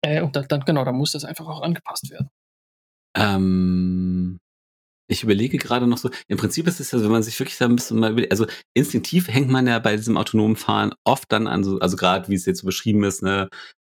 Äh, 0.01 0.21
und 0.21 0.35
dann, 0.35 0.47
dann, 0.47 0.61
genau, 0.61 0.85
da 0.85 0.91
muss 0.91 1.11
das 1.11 1.25
einfach 1.25 1.47
auch 1.47 1.61
angepasst 1.61 2.09
werden. 2.09 2.29
Ähm, 3.17 4.39
ich 5.09 5.23
überlege 5.23 5.57
gerade 5.57 5.87
noch 5.87 5.97
so, 5.97 6.09
im 6.27 6.37
Prinzip 6.37 6.67
ist 6.67 6.79
es 6.79 6.91
ja, 6.91 7.01
wenn 7.01 7.11
man 7.11 7.23
sich 7.23 7.37
wirklich 7.39 7.57
da 7.57 7.65
ein 7.65 7.75
bisschen 7.75 7.99
mal, 7.99 8.15
also 8.29 8.45
instinktiv 8.75 9.27
hängt 9.27 9.49
man 9.49 9.67
ja 9.67 9.79
bei 9.79 9.95
diesem 9.95 10.17
autonomen 10.17 10.55
Fahren 10.55 10.93
oft 11.03 11.31
dann 11.31 11.47
an 11.47 11.63
so, 11.63 11.79
also 11.79 11.97
gerade 11.97 12.29
wie 12.29 12.35
es 12.35 12.45
jetzt 12.45 12.59
so 12.61 12.65
beschrieben 12.65 13.03
ist, 13.03 13.23
ne, 13.23 13.49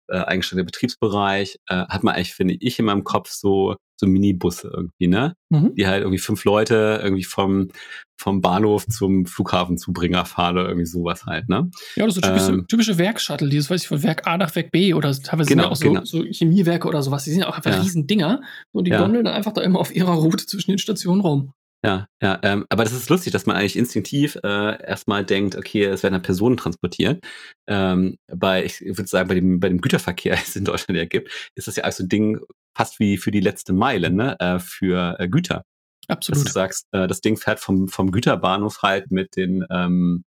äh, 0.09 0.19
eigenständiger 0.19 0.65
Betriebsbereich, 0.65 1.57
äh, 1.67 1.85
hat 1.87 2.03
man 2.03 2.15
eigentlich, 2.15 2.33
finde 2.33 2.55
ich, 2.59 2.79
in 2.79 2.85
meinem 2.85 3.03
Kopf 3.03 3.29
so, 3.29 3.75
so 4.01 4.07
Minibusse 4.07 4.71
irgendwie, 4.73 5.07
ne? 5.07 5.35
Mhm. 5.49 5.73
Die 5.75 5.87
halt 5.87 6.01
irgendwie 6.01 6.17
fünf 6.17 6.43
Leute 6.43 6.99
irgendwie 7.01 7.23
vom, 7.23 7.69
vom 8.17 8.41
Bahnhof 8.41 8.87
zum 8.87 9.25
Flughafenzubringer 9.25 10.25
fahren 10.25 10.57
oder 10.57 10.67
irgendwie 10.67 10.85
sowas 10.85 11.25
halt, 11.25 11.47
ne? 11.47 11.69
Ja, 11.95 12.03
oder 12.03 12.11
so 12.11 12.21
typische, 12.21 12.51
ähm, 12.51 12.65
typische 12.67 12.97
Werkshuttle, 12.97 13.49
dieses, 13.49 13.69
weiß 13.69 13.83
ich, 13.83 13.87
von 13.87 14.03
Werk 14.03 14.27
A 14.27 14.37
nach 14.37 14.53
Werk 14.55 14.71
B 14.71 14.93
oder 14.93 15.11
teilweise 15.13 15.49
genau, 15.49 15.69
auch 15.69 15.75
so, 15.75 15.87
genau. 15.87 16.03
so 16.03 16.23
Chemiewerke 16.23 16.87
oder 16.87 17.01
sowas, 17.01 17.23
die 17.23 17.31
sind 17.31 17.41
ja 17.41 17.47
auch 17.47 17.55
einfach 17.55 17.71
ja. 17.71 17.81
riesen 17.81 18.07
Dinger 18.07 18.41
und 18.71 18.85
die 18.85 18.91
ja. 18.91 18.99
gondeln 18.99 19.25
dann 19.25 19.33
einfach 19.33 19.53
da 19.53 19.61
immer 19.61 19.79
auf 19.79 19.95
ihrer 19.95 20.13
Route 20.13 20.45
zwischen 20.45 20.71
den 20.71 20.77
Stationen 20.77 21.21
rum. 21.21 21.53
Ja, 21.83 22.07
ja, 22.21 22.39
ähm, 22.43 22.65
aber 22.69 22.83
das 22.83 22.93
ist 22.93 23.09
lustig, 23.09 23.33
dass 23.33 23.47
man 23.47 23.55
eigentlich 23.55 23.75
instinktiv 23.75 24.37
äh, 24.43 24.83
erstmal 24.83 25.25
denkt, 25.25 25.55
okay, 25.55 25.85
es 25.85 26.03
werden 26.03 26.13
da 26.13 26.19
Personen 26.19 26.55
transportiert. 26.55 27.23
Ähm, 27.67 28.17
bei, 28.27 28.63
ich 28.63 28.81
würde 28.81 29.07
sagen, 29.07 29.27
bei 29.27 29.33
dem, 29.35 29.59
bei 29.59 29.69
dem 29.69 29.81
Güterverkehr, 29.81 30.33
es 30.41 30.55
in 30.55 30.65
Deutschland 30.65 30.97
ja 30.97 31.05
gibt, 31.05 31.31
ist 31.55 31.67
das 31.67 31.75
ja 31.77 31.83
also 31.83 32.03
ein 32.03 32.09
Ding 32.09 32.39
fast 32.77 32.99
wie 32.99 33.17
für 33.17 33.31
die 33.31 33.39
letzte 33.39 33.73
Meile, 33.73 34.11
ne, 34.11 34.39
äh, 34.39 34.59
für 34.59 35.19
äh, 35.19 35.27
Güter. 35.27 35.63
Absolut. 36.07 36.37
Dass 36.37 36.45
du 36.45 36.51
sagst, 36.51 36.87
äh, 36.91 37.07
das 37.07 37.21
Ding 37.21 37.37
fährt 37.37 37.59
vom, 37.59 37.87
vom 37.87 38.11
Güterbahnhof 38.11 38.83
halt 38.83 39.11
mit 39.11 39.35
den, 39.35 39.65
ähm, 39.71 40.23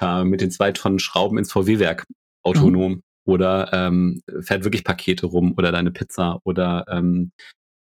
äh, 0.00 0.24
mit 0.24 0.42
den 0.42 0.50
zwei 0.50 0.72
Tonnen 0.72 0.98
Schrauben 0.98 1.38
ins 1.38 1.52
VW-Werk 1.52 2.06
autonom. 2.42 2.92
Mhm. 2.92 3.02
Oder 3.28 3.72
ähm, 3.72 4.22
fährt 4.40 4.62
wirklich 4.62 4.84
Pakete 4.84 5.26
rum 5.26 5.54
oder 5.56 5.72
deine 5.72 5.90
Pizza 5.90 6.38
oder 6.44 6.84
ähm, 6.88 7.32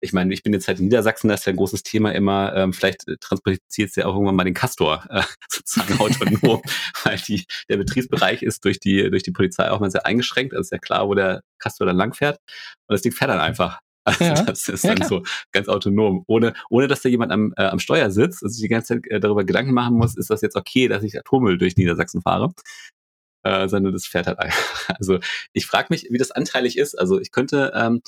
ich 0.04 0.12
meine, 0.12 0.32
ich 0.34 0.42
bin 0.42 0.52
jetzt 0.52 0.68
halt 0.68 0.78
in 0.78 0.84
Niedersachsen, 0.84 1.28
da 1.28 1.34
ist 1.34 1.46
ja 1.46 1.52
ein 1.52 1.56
großes 1.56 1.82
Thema 1.82 2.14
immer, 2.14 2.54
ähm, 2.54 2.72
vielleicht 2.72 3.08
äh, 3.08 3.16
transportiert 3.18 3.90
es 3.90 3.96
ja 3.96 4.06
auch 4.06 4.14
irgendwann 4.14 4.36
mal 4.36 4.44
den 4.44 4.54
Castor 4.54 5.04
äh, 5.08 5.22
sozusagen 5.48 5.98
autonom, 5.98 6.62
weil 7.04 7.16
die, 7.16 7.46
der 7.68 7.78
Betriebsbereich 7.78 8.42
ist 8.42 8.64
durch 8.64 8.78
die, 8.78 9.10
durch 9.10 9.22
die 9.22 9.32
Polizei 9.32 9.70
auch 9.70 9.80
mal 9.80 9.90
sehr 9.90 10.06
eingeschränkt. 10.06 10.52
Also 10.52 10.62
ist 10.62 10.72
ja 10.72 10.78
klar, 10.78 11.08
wo 11.08 11.14
der 11.14 11.42
Castor 11.58 11.86
dann 11.86 11.96
langfährt. 11.96 12.38
Und 12.86 12.94
das 12.94 13.02
Ding 13.02 13.12
fährt 13.12 13.30
dann 13.30 13.40
einfach. 13.40 13.80
Also 14.06 14.22
ja. 14.22 14.34
das 14.34 14.68
ist 14.68 14.84
ja, 14.84 14.90
dann 14.90 14.98
klar. 14.98 15.08
so 15.08 15.22
ganz 15.50 15.66
autonom, 15.66 16.24
ohne, 16.26 16.52
ohne 16.68 16.88
dass 16.88 17.00
da 17.00 17.08
jemand 17.08 17.32
am, 17.32 17.54
äh, 17.56 17.62
am 17.64 17.78
Steuer 17.78 18.10
sitzt 18.10 18.42
und 18.42 18.50
sich 18.50 18.60
die 18.60 18.68
ganze 18.68 18.88
Zeit 18.88 19.06
äh, 19.10 19.18
darüber 19.18 19.44
Gedanken 19.44 19.72
machen 19.72 19.96
muss, 19.96 20.14
ist 20.14 20.28
das 20.28 20.42
jetzt 20.42 20.56
okay, 20.56 20.88
dass 20.88 21.02
ich 21.02 21.18
Atommüll 21.18 21.56
durch 21.56 21.78
Niedersachsen 21.78 22.20
fahre. 22.20 22.52
Äh, 23.44 23.66
sondern 23.66 23.94
das 23.94 24.04
fährt 24.04 24.26
halt 24.26 24.38
einfach. 24.38 24.90
Also 24.98 25.20
ich 25.54 25.64
frage 25.64 25.86
mich, 25.88 26.06
wie 26.10 26.18
das 26.18 26.32
anteilig 26.32 26.76
ist. 26.76 26.94
Also 26.98 27.18
ich 27.18 27.32
könnte 27.32 27.72
ähm, 27.74 28.02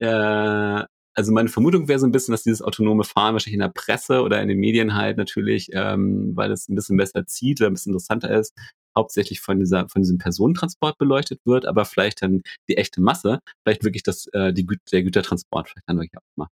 äh, 0.00 0.84
also 1.16 1.32
meine 1.32 1.48
Vermutung 1.48 1.88
wäre 1.88 1.98
so 1.98 2.06
ein 2.06 2.12
bisschen, 2.12 2.32
dass 2.32 2.42
dieses 2.42 2.60
autonome 2.60 3.04
Fahren 3.04 3.32
wahrscheinlich 3.32 3.54
in 3.54 3.60
der 3.60 3.70
Presse 3.70 4.22
oder 4.22 4.40
in 4.42 4.48
den 4.48 4.58
Medien 4.58 4.94
halt 4.94 5.16
natürlich, 5.16 5.70
ähm, 5.72 6.36
weil 6.36 6.52
es 6.52 6.68
ein 6.68 6.74
bisschen 6.74 6.98
besser 6.98 7.26
zieht 7.26 7.60
oder 7.60 7.70
ein 7.70 7.72
bisschen 7.72 7.92
interessanter 7.92 8.30
ist, 8.30 8.54
hauptsächlich 8.96 9.40
von 9.40 9.58
dieser 9.58 9.88
von 9.88 10.02
diesem 10.02 10.18
Personentransport 10.18 10.98
beleuchtet 10.98 11.40
wird, 11.44 11.64
aber 11.64 11.86
vielleicht 11.86 12.22
dann 12.22 12.42
die 12.68 12.76
echte 12.76 13.00
Masse, 13.00 13.40
vielleicht 13.64 13.82
wirklich 13.82 14.02
das 14.02 14.26
äh, 14.34 14.52
die 14.52 14.66
Gü 14.66 14.76
der 14.92 15.02
Gütertransport 15.02 15.70
vielleicht 15.70 15.88
dann 15.88 15.96
wirklich 15.96 16.18
auch 16.18 16.36
mal. 16.36 16.48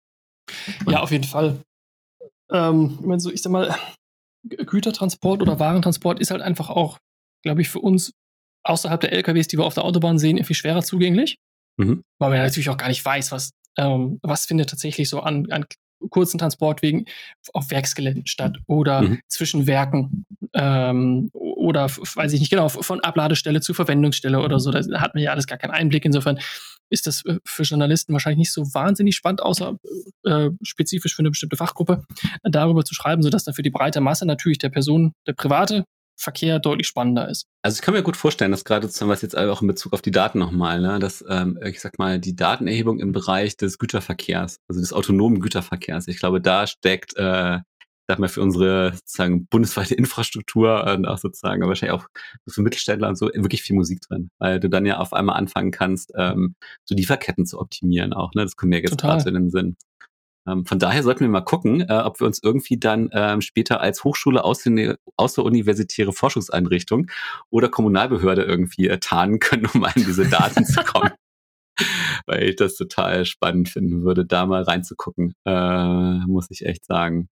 Ja, 0.87 1.01
auf 1.01 1.11
jeden 1.11 1.25
Fall. 1.25 1.61
Ähm, 2.51 2.97
ich, 2.99 3.05
meine, 3.05 3.19
so, 3.19 3.31
ich 3.31 3.41
sag 3.41 3.51
mal, 3.51 3.75
Gütertransport 4.47 5.41
oder 5.41 5.59
Warentransport 5.59 6.19
ist 6.19 6.31
halt 6.31 6.41
einfach 6.41 6.69
auch, 6.69 6.99
glaube 7.43 7.61
ich, 7.61 7.69
für 7.69 7.79
uns 7.79 8.13
außerhalb 8.65 9.01
der 9.01 9.11
LKWs, 9.11 9.47
die 9.47 9.57
wir 9.57 9.65
auf 9.65 9.73
der 9.73 9.83
Autobahn 9.83 10.19
sehen, 10.19 10.37
irgendwie 10.37 10.53
schwerer 10.53 10.83
zugänglich. 10.83 11.37
Mhm. 11.77 12.03
Weil 12.19 12.29
man 12.29 12.39
natürlich 12.39 12.69
auch 12.69 12.77
gar 12.77 12.87
nicht 12.87 13.03
weiß, 13.03 13.31
was 13.31 13.51
ähm, 13.77 14.19
was 14.21 14.45
findet 14.45 14.69
tatsächlich 14.69 15.09
so 15.09 15.21
an, 15.21 15.51
an 15.51 15.65
kurzen 16.09 16.37
Transportwegen 16.37 17.05
auf 17.53 17.71
Werksgeländen 17.71 18.27
statt 18.27 18.57
oder 18.67 19.03
mhm. 19.03 19.19
zwischen 19.27 19.67
Werken 19.67 20.25
ähm, 20.53 21.29
oder 21.33 21.89
weiß 21.89 22.33
ich 22.33 22.39
nicht 22.39 22.49
genau 22.49 22.69
von 22.69 22.99
Abladestelle 22.99 23.61
zu 23.61 23.73
Verwendungsstelle 23.73 24.41
oder 24.41 24.59
so. 24.59 24.71
Da 24.71 24.79
hat 24.99 25.15
man 25.15 25.23
ja 25.23 25.31
alles 25.31 25.47
gar 25.47 25.57
keinen 25.57 25.71
Einblick. 25.71 26.05
Insofern 26.05 26.39
ist 26.89 27.07
das 27.07 27.25
äh, 27.25 27.39
für 27.45 27.63
Journalisten 27.63 28.13
wahrscheinlich 28.13 28.39
nicht 28.39 28.53
so 28.53 28.73
wahnsinnig 28.73 29.15
spannend, 29.15 29.41
außer 29.41 29.77
äh, 30.25 30.49
spezifisch 30.61 31.15
für 31.15 31.21
eine 31.21 31.31
bestimmte 31.31 31.57
Fachgruppe 31.57 32.03
darüber 32.43 32.83
zu 32.83 32.93
schreiben, 32.93 33.23
sodass 33.23 33.45
dann 33.45 33.53
für 33.53 33.63
die 33.63 33.71
breite 33.71 34.01
Masse 34.01 34.25
natürlich 34.25 34.57
der 34.57 34.69
Person, 34.69 35.13
der 35.25 35.33
private 35.33 35.85
Verkehr 36.15 36.59
deutlich 36.59 36.87
spannender 36.87 37.27
ist. 37.27 37.47
Also 37.61 37.75
ich 37.75 37.81
kann 37.81 37.93
mir 37.93 38.03
gut 38.03 38.17
vorstellen, 38.17 38.51
dass 38.51 38.65
gerade 38.65 38.87
sozusagen 38.87 39.11
was 39.11 39.21
jetzt 39.21 39.37
auch 39.37 39.61
in 39.61 39.67
Bezug 39.67 39.93
auf 39.93 40.01
die 40.01 40.11
Daten 40.11 40.39
nochmal, 40.39 40.79
ne, 40.81 40.99
dass 40.99 41.23
ähm, 41.27 41.59
ich 41.63 41.81
sag 41.81 41.97
mal 41.97 42.19
die 42.19 42.35
Datenerhebung 42.35 42.99
im 42.99 43.11
Bereich 43.11 43.57
des 43.57 43.77
Güterverkehrs, 43.77 44.59
also 44.67 44.79
des 44.79 44.93
autonomen 44.93 45.39
Güterverkehrs, 45.39 46.07
ich 46.07 46.19
glaube, 46.19 46.41
da 46.41 46.67
steckt, 46.67 47.15
äh, 47.17 47.59
sag 48.07 48.19
mal 48.19 48.27
für 48.27 48.41
unsere 48.41 48.93
sozusagen 48.93 49.47
bundesweite 49.47 49.95
Infrastruktur 49.95 50.85
und 50.93 51.05
auch 51.05 51.17
sozusagen 51.17 51.65
wahrscheinlich 51.65 51.99
auch 51.99 52.07
für 52.47 52.61
Mittelständler 52.61 53.07
und 53.07 53.17
so 53.17 53.27
wirklich 53.33 53.63
viel 53.63 53.75
Musik 53.75 54.01
drin, 54.01 54.29
weil 54.39 54.59
du 54.59 54.69
dann 54.69 54.85
ja 54.85 54.97
auf 54.97 55.13
einmal 55.13 55.37
anfangen 55.37 55.71
kannst, 55.71 56.11
ähm, 56.15 56.55
so 56.83 56.95
Lieferketten 56.95 57.45
zu 57.45 57.59
optimieren 57.59 58.13
auch. 58.13 58.33
Ne, 58.33 58.43
das 58.43 58.55
kommt 58.55 58.71
mir 58.71 58.81
jetzt 58.81 58.97
gerade 58.97 59.27
in 59.27 59.35
den 59.35 59.49
Sinn. 59.49 59.77
Ähm, 60.47 60.65
von 60.65 60.79
daher 60.79 61.03
sollten 61.03 61.21
wir 61.21 61.29
mal 61.29 61.41
gucken, 61.41 61.81
äh, 61.81 61.93
ob 61.93 62.19
wir 62.19 62.27
uns 62.27 62.41
irgendwie 62.43 62.77
dann 62.77 63.09
ähm, 63.13 63.41
später 63.41 63.81
als 63.81 64.03
Hochschule 64.03 64.43
außer, 64.43 64.97
außeruniversitäre 65.17 66.13
Forschungseinrichtung 66.13 67.09
oder 67.49 67.69
Kommunalbehörde 67.69 68.43
irgendwie 68.43 68.87
äh, 68.87 68.99
tarnen 68.99 69.39
können, 69.39 69.65
um 69.73 69.83
an 69.83 69.93
diese 69.95 70.27
Daten 70.27 70.65
zu 70.65 70.83
kommen. 70.83 71.11
Weil 72.25 72.49
ich 72.49 72.55
das 72.55 72.75
total 72.75 73.25
spannend 73.25 73.69
finden 73.69 74.03
würde, 74.03 74.25
da 74.25 74.45
mal 74.45 74.63
reinzugucken, 74.63 75.33
äh, 75.45 76.19
muss 76.27 76.47
ich 76.51 76.65
echt 76.65 76.85
sagen. 76.85 77.29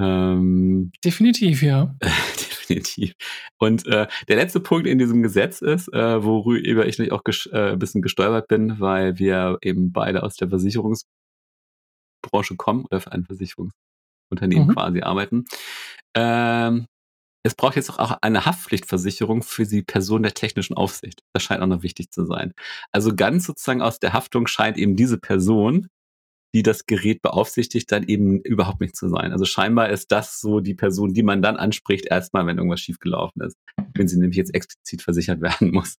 Ähm, 0.00 0.92
definitiv, 1.04 1.62
ja. 1.62 1.96
definitiv. 2.00 3.14
Und 3.58 3.86
äh, 3.86 4.06
der 4.28 4.36
letzte 4.36 4.60
Punkt 4.60 4.86
in 4.86 4.98
diesem 4.98 5.22
Gesetz 5.22 5.60
ist, 5.60 5.92
äh, 5.92 6.22
worüber 6.22 6.86
ich 6.86 7.12
auch 7.12 7.22
äh, 7.26 7.72
ein 7.72 7.78
bisschen 7.78 8.02
gestolpert 8.02 8.48
bin, 8.48 8.78
weil 8.78 9.18
wir 9.18 9.58
eben 9.62 9.92
beide 9.92 10.22
aus 10.22 10.36
der 10.36 10.50
Versicherungs 10.50 11.04
Branche 12.30 12.56
kommen 12.56 12.84
oder 12.84 13.00
für 13.00 13.12
ein 13.12 13.24
Versicherungsunternehmen 13.24 14.68
mhm. 14.68 14.74
quasi 14.74 15.02
arbeiten. 15.02 15.44
Ähm, 16.14 16.86
es 17.44 17.54
braucht 17.54 17.76
jetzt 17.76 17.90
auch 17.98 18.18
eine 18.20 18.44
Haftpflichtversicherung 18.44 19.42
für 19.42 19.64
die 19.64 19.82
Person 19.82 20.22
der 20.22 20.34
technischen 20.34 20.74
Aufsicht. 20.74 21.22
Das 21.32 21.42
scheint 21.42 21.62
auch 21.62 21.66
noch 21.66 21.82
wichtig 21.82 22.10
zu 22.10 22.24
sein. 22.24 22.52
Also 22.92 23.14
ganz 23.14 23.46
sozusagen 23.46 23.80
aus 23.80 24.00
der 24.00 24.12
Haftung 24.12 24.46
scheint 24.46 24.76
eben 24.76 24.96
diese 24.96 25.18
Person, 25.18 25.88
die 26.54 26.62
das 26.62 26.86
Gerät 26.86 27.22
beaufsichtigt, 27.22 27.92
dann 27.92 28.04
eben 28.04 28.40
überhaupt 28.40 28.80
nicht 28.80 28.96
zu 28.96 29.08
sein. 29.08 29.32
Also 29.32 29.44
scheinbar 29.44 29.90
ist 29.90 30.10
das 30.12 30.40
so 30.40 30.60
die 30.60 30.74
Person, 30.74 31.14
die 31.14 31.22
man 31.22 31.42
dann 31.42 31.56
anspricht, 31.56 32.06
erstmal, 32.06 32.46
wenn 32.46 32.56
irgendwas 32.56 32.80
schiefgelaufen 32.80 33.42
ist, 33.42 33.56
wenn 33.94 34.08
sie 34.08 34.18
nämlich 34.18 34.36
jetzt 34.36 34.54
explizit 34.54 35.02
versichert 35.02 35.40
werden 35.42 35.72
muss. 35.72 35.96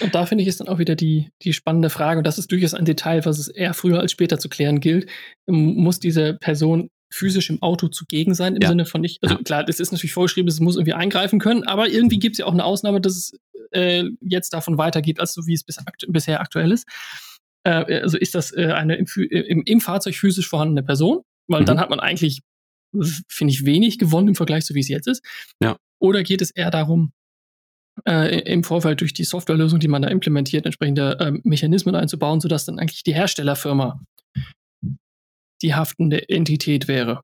Und 0.00 0.14
da 0.14 0.26
finde 0.26 0.42
ich 0.42 0.48
es 0.48 0.56
dann 0.56 0.68
auch 0.68 0.78
wieder 0.78 0.96
die, 0.96 1.30
die 1.42 1.52
spannende 1.52 1.90
Frage, 1.90 2.18
und 2.18 2.26
das 2.26 2.38
ist 2.38 2.50
durchaus 2.50 2.74
ein 2.74 2.84
Detail, 2.84 3.24
was 3.24 3.38
es 3.38 3.48
eher 3.48 3.74
früher 3.74 4.00
als 4.00 4.12
später 4.12 4.38
zu 4.38 4.48
klären 4.48 4.80
gilt. 4.80 5.08
Muss 5.46 6.00
diese 6.00 6.34
Person 6.34 6.88
physisch 7.12 7.50
im 7.50 7.60
Auto 7.60 7.88
zugegen 7.88 8.34
sein, 8.34 8.54
im 8.54 8.62
ja. 8.62 8.68
Sinne 8.68 8.86
von 8.86 9.00
nicht, 9.00 9.18
also 9.22 9.34
ja. 9.34 9.42
klar, 9.42 9.64
das 9.64 9.80
ist 9.80 9.90
natürlich 9.90 10.12
vorgeschrieben, 10.12 10.48
es 10.48 10.60
muss 10.60 10.76
irgendwie 10.76 10.94
eingreifen 10.94 11.40
können, 11.40 11.64
aber 11.64 11.88
irgendwie 11.88 12.20
gibt 12.20 12.34
es 12.34 12.38
ja 12.38 12.46
auch 12.46 12.52
eine 12.52 12.64
Ausnahme, 12.64 13.00
dass 13.00 13.16
es 13.16 13.32
äh, 13.72 14.04
jetzt 14.20 14.52
davon 14.52 14.78
weitergeht, 14.78 15.18
als 15.18 15.34
so 15.34 15.46
wie 15.46 15.54
es 15.54 15.64
bis 15.64 15.78
aktu 15.78 16.06
bisher 16.10 16.40
aktuell 16.40 16.70
ist. 16.70 16.86
Äh, 17.64 18.00
also 18.00 18.16
ist 18.16 18.34
das 18.34 18.52
äh, 18.56 18.72
eine 18.72 18.94
im, 18.94 19.06
im, 19.16 19.62
im, 19.64 19.80
Fahrzeug 19.80 20.14
physisch 20.14 20.48
vorhandene 20.48 20.84
Person, 20.84 21.22
weil 21.48 21.62
mhm. 21.62 21.66
dann 21.66 21.80
hat 21.80 21.90
man 21.90 22.00
eigentlich, 22.00 22.42
finde 23.28 23.52
ich, 23.52 23.66
wenig 23.66 23.98
gewonnen 23.98 24.28
im 24.28 24.34
Vergleich 24.34 24.64
zu 24.64 24.74
wie 24.74 24.80
es 24.80 24.88
jetzt 24.88 25.08
ist. 25.08 25.24
Ja. 25.62 25.76
Oder 26.00 26.22
geht 26.22 26.42
es 26.42 26.50
eher 26.50 26.70
darum, 26.70 27.12
äh, 28.08 28.40
im 28.52 28.64
Vorfeld 28.64 29.00
durch 29.00 29.12
die 29.12 29.24
Softwarelösung, 29.24 29.80
die 29.80 29.88
man 29.88 30.02
da 30.02 30.08
implementiert, 30.08 30.66
entsprechende 30.66 31.18
äh, 31.20 31.32
Mechanismen 31.44 31.94
einzubauen, 31.94 32.40
sodass 32.40 32.64
dann 32.64 32.78
eigentlich 32.78 33.02
die 33.02 33.14
Herstellerfirma 33.14 34.00
die 35.62 35.74
haftende 35.74 36.28
Entität 36.28 36.88
wäre. 36.88 37.20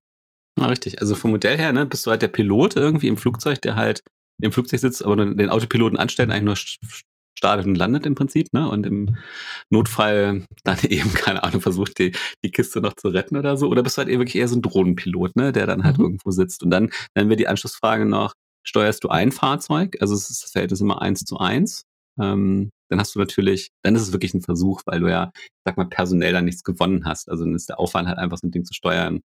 Ja, 0.58 0.66
richtig. 0.66 1.00
Also 1.00 1.14
vom 1.14 1.32
Modell 1.32 1.58
her, 1.58 1.72
ne, 1.72 1.86
bist 1.86 2.06
du 2.06 2.10
halt 2.10 2.22
der 2.22 2.28
Pilot 2.28 2.76
irgendwie 2.76 3.08
im 3.08 3.16
Flugzeug, 3.16 3.60
der 3.62 3.76
halt 3.76 4.02
im 4.42 4.52
Flugzeug 4.52 4.80
sitzt, 4.80 5.04
aber 5.04 5.16
den 5.16 5.50
Autopiloten 5.50 5.98
anstellt, 5.98 6.30
eigentlich 6.30 6.42
nur 6.42 6.56
startet 7.38 7.66
und 7.66 7.74
landet 7.74 8.06
im 8.06 8.14
Prinzip, 8.14 8.52
ne? 8.52 8.68
Und 8.68 8.86
im 8.86 9.16
Notfall 9.70 10.46
dann 10.64 10.78
eben, 10.88 11.12
keine 11.12 11.44
Ahnung, 11.44 11.60
versucht, 11.60 11.98
die, 11.98 12.12
die 12.44 12.50
Kiste 12.50 12.80
noch 12.80 12.94
zu 12.94 13.08
retten 13.08 13.36
oder 13.36 13.56
so. 13.56 13.68
Oder 13.68 13.82
bist 13.82 13.96
du 13.96 14.00
halt 14.00 14.08
eben 14.08 14.20
wirklich 14.20 14.36
eher 14.36 14.48
so 14.48 14.56
ein 14.56 14.62
Drohnenpilot, 14.62 15.36
ne, 15.36 15.52
der 15.52 15.66
dann 15.66 15.84
halt 15.84 15.98
mhm. 15.98 16.04
irgendwo 16.04 16.30
sitzt. 16.30 16.62
Und 16.62 16.70
dann, 16.70 16.90
dann 17.14 17.28
wäre 17.28 17.36
die 17.36 17.48
Anschlussfrage 17.48 18.06
noch, 18.06 18.32
steuerst 18.66 19.04
du 19.04 19.08
ein 19.08 19.32
Fahrzeug, 19.32 19.96
also 20.00 20.14
es 20.14 20.30
ist 20.30 20.44
das 20.44 20.50
Verhältnis 20.52 20.80
immer 20.80 21.00
eins 21.00 21.24
zu 21.24 21.38
eins. 21.38 21.84
Ähm, 22.20 22.70
dann 22.88 23.00
hast 23.00 23.14
du 23.14 23.18
natürlich, 23.18 23.70
dann 23.82 23.96
ist 23.96 24.02
es 24.02 24.12
wirklich 24.12 24.32
ein 24.32 24.42
Versuch, 24.42 24.82
weil 24.86 25.00
du 25.00 25.08
ja, 25.08 25.32
sag 25.64 25.76
mal, 25.76 25.88
personell 25.88 26.32
dann 26.32 26.44
nichts 26.44 26.62
gewonnen 26.62 27.04
hast. 27.04 27.28
Also 27.28 27.44
dann 27.44 27.54
ist 27.54 27.68
der 27.68 27.80
Aufwand 27.80 28.08
halt 28.08 28.18
einfach 28.18 28.38
so 28.38 28.46
ein 28.46 28.52
Ding 28.52 28.64
zu 28.64 28.74
steuern 28.74 29.20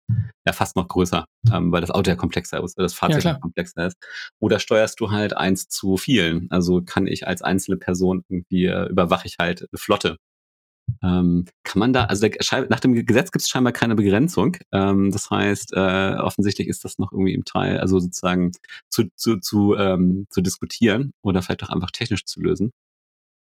ja 0.45 0.53
fast 0.53 0.75
noch 0.75 0.87
größer, 0.87 1.25
ähm, 1.51 1.71
weil 1.71 1.81
das 1.81 1.91
Auto 1.91 2.09
ja 2.09 2.15
komplexer 2.15 2.63
ist, 2.63 2.77
das 2.77 2.93
Fahrzeug 2.93 3.23
ja, 3.23 3.33
komplexer 3.33 3.87
ist. 3.87 3.97
Oder 4.39 4.59
steuerst 4.59 4.99
du 4.99 5.11
halt 5.11 5.35
eins 5.35 5.67
zu 5.67 5.97
vielen. 5.97 6.47
Also 6.51 6.81
kann 6.81 7.07
ich 7.07 7.27
als 7.27 7.41
einzelne 7.41 7.77
Person 7.77 8.23
irgendwie 8.29 8.65
äh, 8.65 8.87
überwache 8.89 9.27
ich 9.27 9.35
halt 9.39 9.61
eine 9.61 9.79
Flotte 9.79 10.17
ähm, 11.03 11.45
kann 11.63 11.79
man 11.79 11.93
da, 11.93 12.05
also 12.05 12.27
der, 12.27 12.67
nach 12.69 12.79
dem 12.79 12.93
Gesetz 13.05 13.31
gibt 13.31 13.43
es 13.43 13.49
scheinbar 13.49 13.73
keine 13.73 13.95
Begrenzung. 13.95 14.57
Ähm, 14.71 15.11
das 15.11 15.29
heißt, 15.29 15.73
äh, 15.73 16.15
offensichtlich 16.15 16.67
ist 16.67 16.85
das 16.85 16.97
noch 16.97 17.11
irgendwie 17.11 17.33
im 17.33 17.45
Teil, 17.45 17.79
also 17.79 17.99
sozusagen 17.99 18.51
zu, 18.89 19.05
zu, 19.15 19.37
zu, 19.37 19.75
ähm, 19.75 20.27
zu 20.29 20.41
diskutieren 20.41 21.13
oder 21.21 21.41
vielleicht 21.41 21.63
auch 21.63 21.69
einfach 21.69 21.91
technisch 21.91 22.25
zu 22.25 22.41
lösen. 22.41 22.71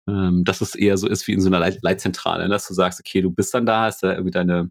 Ähm, 0.08 0.44
dass 0.44 0.62
es 0.62 0.76
eher 0.76 0.98
so 0.98 1.08
ist 1.08 1.28
wie 1.28 1.34
in 1.34 1.42
so 1.42 1.48
einer 1.48 1.60
Leit 1.60 1.82
Leitzentrale, 1.82 2.50
dass 2.50 2.68
du 2.68 2.74
sagst, 2.74 3.00
okay, 3.00 3.22
du 3.22 3.32
bist 3.32 3.54
dann 3.54 3.66
da, 3.66 3.84
hast 3.84 4.04
da 4.04 4.12
irgendwie 4.12 4.32
deine, 4.32 4.70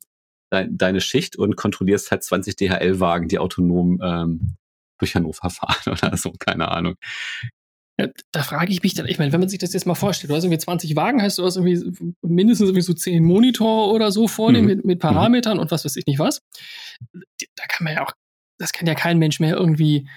deine, 0.50 0.72
deine 0.72 1.00
Schicht 1.00 1.36
und 1.36 1.56
kontrollierst 1.56 2.10
halt 2.10 2.22
20 2.22 2.56
DHL-Wagen, 2.56 3.28
die 3.28 3.38
autonom 3.38 3.98
ähm, 4.02 4.56
durch 4.98 5.14
Hannover 5.14 5.50
fahren 5.50 5.92
oder 5.92 6.16
so, 6.16 6.32
keine 6.38 6.70
Ahnung. 6.70 6.96
Da 7.96 8.42
frage 8.42 8.72
ich 8.72 8.82
mich 8.82 8.94
dann, 8.94 9.06
ich 9.06 9.18
meine, 9.18 9.32
wenn 9.32 9.40
man 9.40 9.48
sich 9.48 9.58
das 9.58 9.72
jetzt 9.74 9.86
mal 9.86 9.94
vorstellt, 9.94 10.30
du 10.30 10.34
hast 10.34 10.44
irgendwie 10.44 10.58
20 10.58 10.96
Wagen, 10.96 11.20
heißt 11.20 11.38
du 11.38 11.44
hast 11.44 11.56
irgendwie 11.56 11.92
mindestens 12.22 12.68
irgendwie 12.68 12.82
so 12.82 12.94
10 12.94 13.22
Monitor 13.22 13.92
oder 13.92 14.10
so 14.10 14.28
vor 14.28 14.50
mhm. 14.50 14.64
mit, 14.64 14.84
mit, 14.84 14.96
mhm. 14.96 14.98
Parametern 14.98 15.56
mhm. 15.58 15.62
und 15.62 15.70
was 15.70 15.84
weiß 15.84 15.96
ich 15.96 16.06
nicht 16.06 16.18
was. 16.18 16.40
Da 17.10 17.64
kann 17.68 17.84
man 17.84 17.94
ja 17.94 18.04
auch, 18.04 18.12
das 18.58 18.72
kann 18.72 18.86
ja 18.86 18.94
kein 18.94 19.18
Mensch 19.18 19.40
mehr 19.40 19.56
irgendwie 19.56 20.08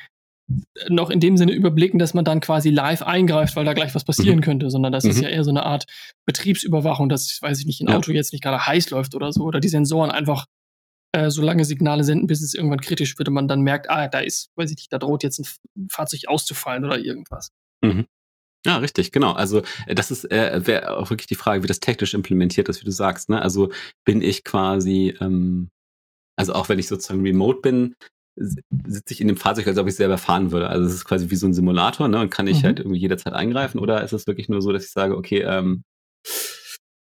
noch 0.90 1.10
in 1.10 1.20
dem 1.20 1.38
Sinne 1.38 1.54
überblicken, 1.54 2.00
dass 2.00 2.14
man 2.14 2.24
dann 2.24 2.40
quasi 2.40 2.70
live 2.70 3.02
eingreift, 3.02 3.56
weil 3.56 3.66
da 3.66 3.74
gleich 3.74 3.96
was 3.96 4.04
passieren 4.04 4.38
mhm. 4.38 4.44
könnte, 4.44 4.70
sondern 4.70 4.92
das 4.92 5.04
mhm. 5.04 5.10
ist 5.10 5.22
ja 5.22 5.30
eher 5.30 5.44
so 5.44 5.50
eine 5.50 5.64
Art 5.64 5.86
Betriebsüberwachung, 6.26 7.10
dass, 7.10 7.40
weiß 7.42 7.60
ich 7.60 7.66
nicht, 7.66 7.82
ein 7.82 7.90
ja. 7.90 7.98
Auto 7.98 8.12
jetzt 8.12 8.32
nicht 8.32 8.44
gerade 8.44 8.66
heiß 8.66 8.92
läuft 8.92 9.16
oder 9.16 9.32
so, 9.34 9.44
oder 9.44 9.60
die 9.60 9.70
Sensoren 9.70 10.12
einfach 10.12 10.46
äh, 11.14 11.32
so 11.32 11.42
lange 11.42 11.66
Signale 11.66 12.04
senden, 12.04 12.28
bis 12.28 12.42
es 12.42 12.54
irgendwann 12.54 12.82
kritisch 12.82 13.18
wird 13.18 13.28
und 13.28 13.34
man 13.34 13.48
dann 13.48 13.62
merkt, 13.62 13.90
ah, 13.90 14.08
da 14.08 14.20
ist, 14.20 14.52
weiß 14.56 14.70
ich 14.70 14.78
nicht, 14.78 14.94
da 14.94 15.00
droht 15.00 15.24
jetzt 15.24 15.40
ein 15.40 15.88
Fahrzeug 15.90 16.28
auszufallen 16.28 16.86
oder 16.86 17.00
irgendwas. 17.00 17.52
Mhm. 17.86 18.06
Ja, 18.66 18.78
richtig, 18.78 19.12
genau. 19.12 19.34
Also 19.34 19.62
äh, 19.86 19.96
das 19.96 20.12
ist 20.12 20.32
äh, 20.32 20.66
wäre 20.66 20.98
auch 20.98 21.10
wirklich 21.10 21.28
die 21.28 21.36
Frage, 21.36 21.64
wie 21.64 21.68
das 21.68 21.80
technisch 21.80 22.14
implementiert 22.14 22.68
ist, 22.68 22.82
wie 22.82 22.86
du 22.86 22.92
sagst. 22.92 23.30
Ne? 23.30 23.42
Also 23.42 23.72
bin 24.06 24.22
ich 24.22 24.44
quasi, 24.44 25.16
ähm, 25.22 25.70
also 26.36 26.54
auch 26.54 26.68
wenn 26.68 26.80
ich 26.80 26.88
sozusagen 26.88 27.22
remote 27.22 27.62
bin, 27.62 27.96
sitze 28.36 29.14
ich 29.14 29.22
in 29.22 29.28
dem 29.28 29.38
Fahrzeug, 29.38 29.68
als 29.68 29.78
ob 29.78 29.88
ich 29.88 29.96
selber 29.96 30.18
fahren 30.18 30.52
würde. 30.52 30.68
Also 30.68 30.88
es 30.88 30.94
ist 30.94 31.06
quasi 31.06 31.30
wie 31.30 31.36
so 31.36 31.48
ein 31.48 31.54
Simulator, 31.54 32.08
ne? 32.08 32.20
Und 32.20 32.32
kann 32.32 32.48
ich 32.48 32.64
mhm. 32.64 32.64
halt 32.64 32.80
irgendwie 32.80 33.00
jederzeit 33.00 33.34
eingreifen? 33.34 33.80
Oder 33.80 34.04
ist 34.04 34.14
es 34.14 34.28
wirklich 34.28 34.50
nur 34.50 34.62
so, 34.62 34.72
dass 34.72 34.86
ich 34.86 34.92
sage, 34.92 35.16
okay, 35.16 35.42
ähm, 35.42 35.84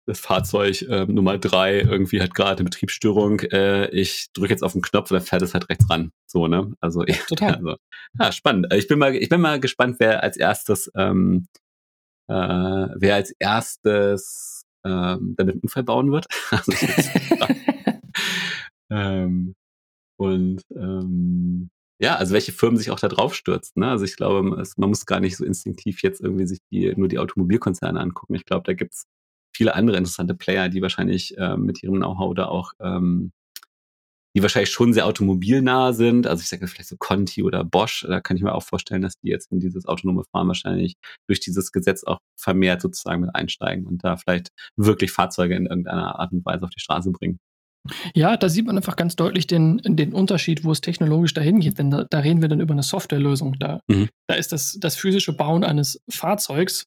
das 0.09 0.19
Fahrzeug 0.19 0.81
äh, 0.81 1.05
Nummer 1.05 1.37
drei 1.37 1.81
irgendwie 1.81 2.19
hat 2.21 2.33
gerade 2.33 2.59
eine 2.59 2.63
Betriebsstörung. 2.65 3.41
Äh, 3.41 3.89
ich 3.91 4.29
drücke 4.33 4.49
jetzt 4.49 4.63
auf 4.63 4.73
den 4.73 4.81
Knopf 4.81 5.11
und 5.11 5.15
dann 5.15 5.25
fährt 5.25 5.43
es 5.43 5.53
halt 5.53 5.69
rechts 5.69 5.87
ran. 5.89 6.11
So, 6.25 6.47
ne? 6.47 6.73
Also, 6.81 7.03
ja, 7.07 7.15
total. 7.27 7.55
Also, 7.55 7.75
ja, 8.19 8.31
spannend. 8.31 8.73
Ich 8.73 8.87
bin 8.87 8.97
mal, 8.97 9.15
ich 9.15 9.29
bin 9.29 9.39
mal 9.39 9.59
gespannt, 9.59 9.97
wer 9.99 10.23
als 10.23 10.35
erstes, 10.35 10.91
ähm, 10.95 11.47
äh, 12.27 12.33
wer 12.33 13.15
als 13.15 13.31
erstes 13.37 14.65
ähm, 14.83 15.35
damit 15.37 15.55
einen 15.55 15.61
Unfall 15.61 15.83
bauen 15.83 16.11
wird. 16.11 16.25
also, 16.49 16.71
ähm, 18.89 19.55
und 20.17 20.63
ähm, 20.75 21.69
ja, 22.01 22.15
also 22.15 22.33
welche 22.33 22.51
Firmen 22.51 22.77
sich 22.77 22.89
auch 22.89 22.99
da 22.99 23.09
drauf 23.09 23.35
stürzen. 23.35 23.81
Ne? 23.81 23.89
Also 23.89 24.05
ich 24.05 24.15
glaube, 24.15 24.59
es, 24.59 24.77
man 24.77 24.89
muss 24.89 25.05
gar 25.05 25.19
nicht 25.19 25.37
so 25.37 25.45
instinktiv 25.45 26.01
jetzt 26.01 26.21
irgendwie 26.21 26.47
sich 26.47 26.59
die, 26.71 26.93
nur 26.95 27.09
die 27.09 27.19
Automobilkonzerne 27.19 27.99
angucken. 27.99 28.35
Ich 28.35 28.45
glaube, 28.45 28.63
da 28.65 28.73
gibt's 28.73 29.05
viele 29.59 29.75
andere 29.75 29.97
interessante 29.97 30.35
Player, 30.35 30.69
die 30.69 30.81
wahrscheinlich 30.81 31.37
äh, 31.37 31.57
mit 31.57 31.83
ihrem 31.83 31.95
Know-how 31.95 32.33
da 32.33 32.45
auch, 32.45 32.71
ähm, 32.79 33.33
die 34.33 34.41
wahrscheinlich 34.41 34.71
schon 34.71 34.93
sehr 34.93 35.05
automobilnah 35.05 35.91
sind. 35.91 36.27
Also 36.27 36.41
ich 36.41 36.47
sage 36.47 36.65
vielleicht 36.67 36.87
so 36.87 36.95
Conti 36.97 37.43
oder 37.43 37.65
Bosch, 37.65 38.05
da 38.07 38.21
kann 38.21 38.37
ich 38.37 38.43
mir 38.43 38.55
auch 38.55 38.63
vorstellen, 38.63 39.01
dass 39.01 39.15
die 39.21 39.27
jetzt 39.27 39.51
in 39.51 39.59
dieses 39.59 39.85
autonome 39.85 40.23
Fahren 40.31 40.47
wahrscheinlich 40.47 40.93
durch 41.27 41.41
dieses 41.41 41.73
Gesetz 41.73 42.05
auch 42.05 42.19
vermehrt 42.39 42.81
sozusagen 42.81 43.19
mit 43.19 43.35
einsteigen 43.35 43.85
und 43.85 44.01
da 44.01 44.15
vielleicht 44.15 44.47
wirklich 44.77 45.11
Fahrzeuge 45.11 45.55
in 45.55 45.65
irgendeiner 45.65 46.17
Art 46.17 46.31
und 46.31 46.45
Weise 46.45 46.63
auf 46.63 46.69
die 46.69 46.79
Straße 46.79 47.11
bringen. 47.11 47.37
Ja, 48.15 48.37
da 48.37 48.47
sieht 48.47 48.65
man 48.65 48.77
einfach 48.77 48.95
ganz 48.95 49.17
deutlich 49.17 49.45
den, 49.45 49.81
den 49.83 50.13
Unterschied, 50.13 50.63
wo 50.63 50.71
es 50.71 50.79
technologisch 50.79 51.33
dahin 51.33 51.59
geht. 51.59 51.79
Denn 51.79 51.91
da, 51.91 52.05
da 52.09 52.19
reden 52.19 52.41
wir 52.41 52.47
dann 52.47 52.61
über 52.61 52.73
eine 52.73 52.83
Softwarelösung. 52.83 53.57
Da, 53.59 53.81
mhm. 53.87 54.07
da 54.29 54.35
ist 54.35 54.53
das, 54.53 54.77
das 54.79 54.95
physische 54.95 55.33
Bauen 55.33 55.65
eines 55.65 56.01
Fahrzeugs 56.09 56.85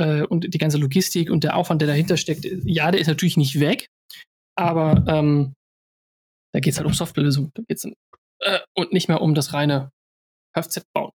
äh, 0.00 0.22
und 0.22 0.52
die 0.52 0.58
ganze 0.58 0.78
Logistik 0.78 1.30
und 1.30 1.44
der 1.44 1.56
Aufwand, 1.56 1.82
der 1.82 1.88
dahinter 1.88 2.16
steckt, 2.16 2.46
ja, 2.64 2.90
der 2.90 3.00
ist 3.00 3.06
natürlich 3.06 3.36
nicht 3.36 3.60
weg, 3.60 3.88
aber 4.56 5.04
ähm, 5.06 5.54
da 6.52 6.60
geht 6.60 6.72
es 6.72 6.78
halt 6.78 6.86
um 6.86 6.94
Softwarelösungen. 6.94 7.50
Da 7.54 7.62
geht's 7.68 7.84
äh, 7.84 8.58
und 8.74 8.92
nicht 8.92 9.08
mehr 9.08 9.20
um 9.20 9.34
das 9.34 9.52
reine 9.52 9.92
Kfz 10.54 10.82
bauen. 10.94 11.12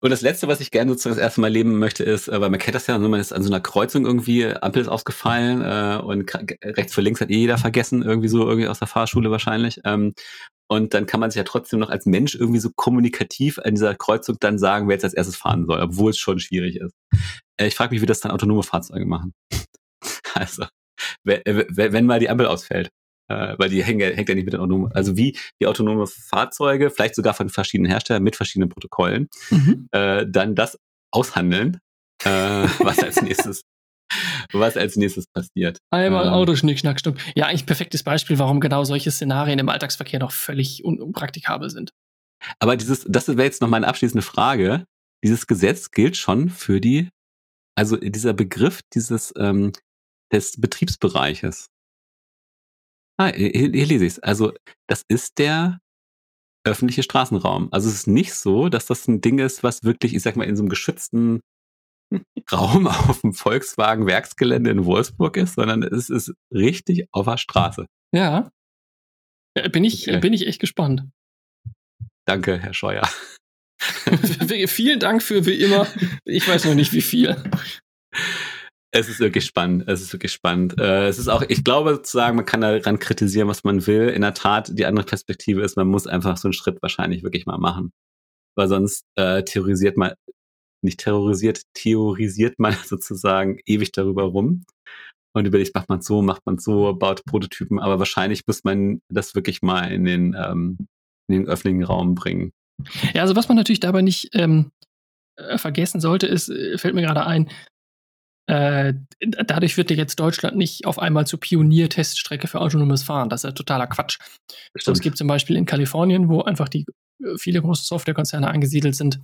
Und 0.00 0.10
das 0.10 0.20
Letzte, 0.20 0.46
was 0.46 0.60
ich 0.60 0.70
gerne 0.70 0.92
sozusagen 0.92 1.16
das 1.16 1.22
erste 1.22 1.40
Mal 1.40 1.50
leben 1.50 1.78
möchte, 1.78 2.04
ist, 2.04 2.28
weil 2.28 2.50
man 2.50 2.58
kennt 2.58 2.76
das 2.76 2.86
ja, 2.86 2.96
man 2.98 3.18
ist 3.18 3.32
an 3.32 3.42
so 3.42 3.50
einer 3.50 3.60
Kreuzung 3.60 4.06
irgendwie, 4.06 4.46
Ampel 4.46 4.82
ist 4.82 4.88
ausgefallen 4.88 5.62
äh, 5.62 6.00
und 6.00 6.32
rechts 6.62 6.94
vor 6.94 7.02
links 7.02 7.20
hat 7.20 7.30
eh 7.30 7.38
jeder 7.38 7.58
vergessen, 7.58 8.02
irgendwie 8.02 8.28
so 8.28 8.46
irgendwie 8.46 8.68
aus 8.68 8.78
der 8.78 8.86
Fahrschule 8.86 9.30
wahrscheinlich. 9.30 9.80
Ähm, 9.84 10.14
und 10.68 10.94
dann 10.94 11.06
kann 11.06 11.20
man 11.20 11.30
sich 11.30 11.38
ja 11.38 11.44
trotzdem 11.44 11.80
noch 11.80 11.90
als 11.90 12.06
Mensch 12.06 12.34
irgendwie 12.34 12.60
so 12.60 12.70
kommunikativ 12.74 13.58
an 13.58 13.74
dieser 13.74 13.94
Kreuzung 13.94 14.36
dann 14.40 14.58
sagen, 14.58 14.88
wer 14.88 14.94
jetzt 14.94 15.04
als 15.04 15.14
erstes 15.14 15.36
fahren 15.36 15.66
soll, 15.66 15.80
obwohl 15.80 16.10
es 16.10 16.18
schon 16.18 16.38
schwierig 16.38 16.76
ist. 16.76 16.94
Äh, 17.56 17.68
ich 17.68 17.74
frage 17.74 17.94
mich, 17.94 18.02
wie 18.02 18.06
das 18.06 18.20
dann 18.20 18.32
autonome 18.32 18.62
Fahrzeuge 18.62 19.06
machen. 19.06 19.32
also, 20.34 20.66
wenn 21.24 22.06
mal 22.06 22.20
die 22.20 22.28
Ampel 22.28 22.46
ausfällt, 22.46 22.90
äh, 23.28 23.54
weil 23.58 23.68
die 23.68 23.82
hängt, 23.82 24.02
hängt 24.02 24.28
ja 24.28 24.34
nicht 24.34 24.44
mit 24.44 24.54
den 24.54 24.60
autonomen, 24.60 24.92
also 24.92 25.16
wie 25.16 25.36
die 25.60 25.66
autonome 25.66 26.06
Fahrzeuge, 26.06 26.90
vielleicht 26.90 27.14
sogar 27.14 27.34
von 27.34 27.48
verschiedenen 27.48 27.90
Herstellern 27.90 28.22
mit 28.22 28.36
verschiedenen 28.36 28.68
Protokollen, 28.68 29.28
mhm. 29.50 29.88
äh, 29.92 30.26
dann 30.28 30.54
das 30.54 30.78
aushandeln, 31.10 31.78
äh, 32.24 32.28
was 32.78 32.98
als 32.98 33.22
nächstes 33.22 33.62
was 34.52 34.76
als 34.76 34.96
nächstes 34.96 35.26
passiert. 35.26 35.78
Einmal 35.90 36.26
ähm, 36.26 36.32
Autoschnick, 36.32 36.78
Schnack, 36.78 37.00
Stuck. 37.00 37.16
Ja, 37.34 37.46
eigentlich 37.46 37.66
perfektes 37.66 38.02
Beispiel, 38.02 38.38
warum 38.38 38.60
genau 38.60 38.84
solche 38.84 39.10
Szenarien 39.10 39.58
im 39.58 39.68
Alltagsverkehr 39.68 40.20
noch 40.20 40.32
völlig 40.32 40.84
unpraktikabel 40.84 41.70
sind. 41.70 41.90
Aber 42.60 42.76
dieses, 42.76 43.04
das 43.08 43.28
wäre 43.28 43.42
jetzt 43.44 43.60
noch 43.60 43.68
meine 43.68 43.86
abschließende 43.86 44.22
Frage. 44.22 44.84
Dieses 45.24 45.46
Gesetz 45.46 45.90
gilt 45.90 46.16
schon 46.16 46.48
für 46.48 46.80
die, 46.80 47.08
also 47.76 47.96
dieser 47.96 48.32
Begriff 48.32 48.80
dieses 48.94 49.32
ähm, 49.36 49.72
des 50.32 50.60
Betriebsbereiches. 50.60 51.68
Ah, 53.18 53.32
hier, 53.32 53.50
hier 53.50 53.86
lese 53.86 54.04
ich 54.04 54.12
es. 54.12 54.18
Also, 54.20 54.52
das 54.86 55.02
ist 55.08 55.38
der 55.38 55.80
öffentliche 56.64 57.02
Straßenraum. 57.02 57.68
Also 57.72 57.88
es 57.88 57.94
ist 57.94 58.06
nicht 58.06 58.34
so, 58.34 58.68
dass 58.68 58.86
das 58.86 59.08
ein 59.08 59.20
Ding 59.20 59.38
ist, 59.38 59.62
was 59.62 59.82
wirklich, 59.84 60.14
ich 60.14 60.22
sag 60.22 60.36
mal, 60.36 60.44
in 60.44 60.56
so 60.56 60.62
einem 60.62 60.68
geschützten 60.68 61.40
Raum 62.50 62.86
auf 62.86 63.20
dem 63.20 63.34
Volkswagen 63.34 64.06
Werksgelände 64.06 64.70
in 64.70 64.84
Wolfsburg 64.84 65.36
ist, 65.36 65.54
sondern 65.54 65.82
es 65.82 66.10
ist 66.10 66.32
richtig 66.52 67.06
auf 67.12 67.26
der 67.26 67.36
Straße. 67.36 67.86
Ja. 68.14 68.50
Bin 69.72 69.84
ich, 69.84 70.08
okay. 70.08 70.20
bin 70.20 70.32
ich 70.32 70.46
echt 70.46 70.60
gespannt. 70.60 71.04
Danke, 72.26 72.58
Herr 72.58 72.74
Scheuer. 72.74 73.08
Vielen 74.66 75.00
Dank 75.00 75.22
für 75.22 75.46
wie 75.46 75.62
immer. 75.62 75.86
Ich 76.24 76.46
weiß 76.48 76.64
noch 76.64 76.74
nicht, 76.74 76.92
wie 76.92 77.00
viel. 77.00 77.36
Es 78.90 79.08
ist 79.08 79.20
wirklich 79.20 79.44
spannend. 79.44 79.84
Es 79.86 80.00
ist 80.00 80.12
wirklich 80.12 80.32
spannend. 80.32 80.78
Äh, 80.78 81.08
es 81.08 81.18
ist 81.18 81.28
auch, 81.28 81.42
ich 81.46 81.62
glaube 81.62 81.94
sozusagen, 81.94 82.36
man 82.36 82.46
kann 82.46 82.62
daran 82.62 82.98
kritisieren, 82.98 83.48
was 83.48 83.64
man 83.64 83.86
will. 83.86 84.08
In 84.08 84.22
der 84.22 84.34
Tat, 84.34 84.70
die 84.72 84.86
andere 84.86 85.04
Perspektive 85.04 85.62
ist, 85.62 85.76
man 85.76 85.88
muss 85.88 86.06
einfach 86.06 86.36
so 86.36 86.48
einen 86.48 86.54
Schritt 86.54 86.80
wahrscheinlich 86.82 87.22
wirklich 87.22 87.46
mal 87.46 87.58
machen. 87.58 87.92
Weil 88.56 88.68
sonst 88.68 89.04
äh, 89.16 89.42
theorisiert 89.44 89.96
man, 89.96 90.14
nicht 90.82 91.00
terrorisiert, 91.00 91.62
theorisiert 91.74 92.58
man 92.58 92.72
sozusagen 92.84 93.58
ewig 93.66 93.92
darüber 93.92 94.24
rum 94.24 94.64
und 95.34 95.46
überlegt, 95.46 95.74
macht 95.74 95.88
man 95.88 96.00
so, 96.00 96.22
macht 96.22 96.46
man 96.46 96.58
so, 96.58 96.94
baut 96.94 97.24
Prototypen, 97.24 97.78
aber 97.78 97.98
wahrscheinlich 97.98 98.46
muss 98.46 98.64
man 98.64 99.00
das 99.08 99.34
wirklich 99.34 99.62
mal 99.62 99.90
in 99.92 100.04
den, 100.04 100.34
ähm, 100.38 100.78
in 101.28 101.40
den 101.40 101.48
öffentlichen 101.48 101.84
Raum 101.84 102.14
bringen. 102.14 102.52
Ja, 103.12 103.22
also 103.22 103.36
was 103.36 103.48
man 103.48 103.56
natürlich 103.56 103.80
dabei 103.80 104.02
nicht 104.02 104.30
ähm, 104.34 104.70
äh, 105.36 105.58
vergessen 105.58 106.00
sollte, 106.00 106.26
ist, 106.26 106.48
äh, 106.48 106.78
fällt 106.78 106.94
mir 106.94 107.02
gerade 107.02 107.26
ein, 107.26 107.50
äh, 108.48 108.94
dadurch 109.20 109.76
wird 109.76 109.90
ja 109.90 109.96
jetzt 109.96 110.18
Deutschland 110.18 110.56
nicht 110.56 110.86
auf 110.86 110.98
einmal 110.98 111.26
zur 111.26 111.38
Pionierteststrecke 111.38 112.48
für 112.48 112.60
autonomes 112.60 113.02
Fahren. 113.02 113.28
Das 113.28 113.44
ist 113.44 113.48
ja 113.48 113.52
totaler 113.52 113.86
Quatsch. 113.86 114.18
So, 114.78 114.92
es 114.92 115.00
gibt 115.00 115.18
zum 115.18 115.28
Beispiel 115.28 115.56
in 115.56 115.66
Kalifornien, 115.66 116.28
wo 116.28 116.40
einfach 116.42 116.68
die 116.68 116.86
äh, 117.22 117.36
viele 117.36 117.60
große 117.60 117.84
Softwarekonzerne 117.84 118.48
angesiedelt 118.48 118.96
sind, 118.96 119.20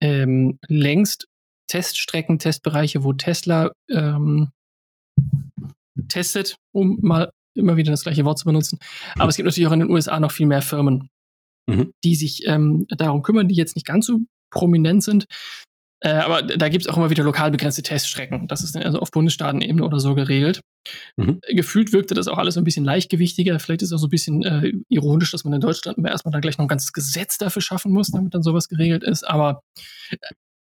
ähm, 0.00 0.58
längst 0.68 1.26
Teststrecken, 1.68 2.38
Testbereiche, 2.38 3.02
wo 3.02 3.12
Tesla 3.12 3.72
ähm, 3.90 4.50
testet, 6.08 6.56
um 6.72 6.98
mal 7.00 7.30
immer 7.54 7.76
wieder 7.76 7.90
das 7.90 8.02
gleiche 8.02 8.24
Wort 8.24 8.38
zu 8.38 8.44
benutzen. 8.44 8.78
Aber 9.16 9.28
es 9.28 9.36
gibt 9.36 9.46
natürlich 9.46 9.66
auch 9.66 9.72
in 9.72 9.80
den 9.80 9.90
USA 9.90 10.20
noch 10.20 10.32
viel 10.32 10.46
mehr 10.46 10.62
Firmen, 10.62 11.08
mhm. 11.66 11.92
die 12.04 12.14
sich 12.14 12.46
ähm, 12.46 12.86
darum 12.88 13.22
kümmern, 13.22 13.48
die 13.48 13.54
jetzt 13.54 13.74
nicht 13.74 13.86
ganz 13.86 14.06
so 14.06 14.20
prominent 14.50 15.02
sind, 15.02 15.26
äh, 16.00 16.10
aber 16.10 16.42
da 16.42 16.68
gibt 16.68 16.84
es 16.84 16.88
auch 16.88 16.96
immer 16.96 17.10
wieder 17.10 17.24
lokal 17.24 17.50
begrenzte 17.50 17.82
Teststrecken. 17.82 18.48
Das 18.48 18.62
ist 18.62 18.74
dann 18.74 18.82
also 18.82 18.98
auf 18.98 19.10
Bundesstaatenebene 19.10 19.84
oder 19.84 19.98
so 19.98 20.14
geregelt. 20.14 20.60
Mhm. 21.16 21.40
Gefühlt 21.48 21.92
wirkte 21.92 22.14
das 22.14 22.28
auch 22.28 22.38
alles 22.38 22.58
ein 22.58 22.64
bisschen 22.64 22.84
leichtgewichtiger. 22.84 23.58
Vielleicht 23.58 23.82
ist 23.82 23.88
es 23.88 23.94
auch 23.94 24.00
so 24.00 24.06
ein 24.06 24.10
bisschen 24.10 24.42
äh, 24.44 24.72
ironisch, 24.88 25.30
dass 25.30 25.44
man 25.44 25.54
in 25.54 25.60
Deutschland 25.60 25.98
erstmal 26.06 26.32
dann 26.32 26.42
gleich 26.42 26.58
noch 26.58 26.66
ein 26.66 26.68
ganzes 26.68 26.92
Gesetz 26.92 27.38
dafür 27.38 27.62
schaffen 27.62 27.92
muss, 27.92 28.10
damit 28.10 28.34
dann 28.34 28.42
sowas 28.42 28.68
geregelt 28.68 29.02
ist. 29.04 29.26
Aber 29.26 29.62
äh, 30.10 30.16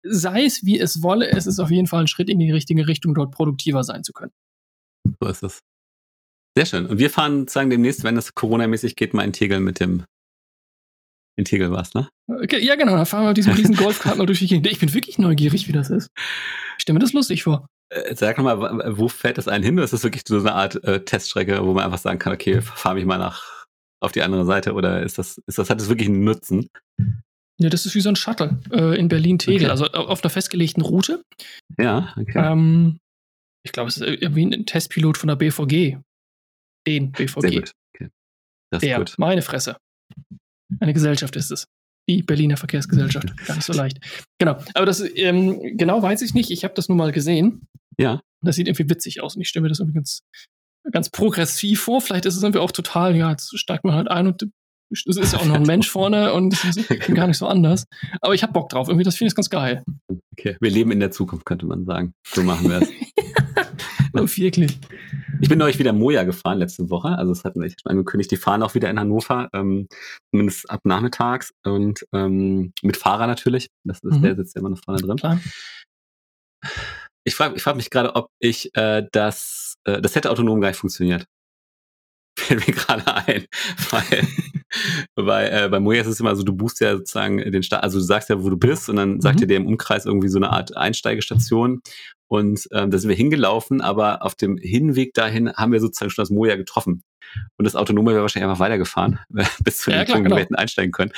sei 0.05 0.45
es 0.45 0.65
wie 0.65 0.79
es 0.79 1.03
wolle, 1.03 1.29
es 1.29 1.47
ist 1.47 1.59
auf 1.59 1.71
jeden 1.71 1.89
Fall 1.89 2.03
ein 2.03 2.07
Schritt 2.07 2.31
in 2.31 2.39
die 2.39 2.53
richtige 2.53 2.87
Richtung, 2.87 3.15
dort 3.15 3.33
produktiver 3.33 3.83
sein 3.83 4.05
zu 4.05 4.13
können. 4.13 4.33
So 5.21 5.29
ist 5.29 5.43
es. 5.43 5.59
Sehr 6.57 6.67
schön. 6.67 6.87
Und 6.87 6.99
wir 6.99 7.11
fahren 7.11 7.41
sozusagen 7.41 7.71
demnächst, 7.71 8.05
wenn 8.05 8.17
es 8.17 8.35
Corona-mäßig 8.35 8.97
geht, 8.97 9.15
mal 9.15 9.25
in 9.25 9.33
Tegel 9.33 9.61
mit 9.61 9.81
dem 9.81 10.05
in 11.39 11.45
Tegel 11.45 11.71
warst, 11.71 11.95
ne? 11.95 12.09
Okay, 12.27 12.59
ja, 12.65 12.75
genau. 12.75 12.97
Da 12.97 13.05
fahren 13.05 13.23
wir 13.23 13.29
mit 13.29 13.37
diesem 13.37 13.53
riesen 13.53 13.77
Golfkart 13.77 14.19
mal 14.19 14.27
durch 14.27 14.41
die 14.41 14.49
Gegend. 14.49 14.67
Ich 14.67 14.81
bin 14.81 14.93
wirklich 14.93 15.19
neugierig, 15.19 15.69
wie 15.69 15.73
das 15.73 15.89
ist. 15.89 16.11
Ich 16.77 16.83
stelle 16.83 16.95
mir 16.95 17.05
das 17.05 17.13
lustig 17.13 17.45
vor. 17.45 17.69
Äh, 17.91 18.17
sag 18.17 18.39
mal, 18.39 18.59
wo 18.99 19.09
fährt 19.09 19.39
das 19.39 19.47
einen 19.47 19.63
hin? 19.63 19.79
Ist 19.79 19.93
das 19.93 20.03
wirklich 20.03 20.25
so 20.27 20.39
eine 20.39 20.53
Art 20.53 20.83
äh, 20.83 21.05
Teststrecke, 21.05 21.65
wo 21.65 21.73
man 21.73 21.85
einfach 21.85 21.99
sagen 21.99 22.19
kann, 22.19 22.33
okay, 22.33 22.61
fahre 22.61 22.97
mich 22.97 23.05
mal 23.05 23.19
nach 23.19 23.67
auf 24.01 24.13
die 24.13 24.23
andere 24.23 24.45
Seite 24.45 24.75
oder 24.75 25.03
ist 25.03 25.19
das, 25.19 25.39
ist 25.47 25.59
das, 25.59 25.71
hat 25.71 25.81
das 25.81 25.89
wirklich 25.89 26.09
einen 26.09 26.25
Nutzen? 26.25 26.69
Ja, 27.61 27.69
das 27.69 27.87
ist 27.87 27.95
wie 27.95 28.01
so 28.01 28.09
ein 28.09 28.17
Shuttle 28.17 28.59
äh, 28.73 28.99
in 28.99 29.09
Berlin-Tegel, 29.09 29.63
okay. 29.63 29.71
also 29.71 29.87
auf 29.87 30.23
einer 30.23 30.31
festgelegten 30.31 30.83
Route. 30.83 31.23
Ja, 31.79 32.15
okay. 32.17 32.33
Ähm, 32.37 32.99
ich 33.65 33.73
glaube, 33.73 33.89
es 33.89 33.97
ist 33.97 34.07
irgendwie 34.07 34.47
ein 34.47 34.67
Testpilot 34.67 35.19
von 35.19 35.29
der 35.29 35.37
BVG. 35.37 35.99
Den 36.87 37.13
BVG. 37.13 37.41
Sehr 37.41 37.51
gut. 37.51 37.73
Okay. 37.95 38.09
Das 38.71 38.81
der, 38.81 38.99
gut. 38.99 39.15
meine 39.19 39.43
Fresse. 39.43 39.77
Eine 40.81 40.93
Gesellschaft 40.93 41.37
ist 41.37 41.51
es. 41.51 41.67
Die 42.09 42.23
Berliner 42.23 42.57
Verkehrsgesellschaft. 42.57 43.37
Gar 43.47 43.57
nicht 43.57 43.67
so 43.67 43.73
leicht. 43.73 43.99
Genau. 44.39 44.59
Aber 44.75 44.87
das 44.87 45.03
ähm, 45.15 45.77
genau 45.77 46.03
weiß 46.03 46.23
ich 46.23 46.35
nicht. 46.35 46.51
Ich 46.51 46.65
habe 46.65 46.75
das 46.75 46.89
nur 46.89 46.97
mal 46.97 47.13
gesehen. 47.13 47.67
Ja. 47.99 48.21
Das 48.43 48.57
sieht 48.57 48.69
irgendwie 48.69 48.89
witzig 48.89 49.21
aus 49.23 49.37
und 49.37 49.43
ich 49.43 49.49
stelle 49.49 49.63
mir 49.65 49.69
das 49.69 49.81
irgendwie 49.81 49.97
ganz, 49.97 50.23
ganz 50.91 51.11
progressiv 51.11 51.83
vor. 51.83 52.01
Vielleicht 52.01 52.25
ist 52.25 52.37
es 52.37 52.43
irgendwie 52.43 52.61
auch 52.61 52.73
total, 52.73 53.17
ja, 53.17 53.31
jetzt 53.31 53.59
steigt 53.59 53.85
man 53.85 53.95
halt 53.95 54.09
ein 54.09 54.27
und 54.27 54.49
es 54.91 55.05
ist 55.05 55.33
ja 55.33 55.39
auch 55.41 55.45
noch 55.45 55.57
ein 55.57 55.65
Mensch 55.65 55.91
vorne 55.91 56.33
und 56.33 56.55
es 56.55 56.77
ist 56.77 56.89
gar 57.15 57.27
nicht 57.27 57.37
so 57.37 57.47
anders. 57.47 57.85
Aber 58.21 58.35
ich 58.35 58.43
habe 58.43 58.53
Bock 58.53 58.71
drauf. 58.71 58.89
Irgendwie, 58.89 59.05
das 59.05 59.17
finde 59.17 59.29
ich 59.29 59.35
ganz 59.35 59.51
geil. 59.51 59.85
Okay, 60.33 60.57
wir 60.61 60.71
leben 60.71 60.93
in 60.93 61.01
der 61.01 61.11
Zukunft, 61.11 61.45
könnte 61.45 61.67
man 61.67 61.85
sagen. 61.85 62.15
So 62.27 62.43
machen 62.43 62.71
wir 62.71 62.83
es. 62.83 62.89
Wirklich. 64.37 64.79
Ich 65.41 65.49
bin 65.49 65.59
neulich 65.59 65.79
wieder 65.79 65.93
Moja 65.93 66.25
gefahren 66.25 66.59
letzte 66.59 66.91
Woche. 66.91 67.09
Also 67.09 67.33
es 67.33 67.45
hat 67.45 67.57
mich 67.57 67.75
angekündigt, 67.85 68.31
die 68.31 68.37
fahren 68.37 68.63
auch 68.63 68.75
wieder 68.75 68.91
in 68.91 68.99
Hannover, 68.99 69.49
ähm, 69.53 69.89
zumindest 70.31 70.69
ab 70.71 70.81
nachmittags 70.85 71.53
und 71.65 72.05
ähm, 72.13 72.73
mit 72.83 72.97
Fahrer 72.97 73.27
natürlich. 73.27 73.69
Das 73.85 74.01
ist 74.01 74.19
mhm. 74.19 74.23
der 74.23 74.37
sitzt 74.37 74.55
ja 74.55 74.61
immer 74.61 74.71
noch 74.71 74.83
vorne 74.85 75.01
drin. 75.01 75.17
Klar. 75.17 75.41
Ich 77.25 77.35
frage 77.35 77.57
ich 77.57 77.63
frag 77.63 77.77
mich 77.77 77.91
gerade, 77.91 78.17
ob 78.17 78.29
ich 78.41 78.75
äh, 78.75 79.07
das, 79.13 79.75
äh, 79.85 80.01
das 80.01 80.15
hätte 80.15 80.31
autonom 80.31 80.61
gar 80.61 80.69
nicht 80.69 80.79
funktioniert. 80.79 81.27
Fällt 82.39 82.67
mir 82.67 82.75
gerade 82.75 83.07
ein, 83.15 83.47
weil 83.91 84.27
bei, 85.15 85.49
äh, 85.49 85.69
bei 85.69 85.81
Moja 85.81 86.01
ist 86.01 86.07
es 86.07 86.21
immer 86.21 86.37
so, 86.37 86.43
du 86.43 86.55
buchst 86.55 86.81
ja 86.81 86.97
sozusagen 86.97 87.39
den 87.39 87.63
Start, 87.63 87.83
also 87.83 87.99
du 87.99 88.05
sagst 88.05 88.29
ja, 88.29 88.43
wo 88.43 88.51
du 88.51 88.57
bist 88.57 88.89
und 88.89 88.97
dann 88.97 89.21
sagt 89.21 89.37
mhm. 89.37 89.41
dir 89.41 89.47
der 89.47 89.57
im 89.59 89.67
Umkreis 89.67 90.07
irgendwie 90.07 90.29
so 90.29 90.39
eine 90.39 90.51
Art 90.51 90.77
Einsteigestation 90.77 91.81
und 92.29 92.69
ähm, 92.73 92.91
da 92.91 92.99
sind 92.99 93.09
wir 93.09 93.17
hingelaufen, 93.17 93.81
aber 93.81 94.23
auf 94.23 94.35
dem 94.35 94.59
Hinweg 94.59 95.15
dahin 95.15 95.53
haben 95.55 95.73
wir 95.73 95.81
sozusagen 95.81 96.11
schon 96.11 96.23
das 96.23 96.31
Moja 96.31 96.57
getroffen. 96.57 97.03
Und 97.57 97.65
das 97.65 97.75
Autonome 97.75 98.13
wäre 98.13 98.23
wahrscheinlich 98.23 98.49
einfach 98.49 98.61
weitergefahren, 98.61 99.19
bis 99.65 99.79
zu 99.79 99.91
ja, 99.91 100.05
dem 100.05 100.13
Punkt, 100.13 100.25
genau. 100.25 100.37
wir 100.37 100.43
hätten 100.43 100.55
einsteigen 100.55 100.93
können. 100.93 101.13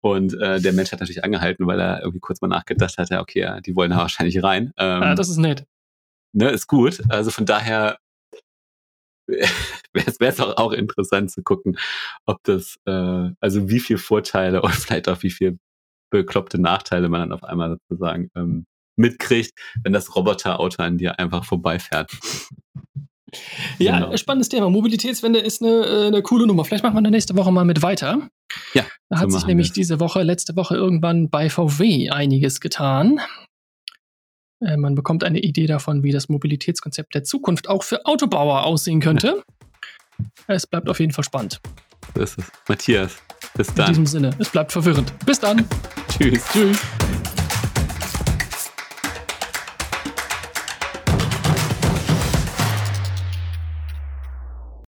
Und 0.00 0.34
äh, 0.40 0.60
der 0.60 0.72
Mensch 0.72 0.92
hat 0.92 1.00
natürlich 1.00 1.24
angehalten, 1.24 1.66
weil 1.66 1.80
er 1.80 2.00
irgendwie 2.00 2.20
kurz 2.20 2.40
mal 2.40 2.48
nachgedacht 2.48 2.98
hat, 2.98 3.10
ja, 3.10 3.20
okay, 3.20 3.40
ja, 3.40 3.60
die 3.60 3.74
wollen 3.74 3.90
da 3.90 3.98
wahrscheinlich 3.98 4.42
rein. 4.42 4.72
Ähm, 4.76 5.02
ja, 5.02 5.14
das 5.14 5.28
ist 5.28 5.38
nett. 5.38 5.66
Ne, 6.32 6.50
ist 6.50 6.66
gut. 6.66 7.02
Also 7.08 7.30
von 7.30 7.46
daher 7.46 7.98
wäre 9.92 10.32
es 10.32 10.40
auch, 10.40 10.56
auch 10.56 10.72
interessant 10.72 11.30
zu 11.30 11.42
gucken, 11.42 11.78
ob 12.26 12.42
das, 12.44 12.76
äh, 12.86 13.30
also 13.40 13.68
wie 13.68 13.80
viel 13.80 13.98
Vorteile 13.98 14.62
und 14.62 14.74
vielleicht 14.74 15.08
auch 15.08 15.22
wie 15.22 15.30
viel 15.30 15.58
bekloppte 16.10 16.60
Nachteile 16.60 17.08
man 17.08 17.20
dann 17.20 17.32
auf 17.32 17.44
einmal 17.44 17.78
sozusagen 17.88 18.30
ähm, 18.36 18.66
mitkriegt, 18.96 19.52
wenn 19.82 19.92
das 19.92 20.14
Roboterauto 20.14 20.82
an 20.82 20.98
dir 20.98 21.18
einfach 21.18 21.44
vorbeifährt. 21.44 22.10
Ja, 23.78 23.98
genau. 23.98 24.16
spannendes 24.16 24.48
Thema. 24.48 24.70
Mobilitätswende 24.70 25.40
ist 25.40 25.60
eine, 25.60 25.84
äh, 25.84 26.06
eine 26.06 26.22
coole 26.22 26.46
Nummer. 26.46 26.64
Vielleicht 26.64 26.84
machen 26.84 26.94
wir 26.94 27.10
nächste 27.10 27.36
Woche 27.36 27.52
mal 27.52 27.64
mit 27.64 27.82
weiter. 27.82 28.28
Ja. 28.72 28.84
Da 29.10 29.18
hat 29.18 29.30
so 29.30 29.36
sich 29.36 29.46
nämlich 29.46 29.70
wir. 29.70 29.74
diese 29.74 30.00
Woche, 30.00 30.22
letzte 30.22 30.56
Woche 30.56 30.76
irgendwann 30.76 31.28
bei 31.28 31.50
VW 31.50 32.10
einiges 32.10 32.60
getan. 32.60 33.20
Äh, 34.66 34.76
man 34.76 34.94
bekommt 34.94 35.22
eine 35.22 35.38
Idee 35.38 35.66
davon, 35.66 36.02
wie 36.02 36.12
das 36.12 36.28
Mobilitätskonzept 36.28 37.14
der 37.14 37.24
Zukunft 37.24 37.68
auch 37.68 37.84
für 37.84 38.04
Autobauer 38.04 38.64
aussehen 38.64 39.00
könnte. 39.00 39.42
Es 40.48 40.66
bleibt 40.66 40.88
auf 40.88 40.98
jeden 40.98 41.12
Fall 41.12 41.24
spannend. 41.24 41.60
So 42.14 42.22
ist 42.22 42.38
es. 42.38 42.44
Matthias, 42.68 43.16
Bis 43.54 43.68
In 43.68 43.74
dann. 43.76 43.88
diesem 43.88 44.06
Sinne, 44.06 44.30
es 44.38 44.48
bleibt 44.48 44.72
verwirrend. 44.72 45.12
Bis 45.24 45.38
dann. 45.38 45.64
Tschüss. 46.08 46.44
Tschüss. 46.52 46.78